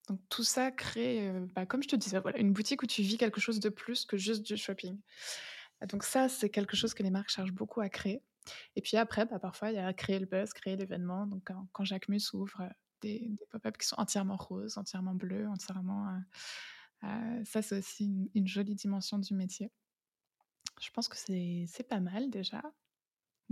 donc 0.08 0.20
tout 0.28 0.44
ça 0.44 0.70
crée, 0.70 1.32
bah, 1.54 1.66
comme 1.66 1.82
je 1.82 1.88
te 1.88 1.96
disais, 1.96 2.18
voilà, 2.20 2.38
une 2.38 2.52
boutique 2.52 2.82
où 2.82 2.86
tu 2.86 3.02
vis 3.02 3.16
quelque 3.16 3.40
chose 3.40 3.60
de 3.60 3.68
plus 3.68 4.04
que 4.04 4.16
juste 4.16 4.42
du 4.42 4.56
shopping. 4.56 4.98
Donc 5.88 6.04
ça, 6.04 6.28
c'est 6.28 6.50
quelque 6.50 6.76
chose 6.76 6.94
que 6.94 7.02
les 7.02 7.10
marques 7.10 7.30
cherchent 7.30 7.52
beaucoup 7.52 7.80
à 7.80 7.88
créer 7.88 8.22
et 8.76 8.82
puis 8.82 8.96
après, 8.96 9.26
bah, 9.26 9.38
parfois, 9.38 9.70
il 9.70 9.76
y 9.76 9.78
a 9.78 9.92
créer 9.92 10.18
le 10.18 10.26
buzz, 10.26 10.52
créer 10.52 10.76
l'événement. 10.76 11.26
Donc 11.26 11.42
quand 11.46 11.66
quand 11.72 11.84
Jacquemus 11.84 12.32
ouvre, 12.32 12.68
des 13.36 13.46
pop-up 13.50 13.76
qui 13.78 13.86
sont 13.86 13.96
entièrement 13.98 14.36
roses, 14.36 14.78
entièrement 14.78 15.14
bleus, 15.14 15.48
entièrement, 15.48 16.08
heu 16.10 16.20
heu, 17.08 17.44
ça, 17.44 17.62
c'est 17.62 17.78
aussi 17.78 18.30
une 18.34 18.46
jolie 18.48 18.74
dimension 18.76 19.18
du 19.18 19.34
métier. 19.34 19.72
Je 20.80 20.90
pense 20.90 21.08
que 21.08 21.16
c'est 21.16 21.88
pas 21.88 22.00
mal 22.00 22.30
déjà. 22.30 22.62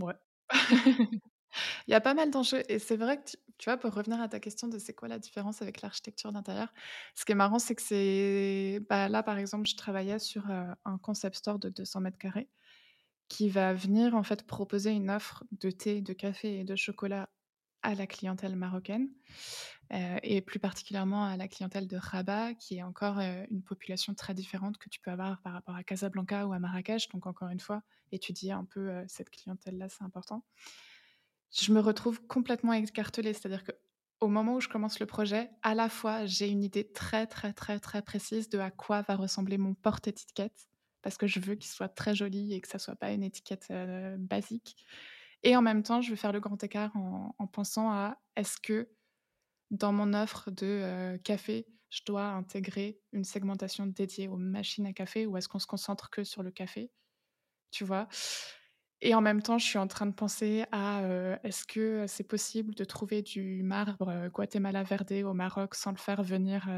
Ouais. 0.00 0.14
Il 1.88 1.90
y 1.92 1.94
a 1.94 2.00
pas 2.00 2.14
mal 2.14 2.30
d'enjeux 2.30 2.62
et 2.68 2.78
c'est 2.78 2.96
vrai 2.96 3.18
que 3.22 3.30
tu 3.58 3.70
vois, 3.70 3.76
pour 3.76 3.92
revenir 3.94 4.20
à 4.20 4.28
ta 4.28 4.40
question 4.40 4.68
de 4.68 4.78
c'est 4.78 4.94
quoi 4.94 5.08
la 5.08 5.18
différence 5.18 5.62
avec 5.62 5.82
l'architecture 5.82 6.32
d'intérieur, 6.32 6.72
ce 7.14 7.24
qui 7.24 7.32
est 7.32 7.34
marrant, 7.36 7.58
c'est 7.60 7.74
que 7.76 7.82
c'est 7.82 8.80
bah, 8.88 9.08
là, 9.08 9.22
par 9.22 9.38
exemple, 9.38 9.68
je 9.68 9.76
travaillais 9.76 10.18
sur, 10.18 10.50
heu, 10.50 10.66
un 10.84 10.98
concept 10.98 11.36
store 11.36 11.58
de 11.58 11.68
200 11.68 12.02
carrés 12.18 12.50
qui 13.28 13.48
va 13.50 13.74
venir, 13.74 14.14
en 14.16 14.22
fait, 14.24 14.46
proposer 14.46 14.90
une 14.92 15.10
offre 15.10 15.44
de 15.52 15.70
thé, 15.70 16.02
de 16.02 16.12
café 16.14 16.60
et 16.60 16.64
de 16.64 16.76
chocolat 16.76 17.30
à 17.82 17.94
la 17.94 18.06
clientèle 18.06 18.56
marocaine, 18.56 19.08
heu 19.92 20.18
et 20.22 20.40
plus 20.42 20.58
particulièrement 20.58 21.24
à 21.24 21.36
la 21.36 21.48
clientèle 21.48 21.88
de 21.88 21.96
Rabat, 21.96 22.54
qui 22.54 22.76
est 22.78 22.82
encore, 22.82 23.18
heu, 23.20 23.46
une 23.50 23.62
population 23.62 24.14
très 24.14 24.34
différente 24.34 24.78
que 24.78 24.88
tu 24.88 25.00
peux 25.00 25.10
avoir 25.10 25.40
par 25.42 25.52
rapport 25.54 25.76
à 25.76 25.84
Casablanca 25.84 26.46
ou 26.46 26.52
à 26.52 26.58
Marrakech. 26.58 27.08
Donc 27.10 27.26
encore 27.26 27.48
une 27.48 27.60
fois, 27.60 27.82
étudier 28.12 28.52
un 28.52 28.64
peu, 28.64 28.90
heu, 28.90 29.04
cette 29.08 29.30
clientèle-là, 29.30 29.88
c'est 29.88 30.04
important. 30.04 30.44
Je 31.54 31.72
me 31.72 31.80
retrouve 31.80 32.26
complètement 32.26 32.72
écartelée, 32.72 33.32
c'est-à-dire 33.34 33.64
qu'au 33.64 34.28
moment 34.28 34.54
où 34.54 34.60
je 34.60 34.68
commence 34.68 35.00
le 35.00 35.06
projet, 35.06 35.50
à 35.62 35.74
la 35.74 35.88
fois, 35.88 36.24
j'ai 36.26 36.48
une 36.48 36.64
idée 36.64 36.90
très, 36.90 37.26
très, 37.26 37.52
très, 37.52 37.78
très 37.78 38.02
précise 38.02 38.48
de 38.48 38.58
à 38.58 38.70
quoi 38.70 39.02
va 39.02 39.16
ressembler 39.16 39.58
mon 39.58 39.74
porte-étiquette, 39.74 40.68
parce 41.02 41.18
que 41.18 41.26
je 41.26 41.40
veux 41.40 41.54
qu'il 41.54 41.70
soit 41.70 41.88
très 41.88 42.14
joli 42.14 42.54
et 42.54 42.60
que 42.60 42.68
ça 42.68 42.78
soit 42.78 42.96
pas 42.96 43.12
une 43.12 43.22
étiquette, 43.22 43.70
basique 44.18 44.76
et 45.42 45.56
en 45.56 45.62
même 45.62 45.82
temps, 45.82 46.00
je 46.02 46.10
vais 46.10 46.16
faire 46.16 46.32
le 46.32 46.40
grand 46.40 46.62
écart 46.64 46.94
en 46.96 47.34
en 47.38 47.46
pensant 47.46 47.90
à: 47.92 48.18
«Est-ce 48.36 48.58
que 48.60 48.90
dans 49.70 49.92
mon 49.92 50.14
offre 50.14 50.50
de, 50.52 51.14
heu, 51.16 51.18
café, 51.18 51.66
je 51.90 52.02
dois 52.06 52.26
intégrer 52.28 53.00
une 53.12 53.24
segmentation 53.24 53.86
dédiée 53.86 54.28
aux 54.28 54.36
machines 54.38 54.86
à 54.86 54.92
café 54.94 55.26
ou 55.26 55.36
est-ce 55.38 55.48
qu'on 55.48 55.58
se 55.60 55.66
concentre 55.68 56.10
que 56.10 56.24
sur 56.24 56.42
le 56.44 56.50
café?» 56.52 56.92
Tu 57.72 57.84
vois? 57.84 58.08
Et 59.04 59.14
en 59.16 59.20
même 59.20 59.42
temps, 59.42 59.58
je 59.58 59.66
suis 59.66 59.78
en 59.78 59.88
train 59.88 60.06
de 60.06 60.12
penser 60.14 60.64
à, 60.72 61.02
heu, 61.04 61.36
est-ce 61.44 61.64
que, 61.66 62.06
c'est 62.08 62.22
possible 62.24 62.74
de 62.76 62.84
trouver 62.84 63.22
du 63.22 63.62
marbre, 63.64 64.08
heu, 64.10 64.30
Guatemala 64.30 64.84
Verde 64.84 65.12
au 65.26 65.34
Maroc 65.34 65.74
sans 65.74 65.90
le 65.92 65.96
faire 65.98 66.22
venir, 66.22 66.68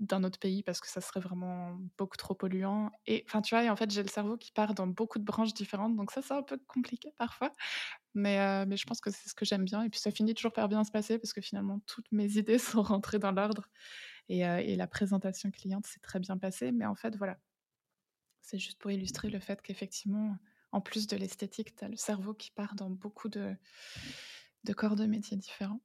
d'un 0.00 0.24
autre 0.24 0.38
pays 0.38 0.62
parce 0.62 0.80
que 0.80 0.88
ça 0.88 1.00
serait 1.02 1.20
vraiment 1.20 1.78
beaucoup 1.98 2.16
trop 2.16 2.34
polluant 2.34 2.90
et 3.06 3.24
enfin, 3.28 3.42
tu 3.42 3.54
vois? 3.54 3.64
Et 3.64 3.70
en 3.70 3.76
fait, 3.76 3.90
j'ai 3.90 4.02
le 4.02 4.08
cerveau 4.08 4.36
qui 4.38 4.52
part 4.52 4.74
dans 4.74 4.86
beaucoup 4.86 5.18
de 5.18 5.24
branches 5.24 5.54
différentes 5.54 5.96
donc 5.96 6.10
ça, 6.12 6.22
c'est 6.22 6.34
un 6.34 6.42
peu 6.42 6.58
compliqué 6.68 7.12
parfois 7.18 7.52
mais 8.16 8.76
je 8.76 8.84
pense 8.84 9.00
que 9.00 9.10
c'est 9.10 9.28
ce 9.28 9.34
que 9.34 9.44
j'aime 9.44 9.64
bien 9.64 9.82
et 9.82 9.90
puis 9.90 10.00
ça 10.00 10.10
finit 10.10 10.34
toujours 10.34 10.52
par 10.52 10.68
bien 10.68 10.82
se 10.84 10.90
passer 10.90 11.18
parce 11.18 11.32
que 11.32 11.40
finalement 11.40 11.80
toutes 11.86 12.10
mes 12.12 12.26
idées 12.38 12.58
sont 12.58 12.82
rentrées 12.82 13.18
dans 13.18 13.32
l'ordre 13.32 13.68
et 14.28 14.76
la 14.76 14.86
présentation 14.86 15.50
cliente 15.50 15.86
s'est 15.86 16.00
très 16.00 16.18
bien 16.18 16.36
passée 16.36 16.72
mais 16.72 16.86
en 16.86 16.94
fait, 16.94 17.16
voilà, 17.16 17.38
c'est 18.40 18.58
juste 18.58 18.78
pour 18.78 18.90
illustrer 18.90 19.28
le 19.28 19.40
fait 19.40 19.60
qu'effectivement, 19.60 20.36
en 20.72 20.80
plus 20.80 21.06
de 21.06 21.16
l'esthétique, 21.16 21.74
tu 21.74 21.84
as 21.84 21.88
le 21.88 21.96
cerveau 21.96 22.32
qui 22.32 22.50
part 22.50 22.74
dans 22.74 22.90
beaucoup 22.90 23.28
de 23.28 23.54
de 24.64 24.72
corps 24.72 24.96
de 24.96 25.06
métiers 25.06 25.36
différents. 25.36 25.80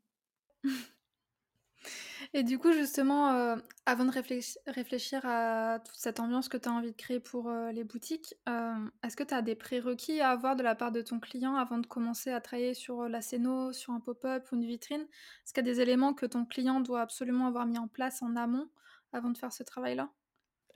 Et 2.33 2.43
du 2.43 2.57
coup, 2.59 2.71
justement, 2.71 3.33
heu, 3.33 3.61
avant 3.85 4.05
de 4.05 4.11
réfléch 4.11 4.57
réfléchir 4.67 5.21
à 5.25 5.79
toute 5.83 5.95
cette 5.97 6.19
ambiance 6.19 6.49
que 6.49 6.57
tu 6.57 6.69
as 6.69 6.71
envie 6.71 6.91
de 6.91 6.95
créer 6.95 7.19
pour, 7.19 7.49
heu, 7.49 7.71
les 7.71 7.83
boutiques, 7.83 8.35
hem, 8.47 8.91
est-ce 9.03 9.17
que 9.17 9.23
tu 9.23 9.33
as 9.33 9.41
des 9.41 9.55
prérequis 9.55 10.21
à 10.21 10.31
avoir 10.31 10.55
de 10.55 10.63
la 10.63 10.75
part 10.75 10.91
de 10.91 11.01
ton 11.01 11.19
client 11.19 11.55
avant 11.55 11.77
de 11.77 11.87
commencer 11.87 12.31
à 12.31 12.41
travailler 12.41 12.73
sur, 12.73 13.07
la 13.09 13.21
scéno, 13.21 13.73
sur 13.73 13.93
un 13.93 13.99
pop-up 13.99 14.47
ou 14.51 14.55
une 14.55 14.65
vitrine? 14.65 15.01
Est-ce 15.03 15.53
qu'il 15.53 15.65
y 15.65 15.69
a 15.69 15.73
des 15.73 15.81
éléments 15.81 16.13
que 16.13 16.25
ton 16.25 16.45
client 16.45 16.79
doit 16.81 17.01
absolument 17.01 17.47
avoir 17.47 17.65
mis 17.65 17.77
en 17.77 17.87
place 17.87 18.21
en 18.21 18.35
amont, 18.35 18.69
avant 19.13 19.29
de 19.31 19.37
faire 19.37 19.53
ce 19.53 19.63
travail-là? 19.63 20.11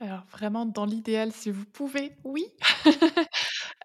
Alors 0.00 0.24
vraiment 0.26 0.66
dans 0.66 0.84
l'idéal, 0.86 1.32
si 1.32 1.50
vous 1.50 1.64
pouvez, 1.66 2.16
oui. 2.24 2.44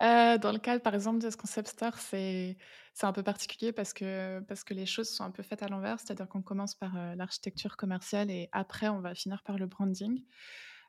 Heu, 0.02 0.38
dans 0.40 0.52
le 0.52 0.60
cadre, 0.60 0.82
par 0.82 0.96
exemple, 0.96 1.20
de 1.24 1.30
ce 1.30 1.38
concept 1.38 1.70
store, 1.70 1.98
c'est 2.00 2.58
un 3.04 3.12
peu 3.14 3.24
particulier 3.24 3.72
parce 3.72 3.94
que 3.94 4.74
les 4.74 4.86
choses 4.86 5.10
sont 5.10 5.24
un 5.24 5.32
peu 5.32 5.44
faites 5.44 5.64
à 5.64 5.68
l'envers. 5.68 6.00
C'est-à-dire 6.00 6.28
qu'on 6.28 6.42
commence 6.42 6.76
par, 6.76 6.96
heu, 6.98 7.16
l'architecture 7.16 7.78
commerciale 7.78 8.30
et 8.32 8.50
après 8.52 8.90
on 8.90 9.02
va 9.02 9.14
finir 9.16 9.44
par 9.44 9.58
le 9.58 9.68
branding. 9.68 10.24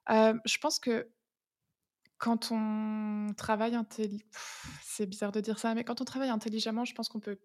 Hem, 0.09 0.41
je 0.47 0.59
pense 0.59 0.79
que 0.81 1.09
Quand 2.19 2.53
on 2.53 3.33
travaille 3.37 3.75
intelli 3.75 4.25
c'est 4.83 5.07
bizarre 5.07 5.33
de 5.33 5.41
dire 5.41 5.59
ça, 5.59 5.75
mais 5.75 5.83
quand 5.85 6.01
on 6.01 6.05
travaille 6.05 6.29
intelligemment, 6.31 6.85
je 6.85 6.95
pense 6.95 7.09
qu'on 7.09 7.21
peut 7.21 7.41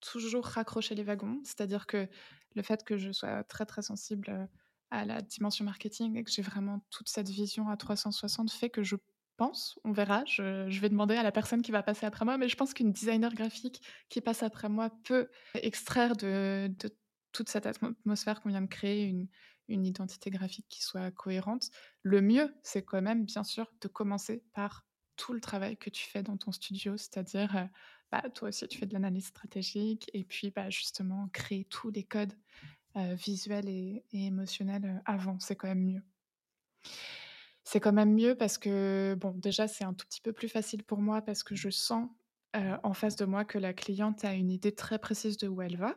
toujours 0.00 0.46
raccrocher 0.46 0.94
les 0.94 1.02
wagons. 1.04 1.40
C'est-à-dire 1.44 1.86
que 1.86 2.08
le 2.54 2.62
fait 2.62 2.82
que 2.84 2.96
je 2.96 3.12
sois 3.12 3.44
très, 3.44 3.66
très 3.66 3.82
sensible, 3.82 4.48
à 4.90 5.04
la 5.04 5.20
dimension 5.22 5.64
marketing 5.64 6.16
et 6.16 6.24
que 6.24 6.30
j'ai 6.30 6.42
vraiment 6.42 6.80
toute 6.90 7.08
cette 7.08 7.28
vision 7.30 7.68
à 7.68 7.76
360 7.76 8.50
fait 8.52 8.68
que 8.70 8.82
je 8.82 8.96
pense, 9.36 9.78
on 9.84 9.92
verra, 9.92 10.24
je 10.26 10.80
vais 10.80 10.88
demander 10.88 11.14
à 11.16 11.22
la 11.22 11.32
personne 11.32 11.62
qui 11.62 11.72
va 11.72 11.82
passer 11.82 12.06
après 12.06 12.24
moi, 12.24 12.38
mais 12.38 12.48
je 12.48 12.56
pense 12.56 12.74
qu'une 12.74 12.92
designer 12.92 13.32
graphique 13.34 13.82
qui 14.08 14.20
passe 14.20 14.42
après 14.42 14.68
moi 14.68 14.90
peut 15.04 15.28
extraire 15.54 16.16
de 16.16 16.70
toute 17.32 17.48
cette 17.48 17.66
atmosphère 17.66 18.40
qu'on 18.40 18.50
vient 18.50 18.60
de 18.62 18.66
créer 18.66 19.28
une 19.68 19.86
identité 19.86 20.30
graphique 20.30 20.66
qui 20.68 20.82
soit 20.82 21.10
cohérente. 21.10 21.70
Le 22.02 22.20
mieux, 22.20 22.54
c'est 22.62 22.84
quand 22.84 23.00
même, 23.02 23.24
bien 23.24 23.44
sûr, 23.44 23.72
de 23.80 23.88
commencer 23.88 24.44
par 24.52 24.86
tout 25.16 25.32
le 25.32 25.40
travail 25.40 25.76
que 25.76 25.90
tu 25.90 26.04
fais 26.08 26.22
dans 26.22 26.36
ton 26.36 26.52
studio, 26.52 26.96
c'est-à-dire, 26.96 27.54
heu, 27.56 27.68
bah, 28.10 28.22
toi 28.34 28.48
aussi 28.48 28.66
tu 28.68 28.78
fais 28.78 28.86
de 28.86 28.92
l'analyse 28.94 29.26
stratégique 29.26 30.10
et 30.14 30.24
puis, 30.24 30.50
bah, 30.50 30.68
justement 30.70 31.28
créer 31.32 31.64
tous 31.66 31.90
les 31.90 32.04
codes, 32.04 32.34
heu, 32.96 33.14
visuels 33.14 33.68
et 33.68 34.04
émotionnels, 34.12 34.84
heu, 34.86 35.00
avant, 35.06 35.38
c'est 35.40 35.56
quand 35.56 35.68
même 35.68 35.84
mieux. 35.84 36.02
C'est 37.64 37.80
quand 37.80 37.92
même 37.92 38.14
mieux 38.14 38.34
parce 38.36 38.58
que, 38.58 39.16
bon, 39.20 39.32
déjà, 39.32 39.68
c'est 39.68 39.84
un 39.84 39.94
tout 39.94 40.06
petit 40.06 40.20
peu 40.20 40.32
plus 40.32 40.48
facile 40.48 40.82
pour 40.82 40.98
moi 40.98 41.22
parce 41.22 41.42
que 41.42 41.54
je 41.54 41.70
sens, 41.70 42.08
en 42.54 42.92
face 42.92 43.16
de 43.16 43.24
moi 43.24 43.44
que 43.44 43.58
la 43.58 43.72
cliente 43.72 44.24
a 44.24 44.34
une 44.34 44.50
idée 44.50 44.74
très 44.74 44.98
précise 44.98 45.38
de 45.38 45.48
où 45.48 45.62
elle 45.62 45.76
va. 45.76 45.96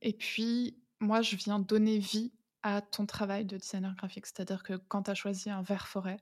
Et 0.00 0.12
puis, 0.12 0.78
moi, 1.00 1.22
je 1.22 1.36
viens 1.36 1.58
donner 1.58 1.98
vie 1.98 2.32
à 2.62 2.80
ton 2.80 3.06
travail 3.06 3.44
de 3.44 3.56
designer 3.56 3.94
graphique. 3.96 4.26
C'est-à-dire 4.26 4.62
que 4.62 4.74
quand 4.74 5.04
tu 5.04 5.10
as 5.10 5.14
choisi 5.14 5.50
un 5.50 5.62
vert 5.62 5.88
forêt 5.88 6.18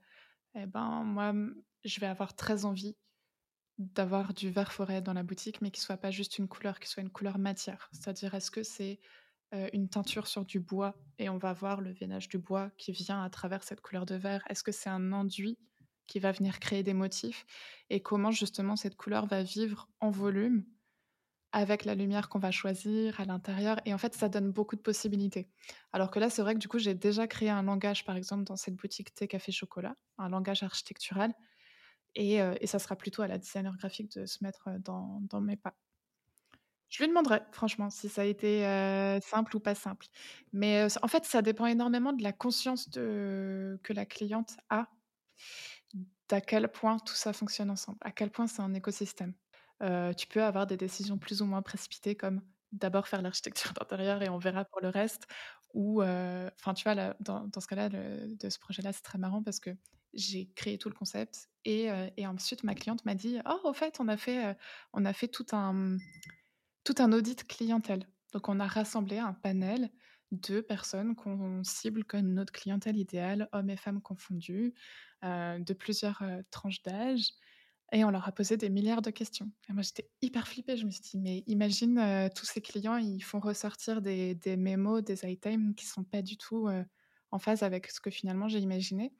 et 0.55 0.65
ben, 0.65 1.03
moi, 1.03 1.33
mmh, 1.33 1.55
je 1.85 1.99
vais 1.99 2.07
avoir 2.07 2.35
très 2.35 2.65
envie 2.65 2.95
d'avoir 3.77 4.33
du 4.33 4.49
vert 4.49 4.73
forêt 4.73 5.01
dans 5.01 5.13
la 5.13 5.23
boutique, 5.23 5.61
mais 5.61 5.71
qui 5.71 5.81
soit 5.81 5.97
pas 5.97 6.11
juste 6.11 6.39
une 6.39 6.47
couleur, 6.47 6.79
qui 6.79 6.89
soit 6.89 7.03
une 7.03 7.11
couleur 7.11 7.37
matière. 7.37 7.89
C'est-à-dire, 7.91 8.33
est-ce 8.33 8.49
que 8.51 8.63
c'est, 8.63 8.99
heu, 9.53 9.69
une 9.73 9.89
teinture 9.89 10.27
sur 10.27 10.45
du 10.45 10.59
bois 10.59 10.95
et 11.19 11.29
on 11.29 11.37
va 11.37 11.53
voir 11.53 11.81
le 11.81 11.91
veinage 11.93 12.29
du 12.29 12.37
bois 12.37 12.71
qui 12.77 12.91
vient 12.91 13.23
à 13.23 13.29
travers 13.29 13.63
cette 13.63 13.81
couleur 13.81 14.05
de 14.05 14.15
vert? 14.15 14.43
Est-ce 14.49 14.63
que 14.63 14.71
c'est 14.71 14.89
un 14.89 15.11
enduit 15.13 15.57
qui 16.07 16.19
va 16.19 16.31
venir 16.31 16.59
créer 16.59 16.83
des 16.83 16.93
motifs? 16.93 17.45
Et 17.89 18.01
comment 18.01 18.31
justement 18.31 18.75
cette 18.75 18.95
couleur 18.97 19.25
va 19.27 19.43
vivre 19.43 19.89
en 19.99 20.11
volume 20.11 20.65
avec 21.53 21.85
la 21.85 21.95
lumière 21.95 22.29
qu'on 22.29 22.39
va 22.39 22.51
choisir 22.51 23.19
à 23.21 23.25
l'intérieur? 23.25 23.79
Et 23.85 23.93
en 23.93 23.97
fait, 23.97 24.13
ça 24.15 24.29
donne 24.29 24.51
beaucoup 24.51 24.75
de 24.75 24.81
possibilités. 24.81 25.49
Alors 25.93 26.11
que 26.11 26.19
là, 26.19 26.29
c'est 26.29 26.41
vrai 26.41 26.53
que 26.55 26.59
du 26.59 26.67
coup, 26.67 26.79
j'ai 26.79 26.95
déjà 26.95 27.27
créé 27.27 27.49
un 27.49 27.63
langage, 27.63 28.05
par 28.05 28.15
exemple, 28.17 28.43
dans 28.43 28.55
cette 28.57 28.75
boutique 28.75 29.13
thé, 29.15 29.27
café, 29.27 29.51
chocolat, 29.51 29.95
un 30.17 30.29
langage 30.29 30.63
architectural 30.63 31.33
et 32.15 32.35
et 32.37 32.67
ça 32.67 32.79
sera 32.79 32.95
plutôt 32.97 33.21
à 33.23 33.27
la 33.27 33.37
designer 33.37 33.75
graphique 33.77 34.11
de 34.17 34.25
se 34.25 34.43
mettre, 34.43 34.69
heu, 34.69 34.79
dans 34.79 35.21
dans 35.23 35.41
mes 35.41 35.57
pas. 35.57 35.75
Je 36.89 37.03
lui 37.03 37.09
demanderai 37.09 37.41
franchement 37.51 37.89
si 37.89 38.07
ça 38.09 38.21
a 38.21 38.25
été, 38.25 38.61
simple 39.21 39.55
ou 39.55 39.59
pas 39.59 39.75
simple. 39.75 40.07
Mais, 40.53 40.87
en 41.01 41.07
fait, 41.07 41.25
ça 41.25 41.41
dépend 41.41 41.65
énormément 41.65 42.13
de 42.13 42.23
la 42.23 42.33
conscience 42.33 42.89
que 42.93 43.93
la 43.93 44.05
cliente 44.05 44.57
a, 44.69 44.87
d'à 46.29 46.41
quel 46.41 46.67
point 46.71 46.99
tout 46.99 47.15
ça 47.15 47.33
fonctionne 47.33 47.69
ensemble, 47.69 47.97
à 48.01 48.11
quel 48.11 48.31
point 48.31 48.47
c'est 48.47 48.61
un 48.61 48.73
écosystème. 48.73 49.33
Tu 49.81 50.27
peux 50.27 50.43
avoir 50.43 50.67
des 50.67 50.77
décisions 50.77 51.17
plus 51.17 51.41
ou 51.41 51.45
moins 51.45 51.61
précipitées 51.61 52.15
comme 52.15 52.41
d'abord 52.71 53.07
faire 53.07 53.21
l'architecture 53.21 53.73
d'intérieur 53.79 54.21
et 54.23 54.29
on 54.29 54.37
verra 54.37 54.65
pour 54.65 54.81
le 54.81 54.89
reste 54.89 55.27
ou 55.73 56.01
enfin, 56.03 56.73
tu 56.75 56.83
vois, 56.83 56.95
dans 57.19 57.49
ce 57.59 57.67
cas-là, 57.67 57.89
de 57.89 58.49
ce 58.49 58.59
projet-là, 58.59 58.93
c'est 58.93 59.03
très 59.03 59.17
marrant 59.17 59.43
parce 59.43 59.59
que 59.59 59.71
j'ai 60.13 60.49
créé 60.55 60.77
tout 60.77 60.89
le 60.89 60.95
concept 60.95 61.49
et 61.65 61.89
et 62.17 62.25
ensuite 62.27 62.63
ma 62.63 62.73
cliente 62.75 63.05
m'a 63.05 63.13
dit: 63.15 63.39
«Oh, 63.47 63.59
au 63.69 63.73
fait, 63.73 63.97
on 63.99 64.07
a 64.07 64.17
fait, 64.17 64.55
on 64.93 65.05
a 65.05 65.13
fait 65.13 65.27
tout 65.27 65.45
un, 65.51 65.97
tout 66.87 66.95
un 67.03 67.13
audit 67.13 67.45
clientèle». 67.47 68.07
Donc 68.33 68.49
on 68.49 68.59
a 68.61 68.67
rassemblé 68.67 69.19
un 69.19 69.33
panel 69.33 69.91
de 70.31 70.61
personnes 70.61 71.15
qu'on 71.15 71.63
cible 71.63 72.03
comme 72.05 72.33
notre 72.33 72.53
clientèle 72.53 72.97
idéale, 72.97 73.49
hommes 73.53 73.69
et 73.71 73.77
femmes 73.77 74.01
confondus, 74.01 74.73
heu, 75.23 75.59
de 75.61 75.73
plusieurs, 75.73 76.21
heu, 76.23 76.43
tranches 76.51 76.83
d'âge 76.83 77.31
et 77.93 78.03
on 78.05 78.11
leur 78.11 78.27
a 78.27 78.33
posé 78.33 78.57
des 78.57 78.69
milliards 78.69 79.01
de 79.03 79.11
questions 79.11 79.51
et 79.69 79.73
moi, 79.73 79.81
j'étais 79.83 80.09
hyper 80.21 80.47
flippée. 80.47 80.77
Je 80.77 80.85
me 80.85 80.91
suis 80.91 81.01
dit: 81.01 81.17
«Mais 81.19 81.43
imagine, 81.47 81.99
heu, 81.99 82.29
tous 82.35 82.45
ces 82.45 82.61
clients, 82.61 82.97
ils 82.97 83.21
font 83.23 83.39
ressortir 83.39 84.01
des 84.01 84.35
des 84.35 84.57
mémos, 84.57 85.03
des 85.03 85.25
items 85.31 85.75
qui 85.75 85.85
sont 85.87 86.03
pas 86.05 86.21
du 86.23 86.37
tout, 86.37 86.69
en 87.31 87.39
phase 87.39 87.63
avec 87.63 87.87
ce 87.91 87.99
que 88.01 88.11
finalement 88.11 88.47
j'ai 88.49 88.59
imaginé» 88.59 89.13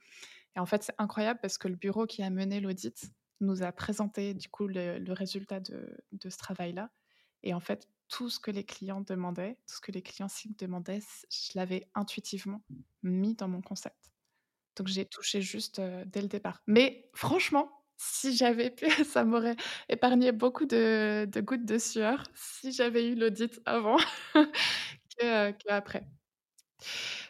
et 0.56 0.60
en 0.60 0.66
fait, 0.68 0.84
c'est 0.84 0.96
incroyable 1.00 1.40
parce 1.42 1.58
que 1.60 1.68
le 1.70 1.76
bureau 1.78 2.06
qui 2.08 2.24
a 2.24 2.30
mené 2.32 2.60
l'audit 2.62 3.12
nous 3.42 3.64
a 3.64 3.72
présenté 3.74 4.34
du 4.36 4.50
coup 4.50 4.68
le 4.68 5.14
résultat 5.14 5.60
de 5.62 6.30
ce 6.30 6.38
travail-là 6.38 6.92
et 7.48 7.54
en 7.54 7.60
fait, 7.62 7.88
tout 8.10 8.30
ce 8.30 8.40
que 8.40 8.52
les 8.52 8.64
clients 8.66 9.02
demandaient, 9.02 9.56
tout 9.68 9.76
ce 9.76 9.82
que 9.82 9.92
les 9.92 10.02
clients 10.02 10.28
cibles 10.30 10.56
demandaient, 10.58 11.00
je 11.32 11.52
l'avais 11.56 11.90
intuitivement 11.96 12.62
mis 13.04 13.36
dans 13.36 13.48
mon 13.48 13.62
concept. 13.62 14.12
Donc 14.78 14.88
j'ai 14.88 15.06
touché 15.06 15.42
juste, 15.42 15.82
dès 16.08 16.22
le 16.22 16.28
départ. 16.28 16.62
Mais 16.68 17.10
franchement, 17.16 17.72
si 17.98 18.36
j'avais 18.36 18.72
pu, 18.72 18.88
ça 19.06 19.26
m'aurait 19.26 19.56
épargné 19.90 20.32
beaucoup 20.32 20.66
de 20.66 21.26
de 21.32 21.42
gouttes 21.42 21.66
de 21.66 21.78
sueur 21.80 22.24
si 22.36 22.72
j'avais 22.72 23.08
eu 23.10 23.16
l'audit 23.16 23.60
avant 23.66 23.98
qu'après. 25.60 26.08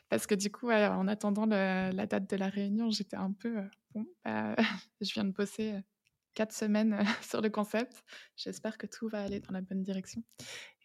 Parce 0.10 0.28
que 0.28 0.36
du 0.36 0.52
coup, 0.52 0.70
en 0.72 1.08
attendant 1.08 1.46
le 1.46 1.92
la 1.94 2.06
date 2.08 2.30
de 2.30 2.36
la 2.38 2.50
réunion, 2.50 2.90
j'étais 2.92 3.18
un 3.18 3.32
peu, 3.34 3.62
bon, 3.94 4.06
bah, 4.24 4.56
je 5.02 5.14
viens 5.14 5.26
de 5.26 5.32
bosser, 5.32 5.74
4 6.38 6.54
semaines, 6.54 7.04
sur 7.24 7.42
le 7.42 7.50
concept. 7.50 8.04
J'espère 8.36 8.78
que 8.78 8.86
tout 8.86 9.10
va 9.10 9.24
aller 9.24 9.40
dans 9.40 9.52
la 9.52 9.62
bonne 9.62 9.82
direction 9.82 10.24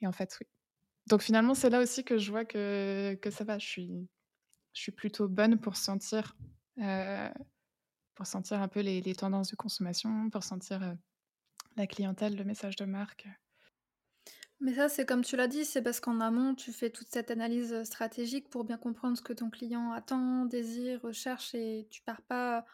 et 0.01 0.07
en 0.07 0.13
fait, 0.13 0.35
oui. 0.41 0.47
Donc 1.09 1.21
finalement, 1.21 1.55
c'est 1.55 1.69
là 1.69 1.81
aussi 1.81 2.05
que 2.05 2.17
je 2.17 2.31
vois 2.31 2.45
que 2.45 3.19
que 3.21 3.31
ça 3.31 3.45
va. 3.45 3.59
Je 3.59 3.67
suis 3.67 4.09
je 4.73 4.81
suis 4.81 4.93
plutôt 4.93 5.29
bonne 5.29 5.59
pour 5.61 5.77
sentir, 5.77 6.37
pour 8.15 8.27
sentir 8.27 8.63
un 8.63 8.69
peu 8.69 8.81
les 8.81 9.03
les 9.03 9.15
tendances 9.15 9.51
de 9.51 9.57
consommation, 9.57 10.31
pour 10.31 10.43
sentir, 10.43 10.97
la 11.77 11.87
clientèle, 11.87 12.37
le 12.37 12.45
message 12.45 12.77
de 12.77 12.85
marque. 12.85 13.27
Mais 14.61 14.75
ça, 14.75 14.89
c'est 14.89 15.05
comme 15.05 15.23
tu 15.23 15.37
l'as 15.37 15.49
dit, 15.49 15.65
c'est 15.65 15.83
parce 15.83 15.99
qu'en 15.99 16.21
amont, 16.21 16.55
tu 16.55 16.73
fais 16.73 16.89
toute 16.89 17.09
cette 17.09 17.33
analyse, 17.33 17.83
stratégique 17.83 18.49
pour 18.49 18.65
bien 18.65 18.79
comprendre 18.79 19.17
ce 19.17 19.23
que 19.23 19.33
ton 19.33 19.51
client 19.51 19.93
attend, 19.93 20.47
désire, 20.47 21.03
recherche 21.03 21.55
et 21.55 21.89
tu 21.91 22.01
pars 22.03 22.23
pas 22.23 22.65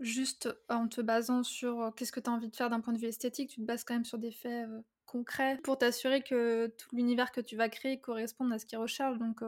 juste 0.00 0.48
en 0.68 0.88
te 0.88 1.00
basant 1.00 1.42
sur, 1.42 1.80
heu, 1.82 1.90
qu'est-ce 1.92 2.12
que 2.12 2.20
tu 2.20 2.30
as 2.30 2.32
envie 2.32 2.48
de 2.50 2.56
faire 2.56 2.70
d'un 2.70 2.80
point 2.80 2.92
de 2.92 2.98
vue 2.98 3.06
esthétique. 3.08 3.50
Tu 3.50 3.60
te 3.60 3.66
bases 3.66 3.84
quand 3.84 3.94
même 3.94 4.04
sur 4.04 4.18
des 4.18 4.32
faits, 4.32 4.68
heu, 4.68 4.84
concrets 5.06 5.58
pour 5.62 5.78
t'assurer 5.78 6.22
que 6.22 6.66
tout 6.68 6.88
l'univers 6.96 7.32
que 7.32 7.40
tu 7.40 7.56
vas 7.56 7.68
créer 7.68 8.00
corresponde 8.00 8.52
à 8.52 8.58
ce 8.58 8.66
qu'ils 8.66 8.78
recherchent. 8.78 9.18
Donc, 9.18 9.40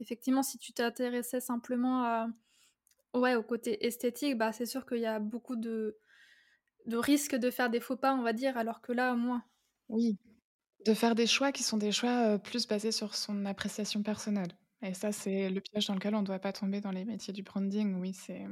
effectivement, 0.00 0.42
si 0.42 0.58
tu 0.58 0.72
t'intéressais 0.72 1.40
simplement 1.40 2.04
à 2.04 2.28
ouais, 3.14 3.36
au 3.36 3.42
côté 3.44 3.86
esthétique, 3.86 4.38
bah, 4.38 4.52
c'est 4.52 4.66
sûr 4.66 4.86
qu'il 4.86 4.98
y 5.00 5.06
a 5.06 5.20
beaucoup 5.20 5.56
de 5.56 5.98
de 6.86 6.96
risques 6.98 7.36
de 7.36 7.50
faire 7.50 7.70
des 7.70 7.80
faux 7.80 7.96
pas, 7.96 8.14
on 8.14 8.22
va 8.22 8.32
dire, 8.32 8.56
alors 8.58 8.80
que 8.82 8.92
là, 8.92 9.14
moins. 9.14 9.44
Oui. 9.88 10.18
De 10.86 10.94
faire 10.94 11.14
des 11.16 11.26
choix 11.26 11.52
qui 11.52 11.62
sont 11.64 11.78
des 11.78 11.92
choix, 11.92 12.38
plus 12.38 12.66
basés 12.68 12.92
sur 12.92 13.14
son 13.16 13.46
appréciation 13.46 14.02
personnelle 14.02 14.52
et 14.82 14.94
ça, 14.94 15.12
c'est 15.12 15.50
le 15.50 15.60
piège 15.62 15.86
dans 15.88 15.94
lequel 15.94 16.14
on 16.14 16.22
doit 16.22 16.38
pas 16.40 16.52
tomber 16.52 16.80
dans 16.80 16.92
les 16.92 17.04
métiers 17.06 17.32
du 17.34 17.42
branding. 17.42 17.96
Oui, 18.00 18.14
c'est, 18.14 18.46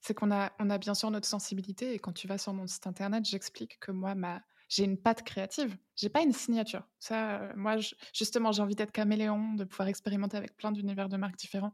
c'est 0.00 0.14
qu'on 0.14 0.30
a 0.30 0.52
on 0.58 0.70
a 0.70 0.78
bien 0.78 0.94
sûr 0.94 1.10
notre 1.10 1.26
sensibilité 1.28 1.94
et 1.94 1.98
quand 1.98 2.12
tu 2.12 2.26
vas 2.28 2.38
sur 2.38 2.52
mon 2.52 2.66
site 2.66 2.86
internet, 2.86 3.24
j'explique 3.24 3.78
que 3.80 3.92
moi, 3.92 4.14
ma 4.14 4.42
j'ai 4.68 4.84
une 4.84 5.00
patte 5.00 5.22
créative. 5.22 5.76
J'ai 5.96 6.10
pas 6.10 6.22
une 6.22 6.32
signature. 6.32 6.86
Ça, 7.00 7.42
heu, 7.50 7.52
moi, 7.56 7.76
justement, 8.14 8.52
j'ai 8.52 8.62
envie 8.62 8.74
d'être 8.74 8.92
caméléon, 8.92 9.54
de 9.54 9.64
pouvoir 9.64 9.88
expérimenter 9.88 10.36
avec 10.36 10.56
plein 10.56 10.72
d'univers 10.72 11.08
de 11.08 11.16
marques 11.16 11.36
différents, 11.36 11.72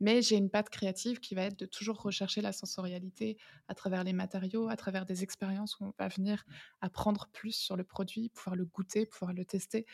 mais 0.00 0.22
j'ai 0.22 0.36
une 0.36 0.50
patte 0.50 0.68
créative 0.70 1.20
qui 1.20 1.34
va 1.34 1.42
être 1.42 1.58
de 1.58 1.66
toujours 1.66 2.00
rechercher 2.02 2.40
la 2.42 2.52
sensorialité 2.52 3.38
à 3.68 3.74
travers 3.74 4.04
les 4.04 4.12
matériaux, 4.12 4.68
à 4.68 4.76
travers 4.76 5.06
des 5.06 5.22
expériences 5.22 5.80
où 5.80 5.84
on 5.86 5.92
va 5.98 6.08
venir 6.08 6.44
apprendre 6.80 7.28
plus 7.32 7.52
sur 7.52 7.76
le 7.76 7.84
produit, 7.84 8.28
pouvoir 8.28 8.56
le 8.56 8.64
goûter, 8.66 9.06
pouvoir 9.06 9.32
le 9.32 9.44
tester. 9.44 9.86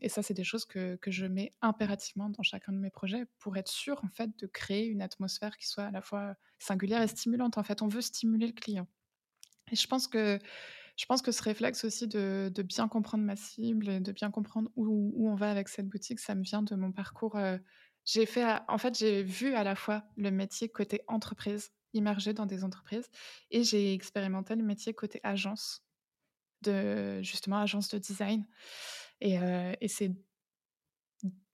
Et 0.00 0.08
ça, 0.08 0.22
c'est 0.22 0.34
des 0.34 0.44
choses 0.44 0.64
que 0.64 0.96
que 0.96 1.10
je 1.10 1.26
mets 1.26 1.52
impérativement 1.62 2.28
dans 2.30 2.42
chacun 2.42 2.72
de 2.72 2.78
mes 2.78 2.90
projets 2.90 3.26
pour 3.38 3.56
être 3.56 3.68
sûre, 3.68 4.00
en 4.04 4.08
fait, 4.08 4.30
de 4.38 4.46
créer 4.46 4.86
une 4.86 5.02
atmosphère 5.02 5.56
qui 5.56 5.66
soit 5.68 5.84
à 5.84 5.90
la 5.90 6.00
fois 6.02 6.34
singulière 6.58 7.02
et 7.02 7.08
stimulante. 7.08 7.58
En 7.58 7.62
fait, 7.62 7.82
on 7.82 7.88
veut 7.88 8.00
stimuler 8.02 8.46
le 8.46 8.52
client 8.52 8.86
et 9.72 9.76
je 9.76 9.86
pense 9.88 10.08
que 10.08 10.38
je 10.96 11.06
pense 11.06 11.22
que 11.22 11.32
ce 11.32 11.42
réflexe 11.42 11.84
aussi 11.84 12.06
de 12.08 12.50
bien 12.62 12.88
comprendre 12.88 13.24
ma 13.24 13.36
cible 13.36 13.88
et 13.88 14.00
de 14.00 14.12
bien 14.12 14.30
comprendre 14.30 14.70
où 14.76 15.28
on 15.28 15.34
va 15.34 15.50
avec 15.50 15.68
cette 15.68 15.88
boutique, 15.88 16.20
ça 16.20 16.34
me 16.34 16.42
vient 16.42 16.62
de 16.62 16.74
mon 16.76 16.92
parcours, 16.92 17.36
heu, 17.36 17.60
j'ai 18.04 18.26
fait 18.26 18.44
en 18.68 18.78
fait, 18.78 18.96
j'ai 18.98 19.22
vu 19.22 19.54
à 19.54 19.64
la 19.64 19.74
fois 19.76 20.04
le 20.16 20.30
métier 20.30 20.68
côté 20.68 21.02
entreprise, 21.08 21.70
immergée 21.94 22.32
dans 22.34 22.46
des 22.46 22.64
entreprises 22.64 23.08
et 23.50 23.64
j'ai 23.64 23.94
expérimenté 23.94 24.56
le 24.56 24.64
métier 24.64 24.94
côté 24.94 25.20
agence 25.22 25.82
de 26.62 27.22
justement 27.22 27.58
agence 27.58 27.88
de 27.88 27.98
design. 27.98 28.46
Et 29.20 29.36
et 29.80 29.88
c'est 29.88 30.12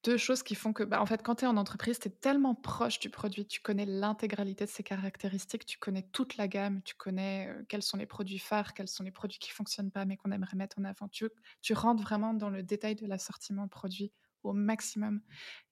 2 0.05 0.16
choses 0.16 0.42
qui 0.42 0.55
font 0.55 0.72
que, 0.72 0.82
bah, 0.82 1.01
en 1.03 1.07
fait, 1.07 1.22
quand 1.22 1.36
tu 1.36 1.44
es 1.44 1.48
en 1.48 1.57
entreprise, 1.57 1.98
tu 1.98 2.09
es 2.09 2.11
tellement 2.11 2.55
proche 2.55 2.98
du 3.01 3.11
produit, 3.11 3.46
tu 3.46 3.61
connais 3.61 3.86
l'intégralité 3.86 4.64
de 4.64 4.70
ses 4.70 4.82
caractéristiques, 4.82 5.66
tu 5.66 5.78
connais 5.78 6.03
toute 6.12 6.36
la 6.36 6.48
gamme, 6.48 6.82
tu 6.82 6.94
connais, 6.94 7.51
quels 7.68 7.82
sont 7.82 7.96
les 7.98 8.07
produits 8.07 8.38
phares, 8.38 8.72
quels 8.74 8.88
sont 8.88 9.05
les 9.05 9.11
produits 9.11 9.38
qui 9.38 9.51
fonctionnent 9.51 9.90
pas 9.90 10.05
mais 10.07 10.16
qu'on 10.16 10.30
aimerait 10.32 10.57
mettre 10.57 10.78
en 10.78 10.84
avant. 10.84 11.09
Tu 11.09 11.28
rentres 11.74 12.03
vraiment 12.03 12.34
dans 12.34 12.51
le 12.51 12.62
détail 12.62 12.94
de 12.96 13.07
l'assortiment 13.07 13.68
produit 13.68 14.12
au 14.42 14.55
maximum 14.55 15.20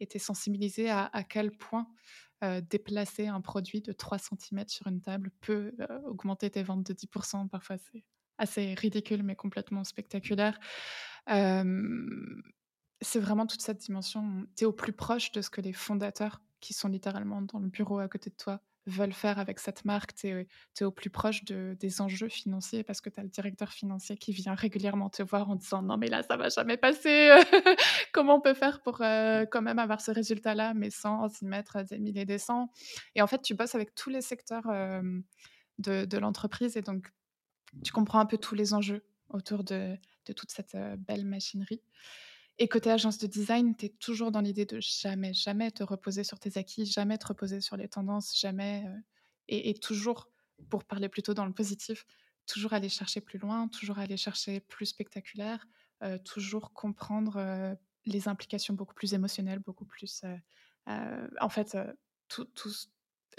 et 0.00 0.06
tu 0.06 0.16
es 0.16 0.20
sensibilisé 0.20 0.90
à 0.90 1.06
à 1.06 1.24
quel 1.24 1.50
point, 1.52 1.88
déplacer 2.70 3.26
un 3.28 3.40
produit 3.40 3.80
de 3.82 3.92
3 3.92 4.18
centimètres 4.18 4.72
sur 4.72 4.86
une 4.86 5.00
table 5.00 5.32
peut, 5.40 5.72
augmenter 6.04 6.50
tes 6.50 6.62
ventes 6.62 6.84
de 6.86 6.92
10% 6.92 7.48
Parfois, 7.48 7.78
c'est 7.78 8.04
assez 8.38 8.74
ridicule 8.74 9.22
mais 9.22 9.34
complètement 9.36 9.84
spectaculaire. 9.84 10.58
C'est 13.00 13.20
vraiment 13.20 13.46
toute 13.46 13.62
cette 13.62 13.78
dimension, 13.78 14.46
tu 14.56 14.64
es 14.64 14.66
au 14.66 14.72
plus 14.72 14.92
proche 14.92 15.32
de 15.32 15.40
ce 15.40 15.50
que 15.50 15.60
les 15.60 15.72
fondateurs, 15.72 16.40
qui 16.60 16.74
sont 16.74 16.88
littéralement 16.88 17.42
dans 17.42 17.60
le 17.60 17.68
bureau 17.68 18.00
à 18.00 18.08
côté 18.08 18.30
de 18.30 18.34
toi, 18.34 18.60
veulent 18.86 19.12
faire 19.12 19.38
avec 19.38 19.60
cette 19.60 19.84
marque. 19.84 20.14
Tu 20.14 20.28
es, 20.28 20.84
au 20.84 20.90
plus 20.90 21.10
proche 21.10 21.44
de, 21.44 21.76
des 21.78 22.00
enjeux 22.00 22.28
financiers 22.28 22.82
parce 22.82 23.00
que 23.00 23.10
tu 23.10 23.20
as 23.20 23.22
le 23.22 23.28
directeur 23.28 23.70
financier 23.70 24.16
qui 24.16 24.32
vient 24.32 24.54
régulièrement 24.54 25.10
te 25.10 25.22
voir 25.22 25.50
en 25.50 25.56
disant 25.56 25.82
non 25.82 25.96
mais 25.98 26.08
là 26.08 26.22
ça 26.22 26.36
va 26.36 26.48
jamais 26.48 26.76
passer. 26.76 27.30
Comment 28.12 28.36
on 28.36 28.40
peut 28.40 28.54
faire 28.54 28.80
pour 28.80 29.02
euh, 29.02 29.44
quand 29.50 29.62
même 29.62 29.78
avoir 29.78 30.00
ce 30.00 30.10
résultat-là 30.10 30.74
mais 30.74 30.90
sans 30.90 31.28
y 31.40 31.44
mettre 31.44 31.82
des 31.84 31.98
milliers 31.98 32.24
des 32.24 32.38
cents? 32.38 32.70
Et 33.14 33.22
en 33.22 33.26
fait 33.26 33.42
tu 33.42 33.54
bosses 33.54 33.74
avec 33.74 33.94
tous 33.94 34.10
les 34.10 34.22
secteurs 34.22 34.68
euh, 34.70 35.02
de, 35.78 36.04
de 36.04 36.18
l'entreprise 36.18 36.76
et 36.76 36.82
donc 36.82 37.12
tu 37.84 37.92
comprends 37.92 38.20
un 38.20 38.26
peu 38.26 38.38
tous 38.38 38.54
les 38.54 38.74
enjeux 38.74 39.04
autour 39.28 39.64
de, 39.64 39.96
de 40.26 40.32
toute 40.32 40.50
cette 40.50 40.74
euh, 40.74 40.96
belle 40.96 41.26
machinerie. 41.26 41.82
Et 42.60 42.68
côté 42.68 42.90
agence 42.90 43.18
de 43.18 43.26
design, 43.28 43.76
tu 43.76 43.86
es 43.86 43.88
toujours 43.88 44.32
dans 44.32 44.40
l'idée 44.40 44.66
de 44.66 44.80
jamais, 44.80 45.32
jamais 45.32 45.70
te 45.70 45.84
reposer 45.84 46.24
sur 46.24 46.40
tes 46.40 46.58
acquis, 46.58 46.86
jamais 46.86 47.16
te 47.16 47.26
reposer 47.26 47.60
sur 47.60 47.76
les 47.76 47.88
tendances, 47.88 48.38
jamais. 48.38 48.84
Euh, 48.86 48.98
et, 49.46 49.74
toujours, 49.74 50.28
pour 50.68 50.84
parler 50.84 51.08
plutôt 51.08 51.34
dans 51.34 51.46
le 51.46 51.52
positif, 51.52 52.04
toujours 52.46 52.72
aller 52.72 52.88
chercher 52.88 53.20
plus 53.20 53.38
loin, 53.38 53.68
toujours 53.68 53.98
aller 53.98 54.16
chercher 54.16 54.60
plus 54.60 54.86
spectaculaire, 54.86 55.66
euh, 56.02 56.18
toujours 56.18 56.72
comprendre 56.72 57.36
euh, 57.36 57.74
les 58.04 58.28
implications 58.28 58.74
beaucoup 58.74 58.94
plus 58.94 59.14
émotionnelles, 59.14 59.60
beaucoup 59.60 59.86
plus. 59.86 60.22
en 60.86 61.48
fait, 61.48 61.78
tout, 62.28 62.44
tout 62.44 62.72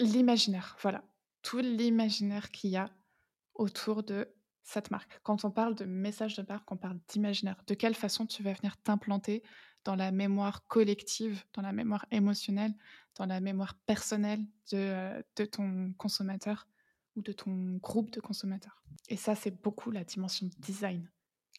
l'imaginaire, 0.00 0.76
voilà. 0.80 1.04
Tout 1.42 1.58
l'imaginaire 1.58 2.50
qu'il 2.50 2.70
y 2.70 2.76
a 2.76 2.90
autour 3.54 4.02
de 4.02 4.28
cette 4.62 4.90
marque. 4.90 5.20
Quand 5.22 5.44
on 5.44 5.50
parle 5.50 5.74
de 5.74 5.84
message 5.84 6.36
de 6.36 6.44
marque, 6.48 6.70
on 6.70 6.76
parle 6.76 6.98
d'imaginaire. 7.08 7.62
De 7.66 7.74
quelle 7.74 7.94
façon 7.94 8.26
tu 8.26 8.42
vas 8.42 8.52
venir 8.52 8.76
t'implanter 8.78 9.42
dans 9.84 9.96
la 9.96 10.12
mémoire 10.12 10.66
collective, 10.66 11.42
dans 11.54 11.62
la 11.62 11.72
mémoire 11.72 12.06
émotionnelle, 12.10 12.74
dans 13.16 13.26
la 13.26 13.40
mémoire 13.40 13.74
personnelle 13.86 14.40
de, 14.70 14.76
euh, 14.76 15.22
de 15.36 15.44
ton 15.44 15.92
consommateur 15.96 16.68
ou 17.16 17.22
de 17.22 17.32
ton 17.32 17.76
groupe 17.78 18.10
de 18.10 18.20
consommateurs? 18.20 18.82
Et 19.08 19.16
ça, 19.16 19.34
c'est 19.34 19.62
beaucoup 19.62 19.90
la 19.90 20.04
dimension 20.04 20.48
design 20.58 21.10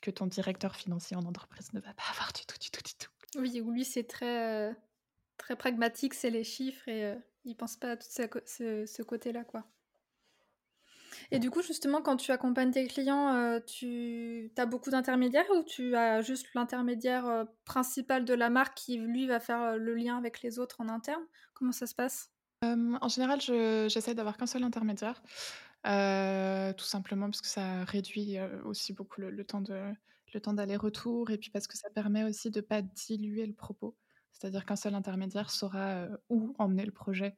que 0.01 0.11
ton 0.11 0.27
directeur 0.27 0.75
financier 0.75 1.15
en 1.15 1.25
entreprise 1.25 1.73
ne 1.73 1.79
va 1.79 1.93
pas 1.93 2.03
avoir 2.11 2.31
du 2.33 2.45
tout, 2.45 2.57
du 2.59 2.71
tout, 2.71 2.81
du 2.83 2.93
tout. 2.95 3.11
Oui, 3.37 3.61
lui, 3.65 3.85
c'est 3.85 4.03
très, 4.03 4.69
euh, 4.69 4.73
très 5.37 5.55
pragmatique, 5.55 6.13
c'est 6.13 6.29
les 6.29 6.43
chiffres 6.43 6.87
et 6.87 7.05
euh, 7.05 7.15
il 7.45 7.55
pense 7.55 7.77
pas 7.77 7.91
à 7.91 7.97
tout 7.97 8.07
ce, 8.09 8.85
ce 8.85 9.01
côté-là, 9.03 9.43
quoi. 9.43 9.65
Et 11.33 11.39
du 11.39 11.49
coup, 11.49 11.61
justement, 11.61 12.01
quand 12.01 12.17
tu 12.17 12.31
accompagnes 12.31 12.71
tes 12.71 12.85
clients, 12.87 13.33
euh, 13.33 13.59
tu 13.65 14.51
as 14.57 14.65
beaucoup 14.65 14.89
d'intermédiaires 14.89 15.49
ou 15.57 15.63
tu 15.63 15.95
as 15.95 16.21
juste 16.21 16.47
l'intermédiaire 16.53 17.25
euh, 17.25 17.45
principal 17.63 18.25
de 18.25 18.33
la 18.33 18.49
marque 18.49 18.75
qui, 18.75 18.97
lui, 18.97 19.27
va 19.27 19.39
faire 19.39 19.61
euh, 19.61 19.75
le 19.77 19.95
lien 19.95 20.17
avec 20.17 20.41
les 20.41 20.59
autres 20.59 20.81
en 20.81 20.89
interne? 20.89 21.23
Comment 21.53 21.71
ça 21.71 21.87
se 21.87 21.95
passe? 21.95 22.29
En 22.63 23.07
général, 23.07 23.41
j'essaie 23.41 24.13
d'avoir 24.13 24.37
qu'un 24.37 24.45
seul 24.45 24.63
intermédiaire, 24.63 25.23
tout 25.83 26.85
simplement 26.85 27.25
parce 27.25 27.41
que 27.41 27.47
ça 27.47 27.83
réduit 27.85 28.37
aussi 28.65 28.93
beaucoup 28.93 29.19
le, 29.19 29.43
temps 29.43 29.63
le 29.67 30.39
temps 30.39 30.53
d'aller-retour 30.53 31.31
et 31.31 31.39
puis 31.39 31.49
parce 31.49 31.65
que 31.65 31.75
ça 31.75 31.89
permet 31.89 32.23
aussi 32.23 32.51
de 32.51 32.59
ne 32.59 32.63
pas 32.63 32.83
diluer 32.83 33.47
le 33.47 33.53
propos. 33.53 33.97
C'est-à-dire 34.31 34.63
qu'un 34.63 34.75
seul 34.75 34.93
intermédiaire 34.93 35.49
saura 35.49 36.05
où 36.29 36.53
emmener 36.59 36.85
le 36.85 36.91
projet 36.91 37.35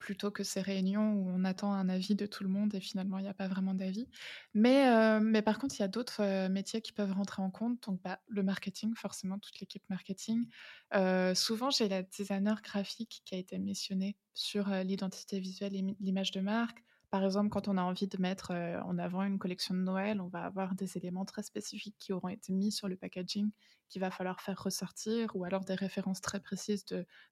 plutôt 0.00 0.30
que 0.32 0.42
ces 0.42 0.60
réunions 0.60 1.12
où 1.12 1.28
on 1.28 1.44
attend 1.44 1.72
un 1.72 1.88
avis 1.88 2.16
de 2.16 2.26
tout 2.26 2.42
le 2.42 2.48
monde 2.50 2.74
et 2.74 2.80
finalement 2.80 3.18
il 3.18 3.22
n'y 3.22 3.28
a 3.28 3.34
pas 3.34 3.46
vraiment 3.46 3.74
d'avis. 3.74 4.08
Mais, 4.54 4.88
euh, 4.88 5.20
mais 5.20 5.42
par 5.42 5.58
contre, 5.58 5.76
il 5.78 5.80
y 5.80 5.84
a 5.84 5.88
d'autres 5.88 6.22
euh, 6.22 6.48
métiers 6.48 6.80
qui 6.80 6.92
peuvent 6.92 7.12
rentrer 7.12 7.42
en 7.42 7.50
compte. 7.50 7.84
Donc 7.86 8.02
bah, 8.02 8.18
le 8.26 8.42
marketing, 8.42 8.94
forcément, 8.96 9.38
toute 9.38 9.60
l'équipe 9.60 9.84
marketing. 9.88 10.48
Euh, 10.94 11.34
souvent, 11.34 11.70
j'ai 11.70 11.88
la 11.88 12.02
designer 12.02 12.62
graphique 12.62 13.22
qui 13.24 13.34
a 13.34 13.38
été 13.38 13.58
missionnée 13.58 14.16
sur 14.34 14.70
l'identité 14.70 15.38
visuelle 15.38 15.76
et 15.76 15.84
l'image 16.00 16.32
de 16.32 16.40
marque. 16.40 16.82
Par 17.10 17.24
exemple, 17.24 17.50
quand 17.50 17.66
on 17.68 17.76
a 17.76 17.82
envie 17.82 18.06
de 18.06 18.18
mettre 18.18 18.52
en 18.52 18.96
avant 18.96 19.22
une 19.24 19.38
collection 19.38 19.74
de 19.74 19.80
Noël, 19.80 20.20
on 20.20 20.28
va 20.28 20.44
avoir 20.44 20.76
des 20.76 20.96
éléments 20.96 21.24
très 21.24 21.42
spécifiques 21.42 21.96
qui 21.98 22.12
auront 22.12 22.28
été 22.28 22.52
mis 22.52 22.70
sur 22.70 22.88
le 22.88 22.96
packaging 22.96 23.50
qu'il 23.88 24.00
va 24.00 24.12
falloir 24.12 24.40
faire 24.40 24.62
ressortir, 24.62 25.34
ou 25.34 25.44
alors 25.44 25.64
des 25.64 25.74
références 25.74 26.20
très 26.20 26.40
précises 26.40 26.84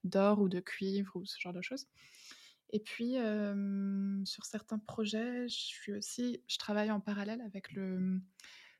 d'or 0.03 0.41
ou 0.41 0.49
de 0.49 0.59
cuivre 0.59 1.12
ou 1.14 1.25
ce 1.25 1.39
genre 1.39 1.53
de 1.53 1.62
choses. 1.62 1.87
Et 2.71 2.81
puis, 2.81 3.16
sur 4.25 4.45
certains 4.45 4.79
projets, 4.79 5.49
je 5.49 5.57
suis 5.57 5.93
aussi 5.93 6.43
je 6.47 6.59
travaille 6.59 6.91
en 6.91 7.01
parallèle 7.01 7.41
avec 7.41 7.73
le 7.73 8.21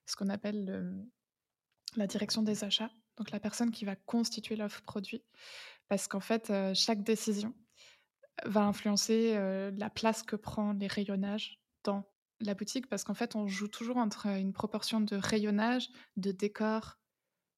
ce 0.07 0.17
qu'on 0.17 0.29
appelle 0.29 1.07
la 1.97 2.07
direction 2.07 2.43
des 2.43 2.65
achats, 2.65 2.91
donc 3.17 3.31
la 3.31 3.41
personne 3.41 3.71
qui 3.71 3.85
va 3.85 3.97
constituer 3.97 4.57
l'offre 4.57 4.83
produit. 4.83 5.23
Parce 5.89 6.07
qu'en 6.07 6.21
fait, 6.21 6.53
chaque 6.75 7.03
décision 7.03 7.55
va 8.45 8.65
influencer, 8.65 9.35
la 9.77 9.91
place 9.91 10.23
que 10.23 10.37
prend 10.37 10.73
les 10.75 10.87
rayonnages 10.87 11.61
dans 11.85 12.05
la 12.41 12.55
boutique. 12.55 12.89
Parce 12.89 13.05
qu'en 13.05 13.15
fait, 13.15 13.37
on 13.37 13.47
joue 13.47 13.69
toujours 13.69 13.97
entre, 13.97 14.27
une 14.27 14.53
proportion 14.53 15.01
de 15.01 15.17
rayonnage, 15.17 15.89
de 16.17 16.31
décor, 16.31 16.99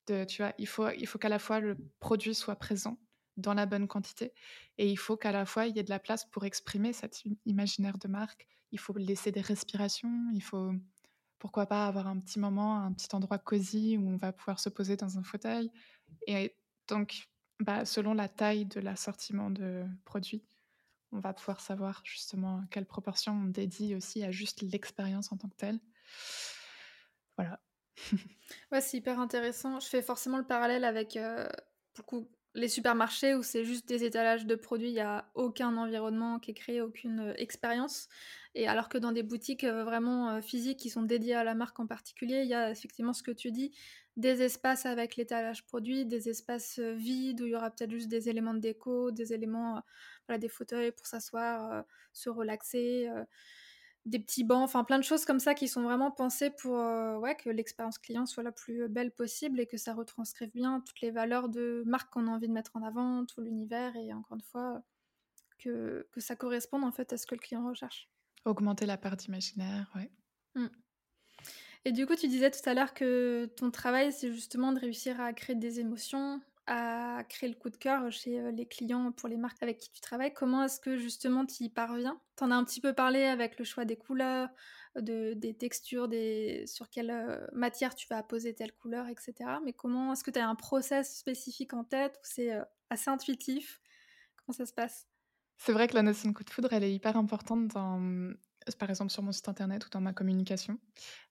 de 0.06 0.24
tu 0.24 0.42
vois? 0.42 0.54
Il 0.58 0.66
faut 0.66 0.88
il 0.90 1.06
faut 1.06 1.18
qu'à 1.18 1.28
la 1.28 1.38
fois 1.38 1.60
le 1.60 1.76
produit 1.98 2.34
soit 2.34 2.56
présent 2.56 2.98
dans 3.40 3.54
la 3.54 3.66
bonne 3.66 3.88
quantité. 3.88 4.32
Et 4.78 4.88
il 4.90 4.96
faut 4.96 5.16
qu'à 5.16 5.32
la 5.32 5.46
fois, 5.46 5.66
il 5.66 5.76
y 5.76 5.80
ait 5.80 5.84
de 5.84 5.90
la 5.90 5.98
place 5.98 6.24
pour 6.24 6.44
exprimer 6.44 6.92
cet 6.92 7.22
imaginaire 7.46 7.98
de 7.98 8.08
marque. 8.08 8.46
Il 8.72 8.78
faut 8.78 8.96
laisser 8.96 9.32
des 9.32 9.40
respirations. 9.40 10.30
Il 10.32 10.42
faut, 10.42 10.72
pourquoi 11.38 11.66
pas, 11.66 11.86
avoir 11.86 12.06
un 12.06 12.18
petit 12.18 12.38
moment, 12.38 12.82
un 12.82 12.92
petit 12.92 13.08
endroit 13.14 13.38
cosy 13.38 13.96
où 13.96 14.08
on 14.08 14.16
va 14.16 14.32
pouvoir 14.32 14.60
se 14.60 14.68
poser 14.68 14.96
dans 14.96 15.18
un 15.18 15.22
fauteuil. 15.22 15.70
Et 16.26 16.54
donc, 16.88 17.28
bah, 17.60 17.84
selon 17.84 18.14
la 18.14 18.28
taille 18.28 18.66
de 18.66 18.80
l'assortiment 18.80 19.50
de 19.50 19.84
produits, 20.04 20.44
on 21.12 21.18
va 21.18 21.32
pouvoir 21.32 21.60
savoir 21.60 22.02
justement 22.04 22.62
quelle 22.70 22.86
proportion 22.86 23.32
on 23.32 23.46
dédie 23.46 23.94
aussi 23.94 24.22
à 24.22 24.30
juste 24.30 24.62
l'expérience 24.62 25.32
en 25.32 25.36
tant 25.36 25.48
que 25.48 25.56
telle. 25.56 25.80
Voilà. 27.36 27.60
ouais, 28.72 28.80
c'est 28.80 28.98
hyper 28.98 29.18
intéressant. 29.18 29.80
Je 29.80 29.88
fais 29.88 30.02
forcément 30.02 30.38
le 30.38 30.46
parallèle 30.46 30.84
avec 30.84 31.16
euh, 31.16 31.48
beaucoup 31.96 32.30
les 32.54 32.68
supermarchés 32.68 33.34
où 33.34 33.42
c'est 33.42 33.64
juste 33.64 33.86
des 33.86 34.04
étalages 34.04 34.46
de 34.46 34.54
produits, 34.54 34.88
il 34.88 34.94
n'y 34.94 35.00
a 35.00 35.30
aucun 35.34 35.76
environnement 35.76 36.38
qui 36.38 36.50
est 36.50 36.54
créé, 36.54 36.80
aucune 36.80 37.20
euh, 37.20 37.34
expérience. 37.36 38.08
Et 38.54 38.66
alors 38.66 38.88
que 38.88 38.98
dans 38.98 39.12
des 39.12 39.22
boutiques 39.22 39.62
euh, 39.64 39.84
vraiment 39.84 40.30
euh, 40.30 40.40
physiques 40.40 40.78
qui 40.78 40.90
sont 40.90 41.02
dédiées 41.02 41.34
à 41.34 41.44
la 41.44 41.54
marque 41.54 41.78
en 41.78 41.86
particulier, 41.86 42.42
il 42.42 42.48
y 42.48 42.54
a 42.54 42.70
effectivement 42.70 43.12
ce 43.12 43.22
que 43.22 43.30
tu 43.30 43.52
dis, 43.52 43.72
des 44.16 44.42
espaces 44.42 44.84
avec 44.84 45.16
l'étalage 45.16 45.64
produit, 45.64 46.04
des 46.04 46.28
espaces 46.28 46.80
vides 46.80 47.40
où 47.40 47.46
il 47.46 47.50
y 47.50 47.54
aura 47.54 47.70
peut-être 47.70 47.92
juste 47.92 48.08
des 48.08 48.28
éléments 48.28 48.54
de 48.54 48.58
déco, 48.58 49.12
des 49.12 49.32
éléments, 49.32 49.82
voilà, 50.26 50.38
des 50.38 50.48
fauteuils 50.48 50.92
pour 50.92 51.06
s'asseoir, 51.06 51.84
se 52.12 52.28
relaxer 52.28 53.08
des 54.06 54.18
petits 54.18 54.44
bancs, 54.44 54.62
enfin 54.62 54.84
plein 54.84 54.98
de 54.98 55.04
choses 55.04 55.24
comme 55.24 55.40
ça 55.40 55.54
qui 55.54 55.68
sont 55.68 55.82
vraiment 55.82 56.10
pensées 56.10 56.50
pour 56.50 56.78
euh, 56.78 57.18
ouais, 57.18 57.36
que 57.36 57.50
l'expérience 57.50 57.98
client 57.98 58.26
soit 58.26 58.42
la 58.42 58.52
plus 58.52 58.88
belle 58.88 59.12
possible 59.12 59.60
et 59.60 59.66
que 59.66 59.76
ça 59.76 59.92
retranscrive 59.92 60.50
bien 60.52 60.80
toutes 60.80 61.00
les 61.00 61.10
valeurs 61.10 61.48
de 61.48 61.82
marque 61.86 62.12
qu'on 62.12 62.26
a 62.26 62.30
envie 62.30 62.48
de 62.48 62.52
mettre 62.52 62.72
en 62.74 62.82
avant, 62.82 63.26
tout 63.26 63.40
l'univers 63.40 63.94
et 63.96 64.12
encore 64.14 64.36
une 64.36 64.42
fois 64.42 64.82
que, 65.58 66.08
que 66.12 66.20
ça 66.20 66.34
corresponde 66.34 66.84
en 66.84 66.92
fait 66.92 67.12
à 67.12 67.18
ce 67.18 67.26
que 67.26 67.34
le 67.34 67.40
client 67.40 67.68
recherche. 67.68 68.08
Augmenter 68.46 68.86
la 68.86 68.96
part 68.96 69.16
d'imaginaire, 69.16 69.90
ouais. 69.94 70.10
Mmh. 70.54 70.68
Et 71.84 71.92
du 71.92 72.06
coup, 72.06 72.14
tu 72.14 72.28
disais 72.28 72.50
tout 72.50 72.66
à 72.68 72.74
l'heure 72.74 72.94
que 72.94 73.50
ton 73.56 73.70
travail, 73.70 74.12
c'est 74.12 74.32
justement 74.32 74.72
de 74.72 74.78
réussir 74.78 75.20
à 75.20 75.32
créer 75.32 75.56
des 75.56 75.80
émotions, 75.80 76.40
à 76.70 77.24
créer 77.28 77.48
le 77.48 77.56
coup 77.56 77.68
de 77.68 77.76
cœur 77.76 78.12
chez 78.12 78.38
euh, 78.38 78.52
les 78.52 78.64
clients 78.64 79.10
pour 79.10 79.28
les 79.28 79.36
marques 79.36 79.60
avec 79.60 79.78
qui 79.78 79.90
tu 79.90 80.00
travailles. 80.00 80.32
Comment 80.32 80.64
est-ce 80.64 80.78
que 80.78 80.96
justement 80.96 81.44
tu 81.44 81.64
y 81.64 81.68
parviens? 81.68 82.20
Tu 82.38 82.44
en 82.44 82.52
as 82.52 82.54
un 82.54 82.64
petit 82.64 82.80
peu 82.80 82.92
parlé 82.92 83.24
avec 83.24 83.58
le 83.58 83.64
choix 83.64 83.84
des 83.84 83.96
couleurs, 83.96 84.48
de, 84.94 85.34
des 85.34 85.52
textures, 85.52 86.06
des, 86.06 86.64
sur 86.68 86.88
quelle 86.88 87.10
euh, 87.10 87.44
matière 87.52 87.96
tu 87.96 88.06
vas 88.06 88.22
poser 88.22 88.54
telle 88.54 88.72
couleur, 88.72 89.08
etc. 89.08 89.34
Mais 89.64 89.72
comment 89.72 90.12
est-ce 90.12 90.22
que 90.22 90.30
tu 90.30 90.38
as 90.38 90.48
un 90.48 90.54
process 90.54 91.18
spécifique 91.18 91.74
en 91.74 91.82
tête 91.82 92.14
ou 92.18 92.22
c'est 92.22 92.52
euh, 92.52 92.62
assez 92.88 93.10
intuitif? 93.10 93.80
Comment 94.36 94.56
ça 94.56 94.64
se 94.64 94.72
passe? 94.72 95.08
C'est 95.58 95.72
vrai 95.72 95.88
que 95.88 95.94
la 95.94 96.02
notion 96.02 96.28
de 96.30 96.34
coup 96.34 96.44
de 96.44 96.50
foudre, 96.50 96.72
elle 96.72 96.84
est 96.84 96.94
hyper 96.94 97.16
importante 97.16 97.66
dans, 97.66 98.32
par 98.78 98.88
exemple 98.88 99.10
sur 99.10 99.24
mon 99.24 99.32
site 99.32 99.48
internet 99.48 99.84
ou 99.86 99.90
dans 99.90 100.00
ma 100.00 100.12
communication. 100.12 100.78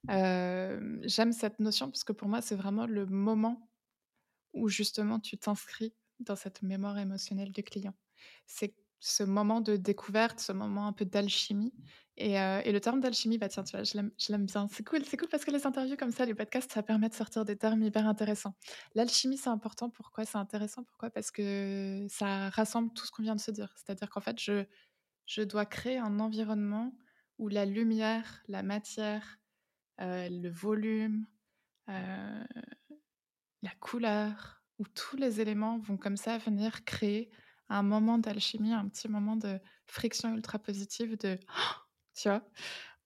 J'aime 0.08 1.32
cette 1.32 1.60
notion 1.60 1.90
parce 1.90 2.04
que 2.04 2.12
pour 2.12 2.28
moi, 2.28 2.42
c'est 2.42 2.56
vraiment 2.56 2.86
le 2.86 3.06
moment 3.06 3.69
où 4.60 4.70
justement 4.70 5.20
tu 5.20 5.38
t'inscris 5.38 5.96
dans 6.20 6.36
cette 6.36 6.62
mémoire 6.64 6.98
émotionnelle 6.98 7.52
du 7.52 7.64
client. 7.64 7.94
C'est 8.48 8.76
ce 9.02 9.24
moment 9.24 9.62
de 9.62 9.78
découverte, 9.78 10.40
ce 10.42 10.52
moment 10.52 10.86
un 10.88 10.94
peu 10.94 11.06
d'alchimie 11.06 11.74
et 12.18 12.34
et 12.36 12.72
le 12.74 12.82
terme 12.82 13.00
d'alchimie, 13.00 13.38
bah, 13.38 13.48
tiens, 13.48 13.64
tu 13.64 13.78
vois, 13.78 13.84
je 13.86 13.98
l'aime 13.98 14.46
bien. 14.46 14.68
C'est 14.72 14.84
cool 14.86 15.06
c'est 15.06 15.16
cool 15.18 15.30
parce 15.30 15.46
que 15.46 15.52
les 15.52 15.66
interviews 15.66 15.96
comme 15.98 16.12
ça, 16.12 16.26
les 16.26 16.36
podcasts, 16.36 16.72
ça 16.74 16.84
permet 16.84 17.08
de 17.10 17.14
sortir 17.14 17.46
des 17.46 17.58
termes 17.58 17.82
hyper 17.84 18.06
intéressants. 18.08 18.56
L'alchimie, 18.96 19.38
c'est 19.38 19.50
important. 19.50 19.90
Pourquoi 19.90 20.26
c'est 20.26 20.38
intéressant? 20.38 20.84
Pourquoi? 20.84 21.10
Parce 21.12 21.32
que 21.32 22.06
ça 22.10 22.50
rassemble 22.50 22.92
tout 22.94 23.06
ce 23.06 23.12
qu'on 23.12 23.24
vient 23.24 23.36
de 23.36 23.40
se 23.42 23.52
dire. 23.52 23.74
C'est-à-dire 23.78 24.10
qu'en 24.10 24.22
fait, 24.22 24.38
je 25.26 25.42
dois 25.44 25.66
créer 25.66 25.98
un 25.98 26.20
environnement 26.20 26.98
où 27.38 27.48
la 27.48 27.66
lumière, 27.66 28.44
la 28.48 28.64
matière, 28.64 29.40
heu, 30.02 30.30
le 30.30 30.50
volume, 30.50 31.28
heu, 31.90 32.46
la 33.64 33.72
couleur, 33.80 34.64
où 34.80 34.86
tous 34.88 35.18
les 35.18 35.42
éléments 35.42 35.80
vont 35.80 35.98
comme 35.98 36.18
ça 36.18 36.38
venir 36.38 36.86
créer 36.86 37.32
un 37.70 37.84
moment 37.84 38.18
d'alchimie, 38.18 38.74
un 38.74 38.88
petit 38.90 39.08
moment 39.10 39.36
de 39.36 39.60
friction 39.86 40.34
ultra 40.36 40.60
positive 40.60 41.18
de 41.18 41.38
tu 42.16 42.30
vois? 42.30 42.44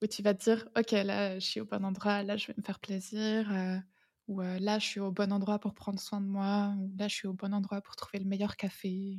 Où 0.02 0.06
tu 0.06 0.22
vas 0.22 0.34
te 0.34 0.44
dire: 0.44 0.68
«OK, 0.78 0.92
là, 0.92 1.38
je 1.38 1.46
suis 1.46 1.60
au 1.60 1.66
bon 1.66 1.84
endroit, 1.84 2.22
là, 2.24 2.36
je 2.36 2.48
vais 2.48 2.54
me 2.58 2.62
faire 2.62 2.80
plaisir», 2.80 3.50
heu, 3.52 3.80
ou 4.28 4.42
heu, 4.42 4.58
«Là, 4.60 4.78
je 4.80 4.86
suis 4.86 5.00
au 5.00 5.12
bon 5.12 5.32
endroit 5.32 5.58
pour 5.60 5.74
prendre 5.74 6.00
soin 6.00 6.20
de 6.20 6.26
moi», 6.28 6.74
ou 6.80 6.92
«Là, 6.98 7.08
je 7.08 7.14
suis 7.16 7.28
au 7.28 7.34
bon 7.34 7.54
endroit 7.54 7.80
pour 7.82 7.96
trouver 7.96 8.20
le 8.20 8.28
meilleur 8.30 8.56
café». 8.56 9.18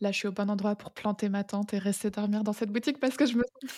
«Là, 0.00 0.10
je 0.12 0.18
suis 0.18 0.28
au 0.28 0.32
bon 0.32 0.50
endroit 0.50 0.76
pour 0.76 0.92
planter 0.92 1.28
ma 1.28 1.44
tente 1.44 1.72
et 1.74 1.78
rester 1.78 2.10
dormir 2.10 2.42
dans 2.44 2.52
cette 2.52 2.70
boutique 2.72 2.98
parce 3.00 3.16
que 3.16 3.26
je 3.26 3.36
me 3.36 3.42
sens 3.44 3.62
bien». 3.62 3.70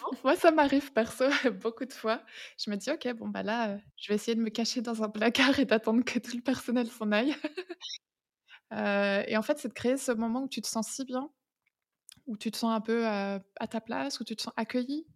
Moi, 0.24 0.36
ça 0.36 0.50
m'arrive 0.52 0.92
perso 0.92 1.24
beaucoup 1.62 1.84
de 1.84 1.92
fois. 1.92 2.22
Je 2.58 2.70
me 2.70 2.76
dis: 2.76 2.90
«OK, 2.90 3.08
bon, 3.14 3.28
bah, 3.28 3.42
là, 3.42 3.76
heu, 3.76 3.80
je 3.96 4.08
vais 4.08 4.14
essayer 4.16 4.34
de 4.36 4.42
me 4.42 4.50
cacher 4.50 4.82
dans 4.82 5.02
un 5.02 5.08
placard 5.10 5.58
et 5.60 5.64
d'attendre 5.66 6.04
que 6.04 6.18
tout 6.18 6.36
le 6.36 6.42
personnel 6.42 6.88
s'en 6.88 7.12
aille». 7.12 7.34
Heu 8.72 9.24
et 9.28 9.36
en 9.36 9.42
fait, 9.42 9.58
c'est 9.58 9.68
de 9.68 9.72
créer 9.74 9.96
ce 9.96 10.12
moment 10.12 10.42
où 10.44 10.48
tu 10.48 10.60
te 10.62 10.66
sens 10.68 10.88
si 10.88 11.04
bien, 11.04 11.30
où 12.26 12.36
tu 12.38 12.50
te 12.52 12.58
sens 12.58 12.74
un 12.74 12.80
peu, 12.80 13.06
heu, 13.06 13.40
à 13.60 13.68
ta 13.68 13.80
place, 13.82 14.20
où 14.20 14.24
tu 14.24 14.36
te 14.36 14.42
sens 14.42 14.54
accueilli. 14.56 15.06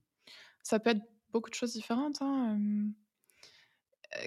Ça 0.64 0.80
peut 0.80 0.90
être 0.92 1.02
beaucoup 1.30 1.50
de 1.50 1.56
choses 1.56 1.74
différentes, 1.74 2.22
hein, 2.22 2.58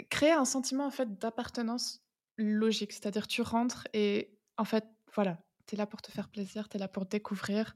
créer 0.10 0.32
un 0.32 0.46
sentiment, 0.46 0.86
en 0.86 0.92
fait, 0.92 1.18
d'appartenance 1.20 2.02
logique. 2.38 2.92
C'est-à-dire 2.94 3.28
tu 3.28 3.42
rentres 3.42 3.88
et 3.94 4.38
en 4.58 4.66
fait, 4.66 4.86
voilà, 5.14 5.40
tu 5.68 5.76
es 5.76 5.78
là 5.78 5.88
pour 5.88 6.02
te 6.02 6.12
faire 6.12 6.30
plaisir, 6.30 6.70
tu 6.70 6.78
es 6.78 6.80
là 6.80 6.88
pour 6.88 7.06
découvrir, 7.06 7.76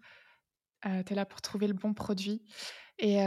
heu, 0.85 1.03
tu 1.05 1.13
es 1.13 1.15
là 1.15 1.25
pour 1.25 1.41
trouver 1.41 1.67
le 1.67 1.73
bon 1.73 1.93
produit 1.93 2.43
et 2.99 3.17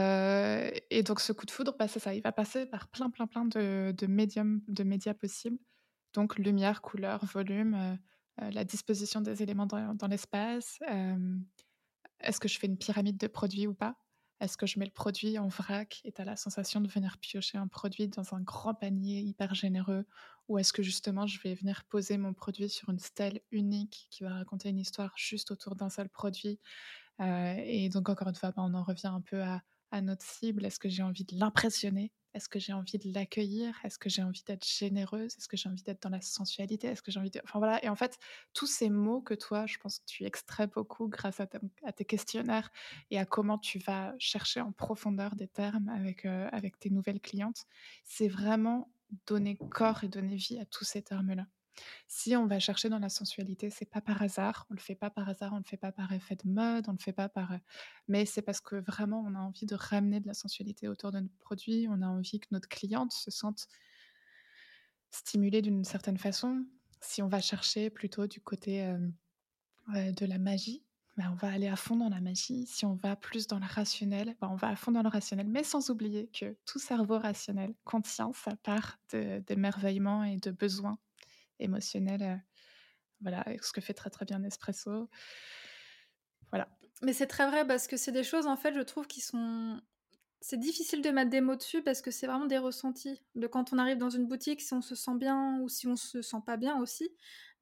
et 0.91 1.03
donc 1.03 1.19
ce 1.21 1.33
coup 1.33 1.45
de 1.45 1.51
foudre, 1.51 1.75
bah, 1.79 1.87
c'est 1.87 1.99
ça, 1.99 2.13
il 2.15 2.21
va 2.23 2.31
passer 2.33 2.65
par 2.67 2.89
plein, 2.89 3.09
plein, 3.11 3.27
plein 3.27 3.45
de 3.45 4.07
médiums 4.07 4.61
de 4.67 4.83
médias 4.83 5.13
possibles. 5.15 5.59
Donc 6.13 6.37
lumière, 6.39 6.81
couleur, 6.81 7.25
volume, 7.25 7.75
heu 7.75 8.45
heu, 8.45 8.51
la 8.51 8.63
disposition 8.65 9.21
des 9.21 9.43
éléments 9.43 9.67
dans 9.67 10.07
l'espace, 10.09 10.79
est-ce 12.21 12.39
que 12.39 12.47
je 12.47 12.57
fais 12.59 12.67
une 12.67 12.77
pyramide 12.77 13.17
de 13.17 13.27
produits 13.27 13.67
ou 13.67 13.73
pas? 13.73 13.97
Est-ce 14.39 14.57
que 14.57 14.65
je 14.65 14.79
mets 14.79 14.85
le 14.85 14.91
produit 14.91 15.37
en 15.39 15.47
vrac 15.49 16.01
et 16.05 16.11
tu 16.13 16.21
as 16.21 16.25
la 16.25 16.35
sensation 16.37 16.81
de 16.81 16.87
venir 16.87 17.17
piocher 17.19 17.57
un 17.57 17.67
produit 17.67 18.07
dans 18.07 18.33
un 18.33 18.41
grand 18.41 18.73
panier 18.73 19.19
hyper 19.21 19.53
généreux? 19.55 20.05
Ou 20.47 20.57
est-ce 20.57 20.73
que 20.73 20.81
justement 20.83 21.27
je 21.27 21.39
vais 21.41 21.53
venir 21.55 21.83
poser 21.89 22.17
mon 22.17 22.33
produit 22.33 22.69
sur 22.69 22.89
une 22.89 22.99
stèle 22.99 23.41
unique 23.51 24.07
qui 24.11 24.23
va 24.23 24.33
raconter 24.35 24.69
une 24.69 24.79
histoire 24.79 25.13
juste 25.17 25.51
autour 25.51 25.75
d'un 25.75 25.89
seul 25.89 26.09
produit? 26.09 26.59
Heu 27.21 27.25
et 27.59 27.89
donc 27.89 28.09
encore 28.09 28.27
une 28.29 28.35
fois, 28.35 28.51
bah, 28.51 28.63
on 28.65 28.73
en 28.75 28.83
revient 28.83 29.07
un 29.07 29.21
peu 29.21 29.41
à 29.43 30.01
notre 30.01 30.25
cible. 30.25 30.65
Est-ce 30.65 30.79
que 30.79 30.89
j'ai 30.89 31.03
envie 31.03 31.25
de 31.25 31.35
l'impressionner? 31.37 32.13
Est-ce 32.33 32.47
que 32.49 32.59
j'ai 32.59 32.73
envie 32.73 32.97
de 32.99 33.11
l'accueillir? 33.13 33.79
Est-ce 33.83 33.97
que 33.99 34.09
j'ai 34.09 34.21
envie 34.23 34.43
d'être 34.43 34.65
généreuse? 34.67 35.35
Est-ce 35.37 35.47
que 35.47 35.57
j'ai 35.57 35.69
envie 35.69 35.83
d'être 35.83 36.01
dans 36.03 36.09
la 36.09 36.21
sensualité? 36.21 36.87
Est-ce 36.87 37.01
que 37.01 37.11
j'ai 37.11 37.19
envie 37.19 37.31
de 37.31 37.41
enfin 37.43 37.59
voilà 37.59 37.83
et 37.83 37.89
en 37.89 37.95
fait, 37.95 38.17
tous 38.53 38.67
ces 38.67 38.89
mots 38.89 39.21
que 39.21 39.33
toi, 39.33 39.65
je 39.65 39.77
pense, 39.79 40.03
tu 40.05 40.25
extrais 40.25 40.67
beaucoup 40.67 41.07
grâce 41.09 41.39
à 41.39 41.47
tes 41.47 42.05
questionnaires 42.05 42.71
et 43.09 43.17
à 43.19 43.25
comment 43.25 43.57
tu 43.57 43.79
vas 43.79 44.13
chercher 44.19 44.61
en 44.61 44.71
profondeur 44.71 45.35
des 45.35 45.47
termes 45.47 45.89
avec, 45.89 46.25
heu, 46.25 46.47
avec 46.51 46.79
tes 46.79 46.89
nouvelles 46.89 47.21
clientes, 47.21 47.65
c'est 48.05 48.27
vraiment 48.27 48.91
donner 49.27 49.61
corps 49.69 50.03
et 50.03 50.07
donner 50.09 50.35
vie 50.35 50.59
à 50.59 50.65
tous 50.65 50.83
ces 50.85 51.01
termes-là. 51.01 51.45
Si 52.07 52.35
on 52.35 52.47
va 52.47 52.59
chercher 52.59 52.89
dans 52.89 52.99
la 52.99 53.09
sensualité, 53.09 53.69
c'est 53.69 53.89
pas 53.89 54.01
par 54.01 54.21
hasard. 54.21 54.65
On 54.69 54.73
le 54.73 54.79
fait 54.79 54.95
pas 54.95 55.09
par 55.09 55.27
hasard, 55.29 55.53
on 55.53 55.57
le 55.57 55.63
fait 55.63 55.77
pas 55.77 55.91
par 55.91 56.11
effet 56.13 56.35
de 56.35 56.49
mode, 56.49 56.85
on 56.89 56.93
le 56.93 56.97
fait 56.97 57.13
pas 57.13 57.29
par, 57.29 57.53
heu 57.53 57.59
mais 58.07 58.25
c'est 58.25 58.41
parce 58.41 58.61
que 58.61 58.75
vraiment 58.75 59.23
on 59.27 59.35
a 59.35 59.39
envie 59.39 59.65
de 59.65 59.75
ramener 59.75 60.19
de 60.19 60.27
la 60.27 60.33
sensualité 60.33 60.87
autour 60.87 61.11
de 61.11 61.19
notre 61.19 61.37
produit. 61.37 61.87
On 61.89 62.01
a 62.01 62.07
envie 62.07 62.39
que 62.39 62.47
notre 62.51 62.67
cliente 62.69 63.11
se 63.11 63.31
sente 63.31 63.67
stimulée 65.11 65.61
d'une 65.61 65.83
certaine 65.83 66.17
façon. 66.17 66.65
Si 67.01 67.21
on 67.21 67.27
va 67.27 67.41
chercher 67.41 67.89
plutôt 67.89 68.27
du 68.27 68.41
côté, 68.41 68.95
de 69.87 70.25
la 70.25 70.37
magie, 70.37 70.83
bah, 71.17 71.25
on 71.31 71.35
va 71.35 71.51
aller 71.51 71.67
à 71.67 71.75
fond 71.75 71.95
dans 71.97 72.09
la 72.09 72.21
magie. 72.21 72.65
Si 72.67 72.85
on 72.85 72.93
va 72.95 73.15
plus 73.15 73.47
dans 73.47 73.59
le 73.59 73.65
rationnel, 73.65 74.35
bah, 74.39 74.47
on 74.51 74.55
va 74.55 74.69
à 74.69 74.75
fond 74.75 74.91
dans 74.91 75.01
le 75.03 75.09
rationnel, 75.09 75.47
mais 75.47 75.63
sans 75.63 75.89
oublier 75.89 76.27
que 76.27 76.55
tout 76.65 76.79
cerveau 76.79 77.17
rationnel 77.19 77.73
contient 77.83 78.31
sa 78.33 78.55
part 78.55 78.97
d'émerveillement 79.11 80.23
et 80.23 80.37
de 80.37 80.51
besoin 80.51 80.97
émotionnel, 81.59 82.21
heu, 82.23 82.39
voilà, 83.21 83.45
ce 83.61 83.73
que 83.73 83.81
fait 83.81 83.93
très, 83.93 84.09
très 84.09 84.25
bien 84.25 84.39
Nespresso. 84.39 85.09
Voilà. 86.51 86.69
Mais 87.01 87.13
c'est 87.13 87.27
très 87.27 87.47
vrai 87.47 87.65
parce 87.65 87.87
que 87.87 87.97
c'est 87.97 88.11
des 88.11 88.23
choses, 88.23 88.47
en 88.47 88.57
fait, 88.57 88.73
je 88.73 88.81
trouve 88.81 89.07
qui 89.07 89.21
sont 89.21 89.79
c'est 90.41 90.59
difficile 90.59 91.01
de 91.01 91.09
mettre 91.09 91.29
des 91.31 91.41
mots 91.41 91.55
dessus 91.57 91.83
parce 91.83 92.01
que 92.01 92.11
c'est 92.11 92.27
vraiment 92.27 92.45
des 92.45 92.57
ressentis. 92.57 93.21
De 93.35 93.47
quand 93.47 93.73
on 93.73 93.77
arrive 93.77 93.97
dans 93.97 94.09
une 94.09 94.27
boutique, 94.27 94.61
si 94.61 94.73
on 94.73 94.81
se 94.81 94.95
sent 94.95 95.15
bien 95.17 95.59
ou 95.61 95.69
si 95.69 95.87
on 95.87 95.95
se 95.97 96.21
sent 96.21 96.37
pas 96.45 96.57
bien 96.57 96.79
aussi. 96.81 97.09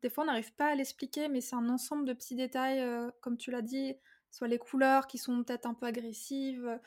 Des 0.03 0.09
fois, 0.09 0.23
on 0.23 0.27
n'arrive 0.27 0.53
pas 0.55 0.67
à 0.67 0.75
l'expliquer, 0.75 1.27
mais 1.29 1.41
c'est 1.41 1.55
un 1.55 1.69
ensemble 1.69 2.05
de 2.05 2.13
petits 2.13 2.35
détails, 2.35 2.79
heu, 2.81 3.11
comme 3.21 3.37
tu 3.37 3.51
l'as 3.51 3.63
dit, 3.63 3.95
soit 4.31 4.47
les 4.47 4.59
couleurs 4.59 5.07
qui 5.07 5.17
sont 5.17 5.43
peut-être 5.43 5.65
un 5.65 5.73
peu 5.73 5.85
agressives, 5.85 6.79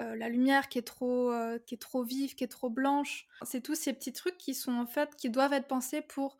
heu, 0.00 0.14
la 0.14 0.28
lumière 0.28 0.68
qui 0.68 0.78
est 0.78 0.82
trop, 0.82 1.32
heu, 1.32 1.58
qui 1.66 1.74
est 1.74 1.78
trop 1.78 2.02
vive, 2.02 2.34
qui 2.34 2.44
est 2.44 2.48
trop 2.48 2.70
blanche. 2.70 3.26
C'est 3.42 3.60
tous 3.62 3.74
ces 3.74 3.92
petits 3.92 4.12
trucs 4.12 4.38
qui 4.38 4.54
sont, 4.54 4.74
en 4.74 4.86
fait, 4.86 5.16
qui 5.16 5.30
doivent 5.30 5.52
être 5.52 5.68
pensés 5.68 6.02
pour 6.02 6.38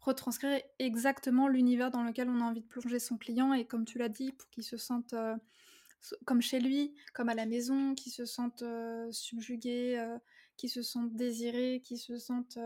retranscrire 0.00 0.60
exactement 0.78 1.48
l'univers 1.48 1.90
dans 1.90 2.04
lequel 2.04 2.28
on 2.30 2.40
a 2.40 2.44
envie 2.44 2.62
de 2.62 2.66
plonger 2.68 2.98
son 3.00 3.16
client 3.18 3.52
et 3.54 3.66
comme 3.66 3.84
tu 3.84 3.98
l'as 3.98 4.08
dit, 4.08 4.32
pour 4.32 4.48
qu'il 4.50 4.64
se 4.64 4.76
sente, 4.76 5.12
heu, 5.14 5.34
s 6.02 6.14
comme 6.26 6.42
chez 6.42 6.60
lui, 6.60 6.94
comme 7.14 7.28
à 7.28 7.34
la 7.34 7.46
maison, 7.46 7.94
qu'il 7.94 8.12
se 8.12 8.26
sente, 8.26 8.62
subjugué, 9.12 10.04
qu'il 10.56 10.70
se 10.70 10.82
sente 10.82 11.14
désiré, 11.14 11.82
qu'il 11.84 11.98
se 11.98 12.18
sente, 12.18 12.58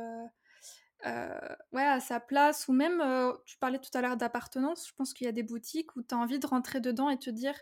ouais, 1.72 1.82
à 1.84 2.01
sa 2.01 2.20
place 2.20 2.68
ou 2.68 2.72
même, 2.72 3.01
heu, 3.01 3.34
tu 3.46 3.59
parlais 3.59 3.78
tout 3.78 3.90
à 3.94 4.03
l'heure 4.03 4.16
d'appartenance. 4.16 4.86
Je 4.88 4.92
pense 4.94 5.14
qu'il 5.14 5.24
y 5.26 5.28
a 5.28 5.32
des 5.32 5.42
boutiques 5.42 5.96
où 5.96 6.03
tu 6.03 6.14
as 6.14 6.18
envie 6.18 6.38
de 6.38 6.46
rentrer 6.46 6.80
dedans 6.80 7.09
et 7.11 7.18
te 7.18 7.30
dire: 7.30 7.55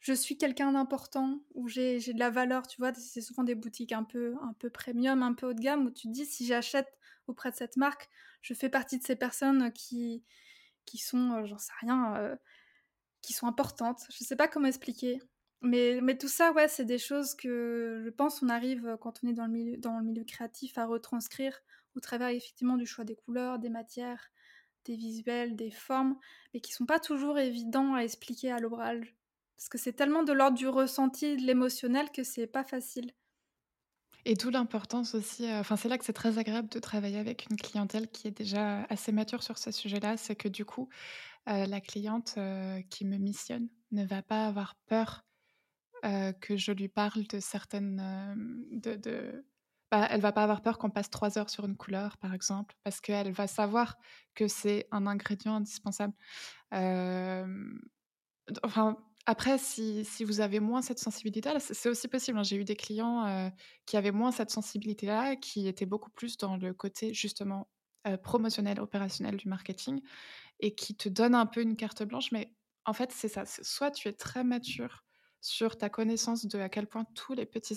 «Je 0.00 0.12
suis 0.12 0.36
quelqu'un 0.38 0.72
d'important» 0.72 1.40
ou 1.54 1.68
«J'ai 1.68 1.98
de 1.98 2.18
la 2.18 2.30
valeur», 2.30 2.66
tu 2.66 2.76
vois? 2.80 2.92
C'est 2.94 3.20
souvent 3.22 3.42
des 3.44 3.54
boutiques 3.54 3.92
un 3.92 4.04
peu 4.04 4.34
un 4.42 4.52
peu 4.54 4.70
premium, 4.70 5.22
un 5.22 5.34
peu 5.34 5.48
haut 5.48 5.52
de 5.54 5.60
gamme 5.60 5.86
où 5.86 5.90
tu 5.90 6.08
te 6.08 6.12
dis: 6.12 6.26
«Si 6.26 6.46
j'achète 6.46 6.92
auprès 7.26 7.50
de 7.50 7.56
cette 7.56 7.76
marque, 7.76 8.08
je 8.42 8.54
fais 8.54 8.68
partie 8.68 8.98
de 8.98 9.04
ces 9.04 9.16
personnes 9.16 9.72
qui 9.72 10.24
qui 10.86 10.98
sont, 10.98 11.32
heu, 11.42 11.46
j'en 11.46 11.58
sais 11.58 11.72
rien, 11.82 12.36
qui 13.22 13.32
sont 13.32 13.46
importantes». 13.46 14.02
Je 14.10 14.24
sais 14.24 14.36
pas 14.36 14.48
comment 14.48 14.68
expliquer, 14.68 15.20
mais 15.62 16.00
mais 16.02 16.16
tout 16.18 16.28
ça, 16.28 16.52
ouais, 16.52 16.68
c'est 16.68 16.84
des 16.84 16.98
choses 16.98 17.34
que 17.34 18.02
je 18.04 18.10
pense 18.10 18.42
on 18.42 18.48
arrive, 18.48 18.96
quand 19.00 19.20
on 19.24 19.28
est 19.28 19.32
dans 19.34 19.46
le 19.46 19.52
milieu 19.52 19.76
dans 19.78 19.98
le 19.98 20.04
milieu 20.04 20.24
créatif 20.24 20.78
à 20.78 20.86
retranscrire 20.86 21.60
au 21.96 22.00
travers 22.00 22.28
effectivement 22.28 22.76
du 22.76 22.86
choix 22.86 23.04
des 23.04 23.16
couleurs, 23.16 23.58
des 23.58 23.68
matières, 23.70 24.30
des 24.86 24.96
visuels, 24.96 25.56
des 25.56 25.70
formes, 25.70 26.18
mais 26.54 26.60
qui 26.60 26.72
sont 26.72 26.86
pas 26.86 27.00
toujours 27.00 27.38
évidents 27.38 27.94
à 27.94 28.00
expliquer 28.04 28.52
à 28.52 28.58
l'oral. 28.60 29.06
Parce 29.56 29.68
que 29.68 29.78
c'est 29.78 29.94
tellement 29.94 30.24
de 30.24 30.32
l'ordre 30.32 30.58
du 30.58 30.68
ressenti, 30.68 31.36
de 31.36 31.42
l'émotionnel 31.42 32.10
que 32.12 32.24
c'est 32.24 32.46
pas 32.48 32.64
facile. 32.64 33.12
Et 34.26 34.34
d'où 34.34 34.48
l'importance 34.50 35.14
aussi, 35.14 35.44
heu, 35.46 35.58
enfin, 35.58 35.76
c'est 35.76 35.88
là 35.88 35.98
que 35.98 36.04
c'est 36.04 36.12
très 36.14 36.38
agréable 36.38 36.68
de 36.68 36.78
travailler 36.78 37.18
avec 37.18 37.46
une 37.50 37.56
clientèle 37.56 38.08
qui 38.10 38.26
est 38.28 38.30
déjà 38.30 38.84
assez 38.84 39.12
mature 39.12 39.42
sur 39.42 39.58
ce 39.58 39.70
sujet-là. 39.70 40.16
C'est 40.16 40.36
que 40.36 40.48
du 40.48 40.64
coup, 40.64 40.88
heu, 41.48 41.66
la 41.66 41.80
cliente, 41.82 42.34
heu, 42.38 42.82
qui 42.90 43.04
me 43.06 43.18
missionne 43.18 43.68
ne 43.92 44.04
va 44.06 44.22
pas 44.22 44.46
avoir 44.46 44.76
peur, 44.86 45.24
que 46.40 46.56
je 46.56 46.72
lui 46.72 46.88
parle 46.88 47.26
de 47.26 47.40
certaines, 47.40 48.66
de 48.72 48.96
bah, 49.90 50.06
elle 50.10 50.20
va 50.20 50.32
pas 50.32 50.42
avoir 50.44 50.62
peur 50.62 50.78
qu'on 50.78 50.90
passe 50.90 51.10
3 51.10 51.38
heures 51.38 51.50
sur 51.50 51.64
une 51.66 51.76
couleur, 51.76 52.18
par 52.18 52.34
exemple, 52.34 52.76
parce 52.84 53.00
qu'elle 53.00 53.32
va 53.32 53.46
savoir 53.46 53.96
que 54.34 54.48
c'est 54.48 54.88
un 54.92 55.06
ingrédient 55.06 55.54
indispensable. 55.56 56.14
Enfin, 58.62 58.98
après 59.26 59.56
si 59.58 60.04
si 60.04 60.24
vous 60.24 60.40
avez 60.40 60.60
moins 60.60 60.82
cette 60.82 60.98
sensibilité-là, 60.98 61.60
c'est 61.60 61.88
aussi 61.88 62.08
possible, 62.08 62.38
hein. 62.38 62.42
J'ai 62.42 62.56
eu 62.56 62.64
des 62.64 62.76
clients, 62.76 63.50
qui 63.86 63.96
avaient 63.96 64.12
moins 64.12 64.32
cette 64.32 64.50
sensibilité-là, 64.50 65.36
qui 65.36 65.66
étaient 65.68 65.86
beaucoup 65.86 66.10
plus 66.10 66.36
dans 66.38 66.56
le 66.56 66.74
côté 66.74 67.14
justement, 67.14 67.70
promotionnel, 68.22 68.80
opérationnel 68.80 69.36
du 69.38 69.48
marketing 69.48 70.02
et 70.60 70.74
qui 70.74 70.96
te 70.96 71.08
donnent 71.08 71.34
un 71.36 71.46
peu 71.46 71.62
une 71.62 71.76
carte 71.76 72.02
blanche. 72.04 72.32
Mais 72.32 72.54
en 72.86 72.92
fait, 72.94 73.12
c'est 73.12 73.28
ça, 73.28 73.44
soit 73.46 73.90
tu 73.92 74.08
es 74.08 74.12
très 74.14 74.44
mature 74.44 75.04
sur 75.44 75.76
ta 75.76 75.90
connaissance 75.90 76.46
de 76.46 76.58
à 76.58 76.70
quel 76.70 76.86
point 76.86 77.04
tous 77.14 77.34
les 77.34 77.44
petits 77.44 77.76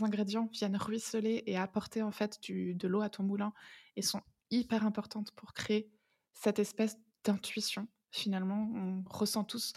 ingrédients 0.00 0.48
viennent 0.52 0.76
ruisseler 0.76 1.44
et 1.46 1.56
apporter 1.56 2.02
en 2.02 2.10
fait 2.10 2.40
du 2.42 2.74
de 2.74 2.88
l'eau 2.88 3.02
à 3.02 3.08
ton 3.08 3.22
moulin 3.22 3.52
et 3.94 4.02
sont 4.02 4.20
hyper 4.50 4.84
importante 4.84 5.30
pour 5.30 5.54
créer 5.54 5.92
cette 6.32 6.58
espèce 6.58 6.96
d'intuition. 7.22 7.86
Finalement, 8.10 8.68
on 8.74 9.04
ressent 9.08 9.44
tous 9.44 9.74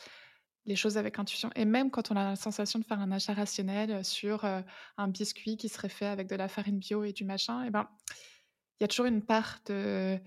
les 0.66 0.76
choses 0.76 0.98
avec 0.98 1.20
intuition 1.20 1.52
et 1.56 1.66
même 1.66 1.92
quand 1.92 2.10
on 2.10 2.16
a 2.16 2.24
la 2.24 2.36
sensation 2.36 2.80
de 2.80 2.86
faire 2.86 3.00
un 3.00 3.12
achat 3.12 3.36
rationnel, 3.36 4.04
sur, 4.04 4.44
heu, 4.44 4.64
un 4.98 5.08
biscuit 5.08 5.58
qui 5.58 5.70
serait 5.70 5.90
fait 5.90 6.08
avec 6.08 6.28
de 6.28 6.36
la 6.36 6.48
farine 6.48 6.80
bio 6.80 7.04
et 7.04 7.14
du 7.14 7.24
machin 7.24 7.64
et 7.66 7.70
ben, 7.70 7.88
il 8.80 8.82
y 8.82 8.86
a 8.86 8.88
toujours 8.88 9.06
une 9.06 9.24
part 9.24 9.60
de 9.68 10.20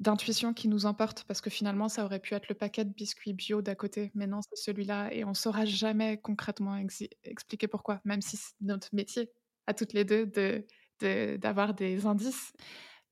d'intuition 0.00 0.54
qui 0.54 0.66
nous 0.68 0.86
emporte 0.86 1.24
parce 1.24 1.40
que 1.40 1.50
finalement, 1.50 1.88
ça 1.88 2.04
aurait 2.04 2.20
pu 2.20 2.34
être 2.34 2.48
le 2.48 2.54
paquet 2.54 2.84
de 2.84 2.92
biscuits 2.92 3.34
bio 3.34 3.62
d'à 3.62 3.74
côté, 3.74 4.10
mais 4.14 4.26
non, 4.26 4.40
c'est 4.42 4.56
celui-là 4.56 5.12
et 5.12 5.24
on 5.24 5.34
saura 5.34 5.66
jamais 5.66 6.18
concrètement 6.18 6.76
expliquer 7.24 7.68
pourquoi, 7.68 8.00
même 8.04 8.22
si 8.22 8.36
c'est 8.38 8.54
notre 8.62 8.88
métier 8.94 9.30
à 9.66 9.74
toutes 9.74 9.92
les 9.92 10.04
2 10.04 10.26
de 10.26 10.66
de 11.00 11.36
d'avoir 11.36 11.74
des 11.74 12.06
indices. 12.06 12.52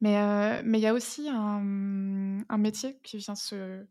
Mais 0.01 0.17
heu, 0.17 0.63
mais 0.65 0.79
il 0.79 0.83
y 0.83 0.87
a 0.87 0.95
aussi 0.95 1.29
un, 1.29 1.61
métier 2.59 2.99
qui 3.03 3.19
vient 3.19 3.35
se 3.35 3.87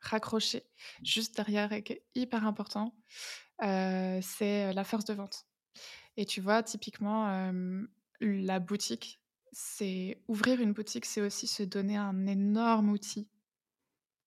raccrocher 0.00 0.64
juste 1.02 1.36
derrière 1.36 1.72
et 1.72 1.82
qui 1.82 1.94
est 1.94 2.04
hyper 2.14 2.46
important, 2.46 2.94
heu, 3.64 4.20
c'est, 4.22 4.72
la 4.72 4.84
force 4.84 5.04
de 5.06 5.14
vente. 5.14 5.46
Et 6.16 6.26
tu 6.26 6.40
vois, 6.40 6.62
typiquement, 6.62 7.52
la 8.20 8.60
boutique, 8.60 9.20
c'est 9.52 10.22
ouvrir 10.28 10.60
une 10.60 10.72
boutique, 10.72 11.04
c'est 11.06 11.20
aussi 11.22 11.46
se 11.46 11.62
donner 11.62 11.96
un 11.96 12.26
énorme 12.26 12.90
outil 12.90 13.28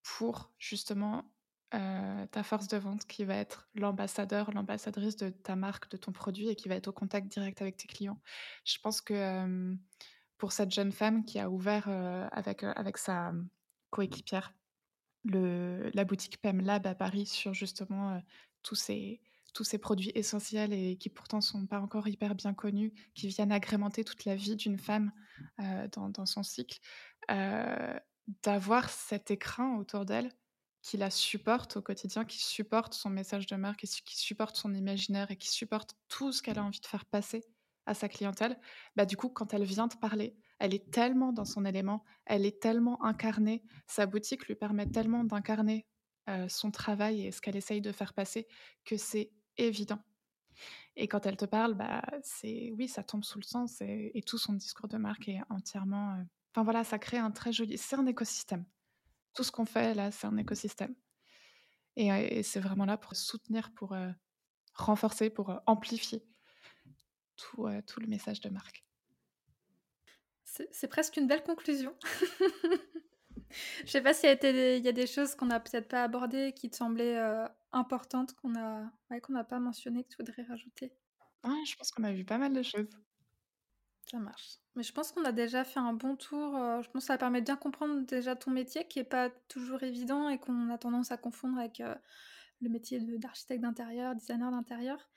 pour 0.03 0.53
justement, 0.57 1.31
heu, 1.73 2.27
ta 2.31 2.43
force 2.43 2.67
de 2.67 2.77
vente 2.77 3.05
qui 3.05 3.23
va 3.23 3.35
être 3.35 3.69
l'ambassadeur, 3.75 4.51
l'ambassadrice 4.51 5.15
de 5.15 5.29
ta 5.29 5.55
marque, 5.55 5.89
de 5.91 5.97
ton 5.97 6.11
produit 6.11 6.49
et 6.49 6.55
qui 6.55 6.69
va 6.69 6.75
être 6.75 6.87
au 6.87 6.91
contact 6.93 7.27
direct 7.27 7.61
avec 7.61 7.77
tes 7.77 7.87
clients. 7.87 8.19
Je 8.65 8.77
pense 8.79 9.01
que, 9.01 9.75
pour 10.37 10.51
cette 10.53 10.71
jeune 10.71 10.91
femme 10.91 11.25
qui 11.25 11.39
a 11.39 11.49
ouvert, 11.49 11.89
heu, 11.89 12.27
avec, 12.31 12.63
heu, 12.63 12.73
avec 12.75 12.97
sa, 12.97 13.33
coéquipière 13.91 14.53
la 15.25 16.05
boutique 16.05 16.41
PM 16.41 16.61
Lab 16.61 16.87
à 16.87 16.95
Paris 16.95 17.25
sur 17.27 17.53
justement, 17.53 18.21
tous 18.63 18.75
ces 18.75 19.21
tous 19.53 19.63
ces 19.63 19.77
produits 19.77 20.11
essentiels 20.15 20.73
et 20.73 20.97
qui 20.97 21.09
pourtant 21.09 21.41
sont 21.41 21.67
pas 21.67 21.79
encore 21.81 22.07
hyper 22.07 22.35
bien 22.35 22.53
connus, 22.53 22.93
qui 23.15 23.27
viennent 23.27 23.51
agrémenter 23.51 24.03
toute 24.03 24.25
la 24.25 24.35
vie 24.35 24.55
d'une 24.55 24.77
femme, 24.77 25.11
heu, 25.59 25.87
dans 25.93 26.25
son 26.25 26.43
cycle. 26.43 26.79
Heu, 27.29 27.99
d'avoir 28.43 28.89
cet 28.89 29.31
écrin 29.31 29.77
autour 29.77 30.05
d'elle 30.05 30.31
qui 30.81 30.97
la 30.97 31.11
supporte 31.11 31.77
au 31.77 31.81
quotidien, 31.81 32.25
qui 32.25 32.39
supporte 32.39 32.93
son 32.93 33.09
message 33.09 33.45
de 33.45 33.55
marque 33.55 33.81
qui 33.81 34.17
supporte 34.17 34.55
son 34.55 34.73
imaginaire 34.73 35.29
et 35.31 35.37
qui 35.37 35.49
supporte 35.49 35.95
tout 36.07 36.31
ce 36.31 36.41
qu'elle 36.41 36.57
a 36.57 36.63
envie 36.63 36.79
de 36.79 36.85
faire 36.87 37.05
passer 37.05 37.43
à 37.85 37.93
sa 37.93 38.09
clientèle. 38.09 38.59
Bah, 38.95 39.05
du 39.05 39.15
coup, 39.17 39.29
quand 39.29 39.53
elle 39.53 39.63
vient 39.63 39.87
te 39.87 39.97
parler, 39.97 40.37
elle 40.59 40.73
est 40.73 40.91
tellement 40.91 41.33
dans 41.33 41.45
son 41.45 41.65
élément, 41.65 42.03
elle 42.25 42.45
est 42.45 42.61
tellement 42.61 43.03
incarnée 43.03 43.63
sa 43.87 44.05
boutique 44.05 44.47
lui 44.47 44.55
permet 44.55 44.87
tellement 44.87 45.23
d'incarner, 45.23 45.87
heu, 46.29 46.47
son 46.49 46.71
travail 46.71 47.25
et 47.27 47.31
ce 47.31 47.41
qu'elle 47.41 47.55
essaye 47.55 47.81
de 47.81 47.91
faire 47.91 48.13
passer 48.13 48.47
que 48.85 48.97
c'est 48.97 49.33
évident 49.57 49.99
et 50.95 51.07
quand 51.07 51.25
elle 51.25 51.37
te 51.37 51.45
parle, 51.45 51.73
bah, 51.73 52.03
c'est 52.23 52.71
oui, 52.77 52.87
ça 52.87 53.03
tombe 53.03 53.23
sous 53.23 53.39
le 53.39 53.43
sens 53.43 53.81
et 53.81 54.23
tout 54.25 54.37
son 54.37 54.53
discours 54.53 54.87
de 54.87 54.97
marque 54.97 55.29
est 55.29 55.41
entièrement, 55.49 56.17
heu 56.19 56.25
enfin 56.53 56.63
voilà, 56.63 56.83
ça 56.83 56.99
crée 56.99 57.17
un 57.17 57.31
très 57.31 57.53
joli 57.53 57.77
c'est 57.77 57.95
un 57.95 58.05
écosystème. 58.07 58.65
Tout 59.33 59.43
ce 59.43 59.51
qu'on 59.51 59.65
fait 59.65 59.93
là, 59.93 60.11
c'est 60.11 60.27
un 60.27 60.37
écosystème 60.37 60.95
et 61.95 62.07
et 62.07 62.43
c'est 62.43 62.59
vraiment 62.59 62.85
là 62.85 62.97
pour 62.97 63.15
soutenir, 63.15 63.71
pour, 63.73 63.93
heu, 63.93 64.13
renforcer, 64.75 65.29
pour, 65.29 65.61
amplifier 65.67 66.23
tout, 67.37 67.67
tout 67.87 67.99
le 67.99 68.07
message 68.07 68.41
de 68.41 68.49
marque. 68.49 68.85
C'est 70.43 70.87
presque 70.89 71.17
une 71.17 71.27
belle 71.27 71.43
conclusion. 71.43 71.95
Je 73.85 73.91
sais 73.91 74.01
pas 74.01 74.13
s'il 74.13 74.29
y 74.29 74.31
a 74.31 74.35
des 74.35 74.77
il 74.77 74.83
y 74.85 74.87
a 74.87 74.91
des 74.91 75.07
choses 75.07 75.35
qu'on 75.35 75.49
a 75.49 75.59
peut-être 75.59 75.87
pas 75.89 76.03
abordées, 76.03 76.53
qui 76.53 76.69
te 76.69 76.75
semblaient, 76.75 77.17
heu, 77.19 77.45
importantes, 77.71 78.33
qu'on 78.35 78.55
a 78.55 78.91
ouais, 79.09 79.21
qu'on 79.21 79.33
n'a 79.33 79.43
pas 79.43 79.59
mentionnées, 79.59 80.03
que 80.03 80.09
tu 80.09 80.17
voudrais 80.19 80.43
rajouter? 80.43 80.93
Ouais, 81.43 81.65
je 81.67 81.75
pense 81.75 81.91
qu'on 81.91 82.03
a 82.03 82.13
vu 82.13 82.25
pas 82.25 82.37
mal 82.39 82.51
de 82.53 82.63
choses. 82.63 82.89
Ça 84.09 84.17
marche. 84.19 84.57
Mais 84.75 84.83
je 84.83 84.91
pense 84.93 85.11
qu'on 85.11 85.23
a 85.25 85.31
déjà 85.31 85.63
fait 85.63 85.79
un 85.79 85.93
bon 85.93 86.15
tour, 86.15 86.55
heu, 86.57 86.81
je 86.81 86.89
pense 86.89 87.03
que 87.03 87.07
ça 87.07 87.17
permet 87.17 87.39
de 87.41 87.45
bien 87.45 87.55
comprendre 87.55 88.01
déjà 88.05 88.35
ton 88.35 88.51
métier 88.51 88.87
qui 88.87 88.99
est 88.99 89.03
pas 89.03 89.29
toujours 89.29 89.83
évident 89.83 90.27
et 90.29 90.37
qu'on 90.39 90.69
a 90.69 90.77
tendance 90.77 91.11
à 91.11 91.17
confondre 91.17 91.57
avec, 91.59 91.79
heu, 91.81 91.95
le 92.61 92.69
métier 92.69 92.99
d'architecte 93.19 93.61
d'intérieur, 93.63 94.15
designer 94.15 94.51
d'intérieur 94.51 95.09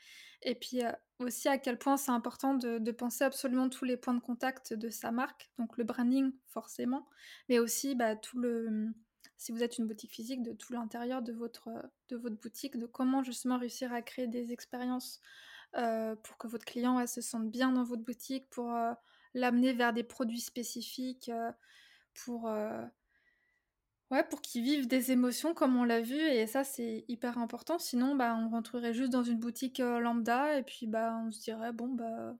et 0.42 0.54
puis, 0.56 0.82
aussi 1.24 1.48
à 1.48 1.58
quel 1.58 1.78
point 1.78 1.96
c'est 1.96 2.10
important 2.12 2.54
de 2.54 2.90
penser 2.92 3.24
absolument 3.24 3.68
tous 3.68 3.84
les 3.84 3.96
points 3.96 4.14
de 4.14 4.20
contact 4.20 4.72
de 4.74 4.88
sa 4.90 5.10
marque, 5.10 5.50
donc 5.58 5.76
le 5.78 5.84
branding 5.84 6.32
forcément, 6.46 7.08
mais 7.48 7.58
aussi, 7.58 7.94
bah, 7.94 8.16
tout 8.16 8.38
le, 8.38 8.88
si 9.36 9.52
vous 9.52 9.62
êtes 9.62 9.78
une 9.78 9.86
boutique 9.86 10.12
physique, 10.12 10.42
de 10.42 10.52
tout 10.52 10.72
l'intérieur 10.72 11.22
de 11.22 11.32
votre, 11.32 11.70
de 12.08 12.16
votre 12.16 12.36
boutique, 12.40 12.78
de 12.78 12.86
comment 12.86 13.22
justement 13.22 13.58
réussir 13.58 13.92
à 13.92 14.02
créer 14.02 14.26
des 14.28 14.52
expériences 14.52 15.20
heu, 15.76 16.16
pour 16.22 16.38
que 16.38 16.48
votre 16.48 16.64
client, 16.64 17.06
se 17.06 17.20
sente 17.20 17.50
bien 17.50 17.72
dans 17.72 17.84
votre 17.84 18.02
boutique, 18.04 18.48
pour, 18.50 18.70
heu, 18.72 18.94
l'amener 19.34 19.72
vers 19.72 19.92
des 19.92 20.04
produits 20.04 20.40
spécifiques, 20.40 21.30
heu, 21.30 21.52
pour, 22.14 22.50
ouais, 24.14 24.24
pour 24.28 24.40
qu'il 24.42 24.62
vive 24.64 24.86
des 24.88 25.12
émotions 25.12 25.54
comme 25.54 25.76
on 25.76 25.84
l'a 25.84 26.00
vu 26.00 26.16
et 26.20 26.46
ça, 26.46 26.64
c'est 26.64 27.04
hyper 27.08 27.38
important. 27.38 27.78
Sinon, 27.78 28.14
bah, 28.16 28.36
on 28.38 28.48
rentrerait 28.48 28.94
juste 28.94 29.12
dans 29.12 29.22
une 29.24 29.38
boutique, 29.38 29.80
heu, 29.80 29.98
lambda 30.00 30.58
et 30.58 30.62
puis, 30.62 30.86
bah, 30.86 31.16
on 31.26 31.30
se 31.30 31.40
dirait: 31.40 31.72
«Bon, 31.72 31.88
bah, 31.94 32.36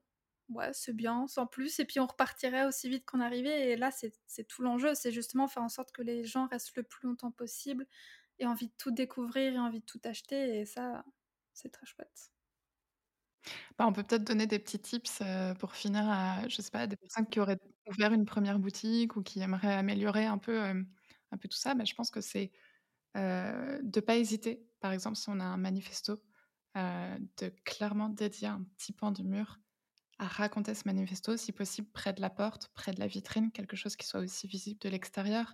ouais, 0.49 0.71
c'est 0.73 0.93
bien, 0.93 1.27
sans 1.27 1.47
plus» 1.47 1.79
et 1.79 1.85
puis 1.85 1.99
on 1.99 2.05
repartirait 2.07 2.65
aussi 2.65 2.89
vite 2.89 3.05
qu'on 3.05 3.21
arrivait 3.21 3.71
et 3.71 3.75
là, 3.77 3.91
c'est 3.91 4.13
tout 4.47 4.61
l'enjeu. 4.63 4.95
C'est 4.95 5.11
justement 5.11 5.47
faire 5.47 5.63
en 5.63 5.69
sorte 5.69 5.91
que 5.91 6.01
les 6.01 6.25
gens 6.25 6.47
restent 6.47 6.75
le 6.77 6.83
plus 6.83 7.07
longtemps 7.07 7.31
possible 7.31 7.87
et 8.39 8.45
envie 8.47 8.67
de 8.69 8.73
tout 8.77 8.91
découvrir 8.91 9.53
et 9.55 9.59
envie 9.59 9.81
de 9.81 9.85
tout 9.85 10.01
acheter 10.05 10.59
et 10.61 10.65
ça, 10.65 11.05
c'est 11.53 11.71
très 11.71 11.85
chouette. 11.87 12.31
Bah, 13.77 13.85
on 13.87 13.93
peut 13.93 14.03
peut-être 14.03 14.23
donner 14.23 14.47
des 14.47 14.59
petits 14.59 14.79
tips, 14.79 15.21
heu, 15.21 15.53
pour 15.59 15.73
finir 15.75 16.03
à 16.09 16.47
je 16.47 16.61
des 16.87 16.95
personnes 16.95 17.27
qui 17.27 17.39
auraient 17.39 17.59
ouvert 17.87 18.13
une 18.13 18.25
première 18.25 18.59
boutique 18.59 19.15
ou 19.15 19.21
qui 19.23 19.39
aimeraient 19.41 19.73
améliorer 19.75 20.25
un 20.25 20.37
peu, 20.37 20.57
hem, 20.57 20.87
un 21.35 21.39
peu 21.39 21.47
tout 21.49 21.57
ça. 21.57 21.75
Bah, 21.75 21.85
je 21.85 21.93
pense 21.95 22.11
que 22.11 22.21
c'est, 22.21 22.51
heu, 23.17 23.81
de 23.83 23.99
pas 24.01 24.17
hésiter, 24.17 24.67
par 24.81 24.91
exemple, 24.93 25.17
si 25.17 25.29
on 25.29 25.39
a 25.39 25.45
un 25.45 25.57
manifesto, 25.57 26.23
heu, 26.77 27.19
de 27.39 27.49
clairement 27.65 28.09
dédier 28.09 28.47
un 28.49 28.63
petit 28.77 28.93
pan 28.93 29.11
du 29.11 29.23
mur 29.23 29.59
à 30.17 30.27
raconter 30.27 30.73
ce 30.75 30.83
manifesto, 30.85 31.35
si 31.35 31.51
possible 31.51 31.89
près 31.91 32.13
de 32.13 32.21
la 32.21 32.29
porte, 32.29 32.69
près 32.73 32.93
de 32.93 32.99
la 33.01 33.07
vitrine, 33.07 33.51
quelque 33.51 33.75
chose 33.75 33.97
qui 33.97 34.07
soit 34.07 34.21
aussi 34.21 34.47
visible 34.47 34.79
de 34.79 34.87
l'extérieur. 34.89 35.53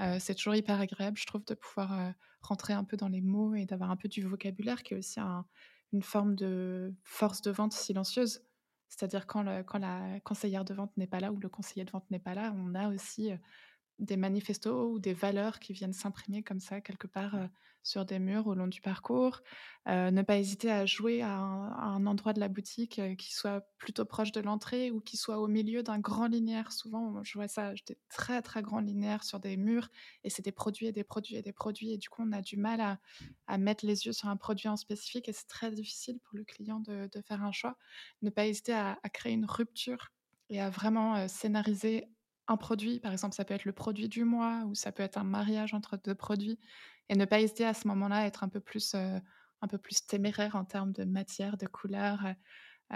Heu, 0.00 0.18
c'est 0.20 0.34
toujours 0.34 0.54
hyper 0.56 0.80
agréable, 0.80 1.16
je 1.18 1.26
trouve, 1.26 1.44
de 1.44 1.54
pouvoir, 1.54 2.12
rentrer 2.42 2.72
un 2.72 2.84
peu 2.84 2.96
dans 2.96 3.08
les 3.08 3.20
mots 3.20 3.54
et 3.54 3.66
d'avoir 3.66 3.90
un 3.90 3.96
peu 3.96 4.08
du 4.08 4.22
vocabulaire 4.22 4.82
qui 4.82 4.94
est 4.94 4.98
aussi 4.98 5.20
un 5.20 5.46
une 5.92 6.02
forme 6.02 6.36
de 6.36 6.94
force 7.04 7.42
de 7.42 7.50
vente 7.50 7.72
silencieuse. 7.72 8.42
C'est-à-dire 8.88 9.26
quand 9.26 9.42
la 9.42 10.20
conseillère 10.20 10.64
de 10.64 10.72
vente 10.74 10.96
n'est 10.96 11.06
pas 11.08 11.18
là 11.20 11.32
ou 11.32 11.38
le 11.40 11.48
conseiller 11.48 11.84
de 11.84 11.90
vente 11.90 12.08
n'est 12.10 12.20
pas 12.20 12.34
là, 12.34 12.52
on 12.56 12.74
a 12.76 12.88
aussi, 12.88 13.32
des 14.00 14.16
manifestos 14.16 14.90
ou 14.92 14.98
des 14.98 15.14
valeurs 15.14 15.60
qui 15.60 15.72
viennent 15.72 15.92
s'imprimer 15.92 16.42
comme 16.42 16.60
ça 16.60 16.80
quelque 16.80 17.06
part, 17.06 17.34
heu, 17.36 17.48
sur 17.82 18.04
des 18.04 18.18
murs 18.18 18.46
au 18.46 18.54
long 18.54 18.66
du 18.68 18.80
parcours. 18.80 19.42
Heu, 19.88 20.10
ne 20.10 20.22
pas 20.22 20.38
hésiter 20.38 20.70
à 20.70 20.86
jouer 20.86 21.22
à 21.22 21.36
un 21.38 21.68
à 21.72 21.84
un 21.84 22.06
endroit 22.06 22.32
de 22.32 22.40
la 22.40 22.48
boutique, 22.48 22.98
heu, 22.98 23.14
qui 23.14 23.32
soit 23.34 23.62
plutôt 23.78 24.04
proche 24.04 24.32
de 24.32 24.40
l'entrée 24.40 24.90
ou 24.90 25.00
qui 25.00 25.16
soit 25.16 25.38
au 25.38 25.46
milieu 25.48 25.82
d'un 25.82 25.98
grand 25.98 26.26
linéaire. 26.28 26.72
Souvent, 26.72 27.22
je 27.24 27.34
vois 27.34 27.48
ça, 27.48 27.72
des 27.86 27.98
très, 28.08 28.42
très 28.42 28.62
grands 28.62 28.80
linéaires 28.80 29.24
sur 29.24 29.40
des 29.40 29.56
murs 29.56 29.88
et 30.24 30.30
c'est 30.30 30.42
des 30.44 30.52
produits 30.52 30.86
et 30.86 30.92
des 30.92 31.04
produits 31.04 31.36
et 31.36 31.42
des 31.42 31.52
produits 31.52 31.92
et 31.92 31.98
du 31.98 32.08
coup 32.08 32.22
on 32.26 32.32
a 32.32 32.42
du 32.42 32.56
mal 32.56 32.80
à 32.80 32.98
à 33.46 33.58
mettre 33.58 33.84
les 33.86 34.06
yeux 34.06 34.12
sur 34.12 34.28
un 34.28 34.36
produit 34.36 34.68
en 34.68 34.76
spécifique 34.76 35.28
et 35.28 35.32
c'est 35.32 35.46
très 35.48 35.70
difficile 35.72 36.20
pour 36.20 36.36
le 36.36 36.44
client 36.44 36.80
de 36.80 37.08
de 37.12 37.22
faire 37.22 37.42
un 37.42 37.52
choix. 37.52 37.76
Ne 38.22 38.30
pas 38.30 38.46
hésiter 38.46 38.72
à 38.72 38.98
à 39.02 39.08
créer 39.10 39.32
une 39.34 39.46
rupture 39.46 40.08
et 40.48 40.60
à 40.60 40.68
vraiment, 40.70 41.28
scénariser 41.28 42.08
un 42.50 42.56
produit, 42.56 43.00
par 43.00 43.12
exemple, 43.12 43.34
ça 43.34 43.44
peut 43.44 43.54
être 43.54 43.64
le 43.64 43.72
produit 43.72 44.08
du 44.08 44.24
mois 44.24 44.64
ou 44.66 44.74
ça 44.74 44.92
peut 44.92 45.02
être 45.02 45.18
un 45.18 45.24
mariage 45.24 45.74
entre 45.74 45.96
2 45.96 46.14
produits 46.14 46.58
et 47.08 47.16
ne 47.16 47.24
pas 47.24 47.40
hésiter 47.40 47.64
à 47.66 47.74
ce 47.74 47.88
moment-là 47.88 48.18
à 48.18 48.26
être 48.26 48.44
un 48.44 48.48
peu 48.48 48.60
plus, 48.60 48.94
heu, 48.94 49.20
un 49.62 49.68
peu 49.68 49.78
plus 49.78 50.06
téméraire 50.06 50.56
en 50.56 50.64
termes 50.64 50.92
de 50.92 51.04
matière, 51.04 51.56
de 51.56 51.66
couleur, 51.66 52.24
heu 52.26 52.34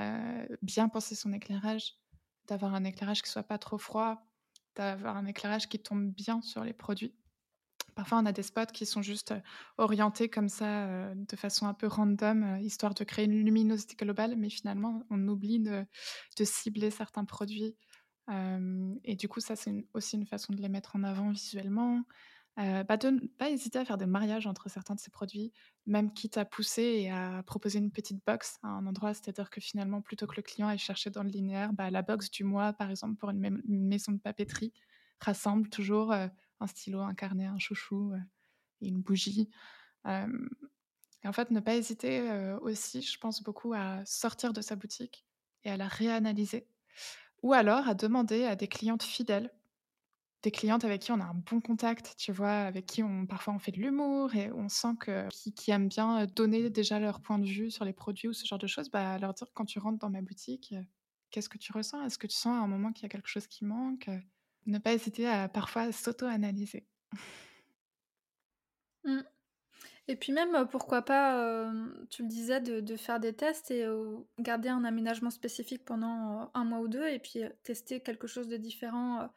heu, 0.01 0.59
bien 0.63 0.89
penser 0.89 1.15
son 1.17 1.33
éclairage, 1.33 1.95
d'avoir 2.49 2.75
un 2.75 2.85
éclairage 2.85 3.23
qui 3.23 3.31
soit 3.31 3.45
pas 3.45 3.59
trop 3.59 3.79
froid, 3.79 4.29
d'avoir 4.77 5.17
un 5.17 5.27
éclairage 5.27 5.69
qui 5.69 5.81
tombe 5.81 6.11
bien 6.13 6.43
sur 6.43 6.65
les 6.65 6.75
produits. 6.75 7.17
Parfois, 7.95 8.19
on 8.19 8.27
a 8.27 8.33
des 8.33 8.43
spots 8.43 8.67
qui 8.73 8.87
sont 8.87 9.03
juste, 9.03 9.35
orientés 9.79 10.29
comme 10.29 10.49
ça, 10.49 11.15
de 11.15 11.37
façon 11.37 11.67
un 11.67 11.75
peu 11.75 11.87
random, 11.87 12.59
histoire 12.61 12.95
de 12.95 13.05
créer 13.05 13.27
une 13.27 13.45
luminosité 13.45 13.95
globale, 13.97 14.35
mais 14.37 14.51
finalement, 14.51 15.05
on 15.11 15.29
oublie 15.29 15.61
de 15.61 15.87
cibler 16.45 16.91
certains 16.91 17.25
produits 17.25 17.77
Et 18.29 19.16
du 19.16 19.29
coup, 19.29 19.41
ça, 19.41 19.57
c'est 19.57 19.87
aussi 19.95 20.16
une 20.16 20.27
façon 20.27 20.53
de 20.53 20.61
les 20.62 20.68
mettre 20.68 20.97
en 20.97 21.03
avant 21.05 21.31
visuellement. 21.31 22.03
Bah, 22.57 22.97
de 22.97 23.09
ne 23.11 23.27
pas 23.27 23.51
hésiter 23.51 23.81
à 23.81 23.85
faire 23.85 23.99
des 23.99 24.07
mariages 24.07 24.47
entre 24.47 24.68
certains 24.70 24.95
de 24.95 25.01
ces 25.01 25.11
produits, 25.11 25.53
même 25.87 26.12
quitte 26.12 26.39
à 26.39 26.45
pousser 26.45 26.83
et 26.83 27.11
à 27.11 27.43
proposer 27.43 27.81
une 27.81 27.91
petite 27.91 28.25
box 28.25 28.59
à 28.62 28.68
un 28.68 28.87
endroit. 28.87 29.12
C'est-à-dire 29.12 29.51
que 29.51 29.61
finalement, 29.61 30.01
plutôt 30.03 30.27
que 30.29 30.37
le 30.37 30.43
client 30.43 30.68
aille 30.68 30.79
chercher 30.79 31.11
dans 31.11 31.25
le 31.25 31.31
linéaire, 31.31 31.72
bah, 31.72 31.91
la 31.91 32.03
box 32.03 32.31
du 32.31 32.45
mois, 32.45 32.72
par 32.72 32.91
exemple, 32.91 33.16
pour 33.16 33.31
une 33.31 33.61
maison 33.66 34.12
de 34.12 34.18
papeterie, 34.18 34.72
rassemble 35.20 35.68
toujours 35.68 36.12
un 36.12 36.66
stylo, 36.66 37.01
un 37.01 37.14
carnet, 37.14 37.47
un 37.47 37.59
chouchou 37.59 38.12
et 38.81 38.89
une 38.89 39.03
bougie. 39.03 39.51
et 40.07 41.29
en 41.29 41.33
fait, 41.33 41.51
ne 41.51 41.61
pas 41.61 41.75
hésiter 41.77 42.31
aussi, 42.61 43.03
je 43.03 43.18
pense 43.18 43.43
beaucoup 43.43 43.72
à 43.75 44.05
sortir 44.05 44.53
de 44.53 44.61
sa 44.61 44.77
boutique 44.77 45.27
et 45.64 45.70
à 45.70 45.77
la 45.77 45.89
réanalyser. 45.89 46.68
Ou 47.45 47.53
alors 47.53 47.88
à 47.88 47.95
demander 47.95 48.45
à 48.45 48.57
des 48.57 48.68
clientes 48.68 49.05
fidèles 49.05 49.53
des 50.42 50.53
clientes 50.53 50.84
avec 50.84 51.03
qui 51.03 51.12
on 51.12 51.20
a 51.20 51.24
un 51.24 51.34
bon 51.34 51.61
contact, 51.61 52.14
tu 52.18 52.32
vois? 52.32 52.51
Avec 52.62 52.86
qui 52.86 53.03
on 53.03 53.26
parfois 53.26 53.55
on 53.55 53.59
fait 53.61 53.72
de 53.72 53.80
l'humour 53.80 54.34
et 54.36 54.53
on 54.53 54.68
sent 54.68 54.95
que 55.01 55.28
qui 55.57 55.70
aiment 55.72 55.88
bien, 55.88 56.26
donner 56.26 56.70
déjà 56.70 57.01
leur 57.01 57.22
point 57.22 57.38
de 57.40 57.47
vue 57.47 57.70
sur 57.70 57.84
les 57.84 57.92
produits 57.95 58.28
ou 58.28 58.34
ce 58.34 58.47
genre 58.47 58.59
de 58.61 58.66
choses, 58.68 58.90
bah, 58.90 59.18
leur 59.18 59.34
dire: 59.34 59.49
«Quand 59.55 59.66
tu 59.66 59.78
rentres 59.80 59.99
dans 59.99 60.11
ma 60.11 60.22
boutique, 60.22 60.74
qu'est-ce 61.30 61.49
que 61.51 61.59
tu 61.59 61.72
ressens? 61.72 62.03
Est-ce 62.05 62.18
que 62.18 62.26
tu 62.28 62.36
sens 62.36 62.57
à 62.61 62.64
un 62.64 62.68
moment 62.68 62.92
qu'il 62.92 63.05
y 63.05 63.07
a 63.07 63.11
quelque 63.11 63.28
chose 63.28 63.47
qui 63.49 63.64
manque?» 63.64 64.11
ne 64.66 64.78
pas 64.78 64.95
hésiter 64.95 65.28
à 65.28 65.49
parfois 65.49 65.92
s'auto-analyser. 65.92 66.88
Mmh. 69.05 69.34
Et 70.07 70.17
puis 70.17 70.33
même, 70.33 70.67
pourquoi 70.71 71.03
pas, 71.03 71.73
tu 72.11 72.23
le 72.23 72.29
disais, 72.29 72.61
de 72.61 72.97
faire 72.97 73.21
des 73.21 73.33
tests 73.33 73.71
et 73.71 73.87
garder 74.39 74.69
un 74.69 74.85
aménagement 74.85 75.31
spécifique 75.31 75.85
pendant, 75.85 76.51
un 76.53 76.65
mois 76.65 76.81
ou 76.81 76.89
deux 76.89 77.07
et 77.09 77.19
puis, 77.19 77.41
tester 77.63 78.01
quelque 78.01 78.27
chose 78.27 78.49
de 78.49 78.59
différent, 78.59 79.31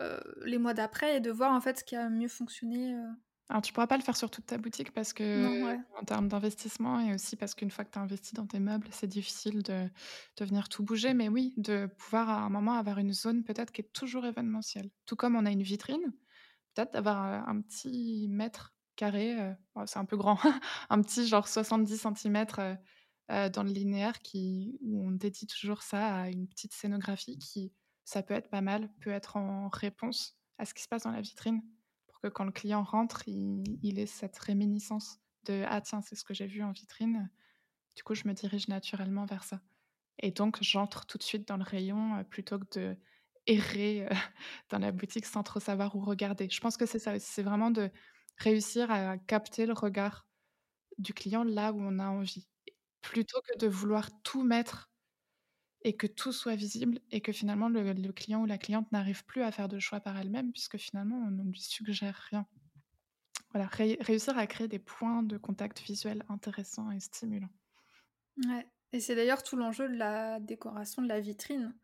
euh, 0.00 0.20
les 0.44 0.58
mois 0.58 0.74
d'après 0.74 1.16
et 1.16 1.20
de 1.20 1.30
voir 1.30 1.52
en 1.52 1.60
fait 1.60 1.80
ce 1.80 1.84
qui 1.84 1.96
a 1.96 2.08
mieux 2.08 2.28
fonctionné. 2.28 2.94
Euh. 2.94 3.08
Alors 3.48 3.62
tu 3.62 3.72
pourras 3.72 3.88
pas 3.88 3.96
le 3.96 4.02
faire 4.02 4.16
sur 4.16 4.30
toute 4.30 4.46
ta 4.46 4.58
boutique 4.58 4.92
parce 4.92 5.12
que 5.12 5.74
en 5.98 6.04
termes 6.04 6.28
d'investissement 6.28 7.00
et 7.00 7.14
aussi 7.14 7.34
parce 7.34 7.54
qu'une 7.54 7.70
fois 7.70 7.84
que 7.84 7.90
tu 7.90 7.98
as 7.98 8.02
investi 8.02 8.34
dans 8.34 8.46
tes 8.46 8.60
meubles, 8.60 8.86
c'est 8.92 9.06
difficile 9.08 9.62
de, 9.62 9.88
de 10.36 10.44
venir 10.44 10.68
tout 10.68 10.84
bouger. 10.84 11.14
Mais 11.14 11.28
oui, 11.28 11.52
de 11.56 11.86
pouvoir 11.86 12.28
à 12.28 12.42
un 12.42 12.50
moment 12.50 12.74
avoir 12.74 12.98
une 12.98 13.12
zone 13.12 13.42
peut-être 13.42 13.72
qui 13.72 13.80
est 13.80 13.92
toujours 13.92 14.24
événementielle. 14.24 14.90
Tout 15.06 15.16
comme 15.16 15.34
on 15.34 15.46
a 15.46 15.50
une 15.50 15.62
vitrine, 15.62 16.12
peut-être 16.74 16.92
d'avoir 16.92 17.24
euh, 17.24 17.50
un 17.50 17.60
petit 17.62 18.28
mètre 18.28 18.74
carré, 18.98 19.36
c'est 19.86 19.98
un 19.98 20.04
peu 20.04 20.16
grand, 20.16 20.38
un 20.90 21.00
petit 21.02 21.26
genre 21.26 21.48
70 21.48 22.06
cm 22.16 22.46
dans 23.28 23.62
le 23.62 23.70
linéaire 23.70 24.20
qui, 24.20 24.78
où 24.82 25.06
on 25.06 25.10
dédie 25.10 25.46
toujours 25.46 25.82
ça 25.82 26.16
à 26.16 26.28
une 26.28 26.48
petite 26.48 26.74
scénographie 26.74 27.38
qui 27.38 27.72
ça 28.08 28.22
peut 28.22 28.32
être 28.32 28.48
pas 28.48 28.62
mal, 28.62 28.88
peut 29.00 29.10
être 29.10 29.36
en 29.36 29.68
réponse 29.68 30.34
à 30.56 30.64
ce 30.64 30.72
qui 30.72 30.82
se 30.82 30.88
passe 30.88 31.02
dans 31.02 31.10
la 31.10 31.20
vitrine, 31.20 31.60
pour 32.06 32.20
que 32.20 32.28
quand 32.28 32.44
le 32.44 32.52
client 32.52 32.82
rentre, 32.82 33.22
il, 33.26 33.98
ait 33.98 34.06
cette 34.06 34.38
réminiscence 34.38 35.18
de 35.44 35.62
ah 35.68 35.82
tiens 35.82 36.00
c'est 36.00 36.14
ce 36.14 36.24
que 36.24 36.32
j'ai 36.32 36.46
vu 36.46 36.62
en 36.62 36.72
vitrine. 36.72 37.30
Du 37.96 38.02
coup 38.02 38.14
je 38.14 38.26
me 38.26 38.32
dirige 38.32 38.68
naturellement 38.68 39.26
vers 39.26 39.44
ça. 39.44 39.60
Et 40.20 40.30
donc 40.30 40.56
j'entre 40.62 41.04
tout 41.04 41.18
de 41.18 41.22
suite 41.22 41.46
dans 41.46 41.58
le 41.58 41.64
rayon 41.64 42.16
euh, 42.16 42.24
plutôt 42.24 42.58
que 42.58 42.78
de 42.78 42.96
errer 43.46 44.06
euh, 44.06 44.08
dans 44.70 44.78
la 44.78 44.90
boutique 44.90 45.26
sans 45.26 45.42
trop 45.42 45.60
savoir 45.60 45.94
où 45.94 46.00
regarder. 46.00 46.48
Je 46.48 46.60
pense 46.60 46.78
que 46.78 46.86
c'est 46.86 46.98
ça 46.98 47.18
c'est 47.18 47.42
vraiment 47.42 47.70
de 47.70 47.90
réussir 48.38 48.90
à 48.90 49.18
capter 49.18 49.66
le 49.66 49.72
regard 49.72 50.26
du 50.98 51.14
client 51.14 51.44
là 51.44 51.72
où 51.72 51.80
on 51.80 51.98
a 51.98 52.08
envie, 52.08 52.48
plutôt 53.00 53.40
que 53.42 53.58
de 53.58 53.66
vouloir 53.66 54.10
tout 54.22 54.42
mettre 54.42 54.90
et 55.82 55.96
que 55.96 56.06
tout 56.06 56.32
soit 56.32 56.56
visible 56.56 57.00
et 57.10 57.20
que 57.20 57.32
finalement 57.32 57.68
le, 57.68 58.12
client 58.12 58.42
ou 58.42 58.46
la 58.46 58.58
cliente 58.58 58.90
n'arrive 58.90 59.24
plus 59.24 59.42
à 59.42 59.52
faire 59.52 59.68
de 59.68 59.78
choix 59.78 60.00
par 60.00 60.16
elle-même 60.16 60.52
puisque 60.52 60.76
finalement 60.76 61.16
on 61.16 61.30
ne 61.30 61.44
lui 61.44 61.60
suggère 61.60 62.16
rien. 62.30 62.46
Voilà, 63.52 63.68
réussir 64.00 64.36
à 64.36 64.46
créer 64.46 64.68
des 64.68 64.78
points 64.78 65.22
de 65.22 65.38
contact 65.38 65.80
visuel 65.80 66.22
intéressants 66.28 66.90
et 66.90 67.00
stimulants. 67.00 67.48
Ouais, 68.46 68.66
et 68.92 69.00
c'est 69.00 69.14
d'ailleurs 69.14 69.42
tout 69.42 69.56
l'enjeu 69.56 69.88
de 69.88 69.96
la 69.96 70.38
décoration 70.40 71.02
de 71.02 71.08
la 71.08 71.20
vitrine, 71.20 71.74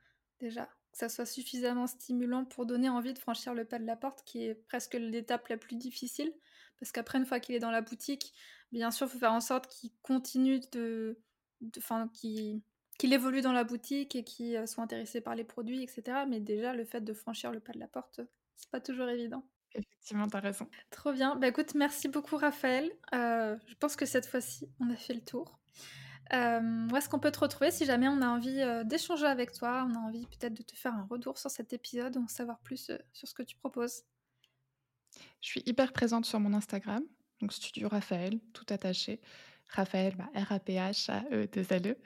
déjà. 0.40 0.68
Que 0.94 0.98
ça 1.00 1.08
soit 1.08 1.26
suffisamment 1.26 1.88
stimulant 1.88 2.44
pour 2.44 2.66
donner 2.66 2.88
envie 2.88 3.14
de 3.14 3.18
franchir 3.18 3.52
le 3.52 3.64
pas 3.64 3.80
de 3.80 3.84
la 3.84 3.96
porte, 3.96 4.22
qui 4.24 4.44
est 4.44 4.54
presque 4.54 4.94
l'étape 4.94 5.48
la 5.48 5.56
plus 5.56 5.74
difficile. 5.74 6.32
Parce 6.78 6.92
qu'après, 6.92 7.18
une 7.18 7.26
fois 7.26 7.40
qu'il 7.40 7.56
est 7.56 7.58
dans 7.58 7.72
la 7.72 7.80
boutique, 7.80 8.32
bien 8.70 8.92
sûr, 8.92 9.08
il 9.08 9.10
faut 9.10 9.18
faire 9.18 9.32
en 9.32 9.40
sorte 9.40 9.66
qu'il 9.66 9.90
continue 10.02 10.60
de. 10.70 11.18
Enfin, 11.78 12.08
qu'il 12.14 12.62
qu'il 12.96 13.12
évolue 13.12 13.40
dans 13.40 13.52
la 13.52 13.64
boutique 13.64 14.14
et 14.14 14.22
qui 14.22 14.56
euh, 14.56 14.66
soit 14.66 14.84
intéressé 14.84 15.20
par 15.20 15.34
les 15.34 15.42
produits, 15.42 15.82
etc. 15.82 16.26
Mais 16.28 16.38
déjà, 16.38 16.74
le 16.74 16.84
fait 16.84 17.00
de 17.00 17.12
franchir 17.12 17.50
le 17.50 17.58
pas 17.58 17.72
de 17.72 17.80
la 17.80 17.88
porte, 17.88 18.20
c'est 18.54 18.70
pas 18.70 18.80
toujours 18.80 19.08
évident. 19.08 19.44
Effectivement, 19.74 20.28
tu 20.28 20.36
as 20.36 20.40
raison. 20.40 20.68
Trop 20.90 21.12
bien. 21.12 21.34
Bah 21.34 21.48
écoute, 21.48 21.74
merci 21.74 22.06
beaucoup 22.06 22.36
Raphaël. 22.36 22.92
Euh, 23.12 23.56
je 23.66 23.74
pense 23.74 23.96
que 23.96 24.06
cette 24.06 24.26
fois-ci, 24.26 24.68
on 24.78 24.88
a 24.90 24.96
fait 24.96 25.14
le 25.14 25.24
tour. 25.24 25.58
Euh, 26.32 26.88
où 26.90 26.96
est-ce 26.96 27.08
qu'on 27.08 27.18
peut 27.18 27.30
te 27.30 27.40
retrouver 27.40 27.70
si 27.70 27.84
jamais 27.84 28.08
on 28.08 28.22
a 28.22 28.26
envie 28.26 28.62
d'échanger 28.84 29.26
avec 29.26 29.52
toi, 29.52 29.86
on 29.88 29.94
a 29.94 29.98
envie 29.98 30.26
peut-être 30.26 30.54
de 30.54 30.62
te 30.62 30.74
faire 30.74 30.94
un 30.94 31.04
retour 31.04 31.38
sur 31.38 31.50
cet 31.50 31.72
épisode, 31.72 32.16
en 32.16 32.26
savoir 32.28 32.58
plus 32.60 32.90
sur 33.12 33.28
ce 33.28 33.34
que 33.34 33.42
tu 33.42 33.56
proposes? 33.56 34.04
Je 35.40 35.48
suis 35.48 35.62
hyper 35.66 35.92
présente 35.92 36.24
sur 36.24 36.40
mon 36.40 36.54
Instagram, 36.54 37.04
donc 37.40 37.52
Studio 37.52 37.88
Raphaël, 37.88 38.40
tout 38.52 38.66
attaché. 38.70 39.20
Raphaël, 39.74 40.14
bah, 40.16 40.28
R-A-P-H-A-E-2-L-E. 40.34 41.96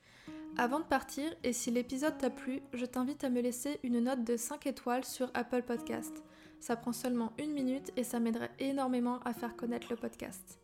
Avant 0.57 0.79
de 0.79 0.85
partir, 0.85 1.31
et 1.43 1.53
si 1.53 1.69
l'épisode 1.69 2.17
t'a 2.17 2.31
plu, 2.31 2.63
je 2.73 2.85
t'invite 2.85 3.23
à 3.23 3.29
me 3.29 3.41
laisser 3.41 3.79
une 3.83 3.99
note 3.99 4.23
de 4.23 4.35
5 4.35 4.65
étoiles 4.65 5.05
sur 5.05 5.29
Apple 5.35 5.61
Podcast. 5.61 6.23
Ça 6.59 6.75
prend 6.75 6.93
seulement 6.93 7.31
une 7.37 7.51
minute 7.51 7.91
et 7.97 8.03
ça 8.03 8.19
m'aiderait 8.19 8.49
énormément 8.57 9.19
à 9.25 9.33
faire 9.33 9.55
connaître 9.55 9.89
le 9.91 9.95
podcast. 9.95 10.57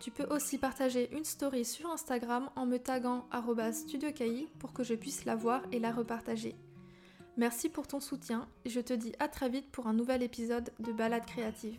Tu 0.00 0.10
peux 0.10 0.34
aussi 0.34 0.56
partager 0.56 1.14
une 1.14 1.26
story 1.26 1.66
sur 1.66 1.90
Instagram 1.90 2.48
en 2.56 2.64
me 2.64 2.78
taguant 2.78 3.26
studiocahi 3.72 4.48
pour 4.58 4.72
que 4.72 4.82
je 4.82 4.94
puisse 4.94 5.26
la 5.26 5.36
voir 5.36 5.60
et 5.72 5.78
la 5.78 5.92
repartager. 5.92 6.56
Merci 7.36 7.68
pour 7.68 7.88
ton 7.88 8.00
soutien 8.00 8.48
et 8.64 8.70
je 8.70 8.80
te 8.80 8.92
dis 8.92 9.12
à 9.18 9.26
très 9.28 9.48
vite 9.48 9.70
pour 9.72 9.88
un 9.88 9.92
nouvel 9.92 10.22
épisode 10.22 10.70
de 10.78 10.92
Balade 10.92 11.26
créative. 11.26 11.78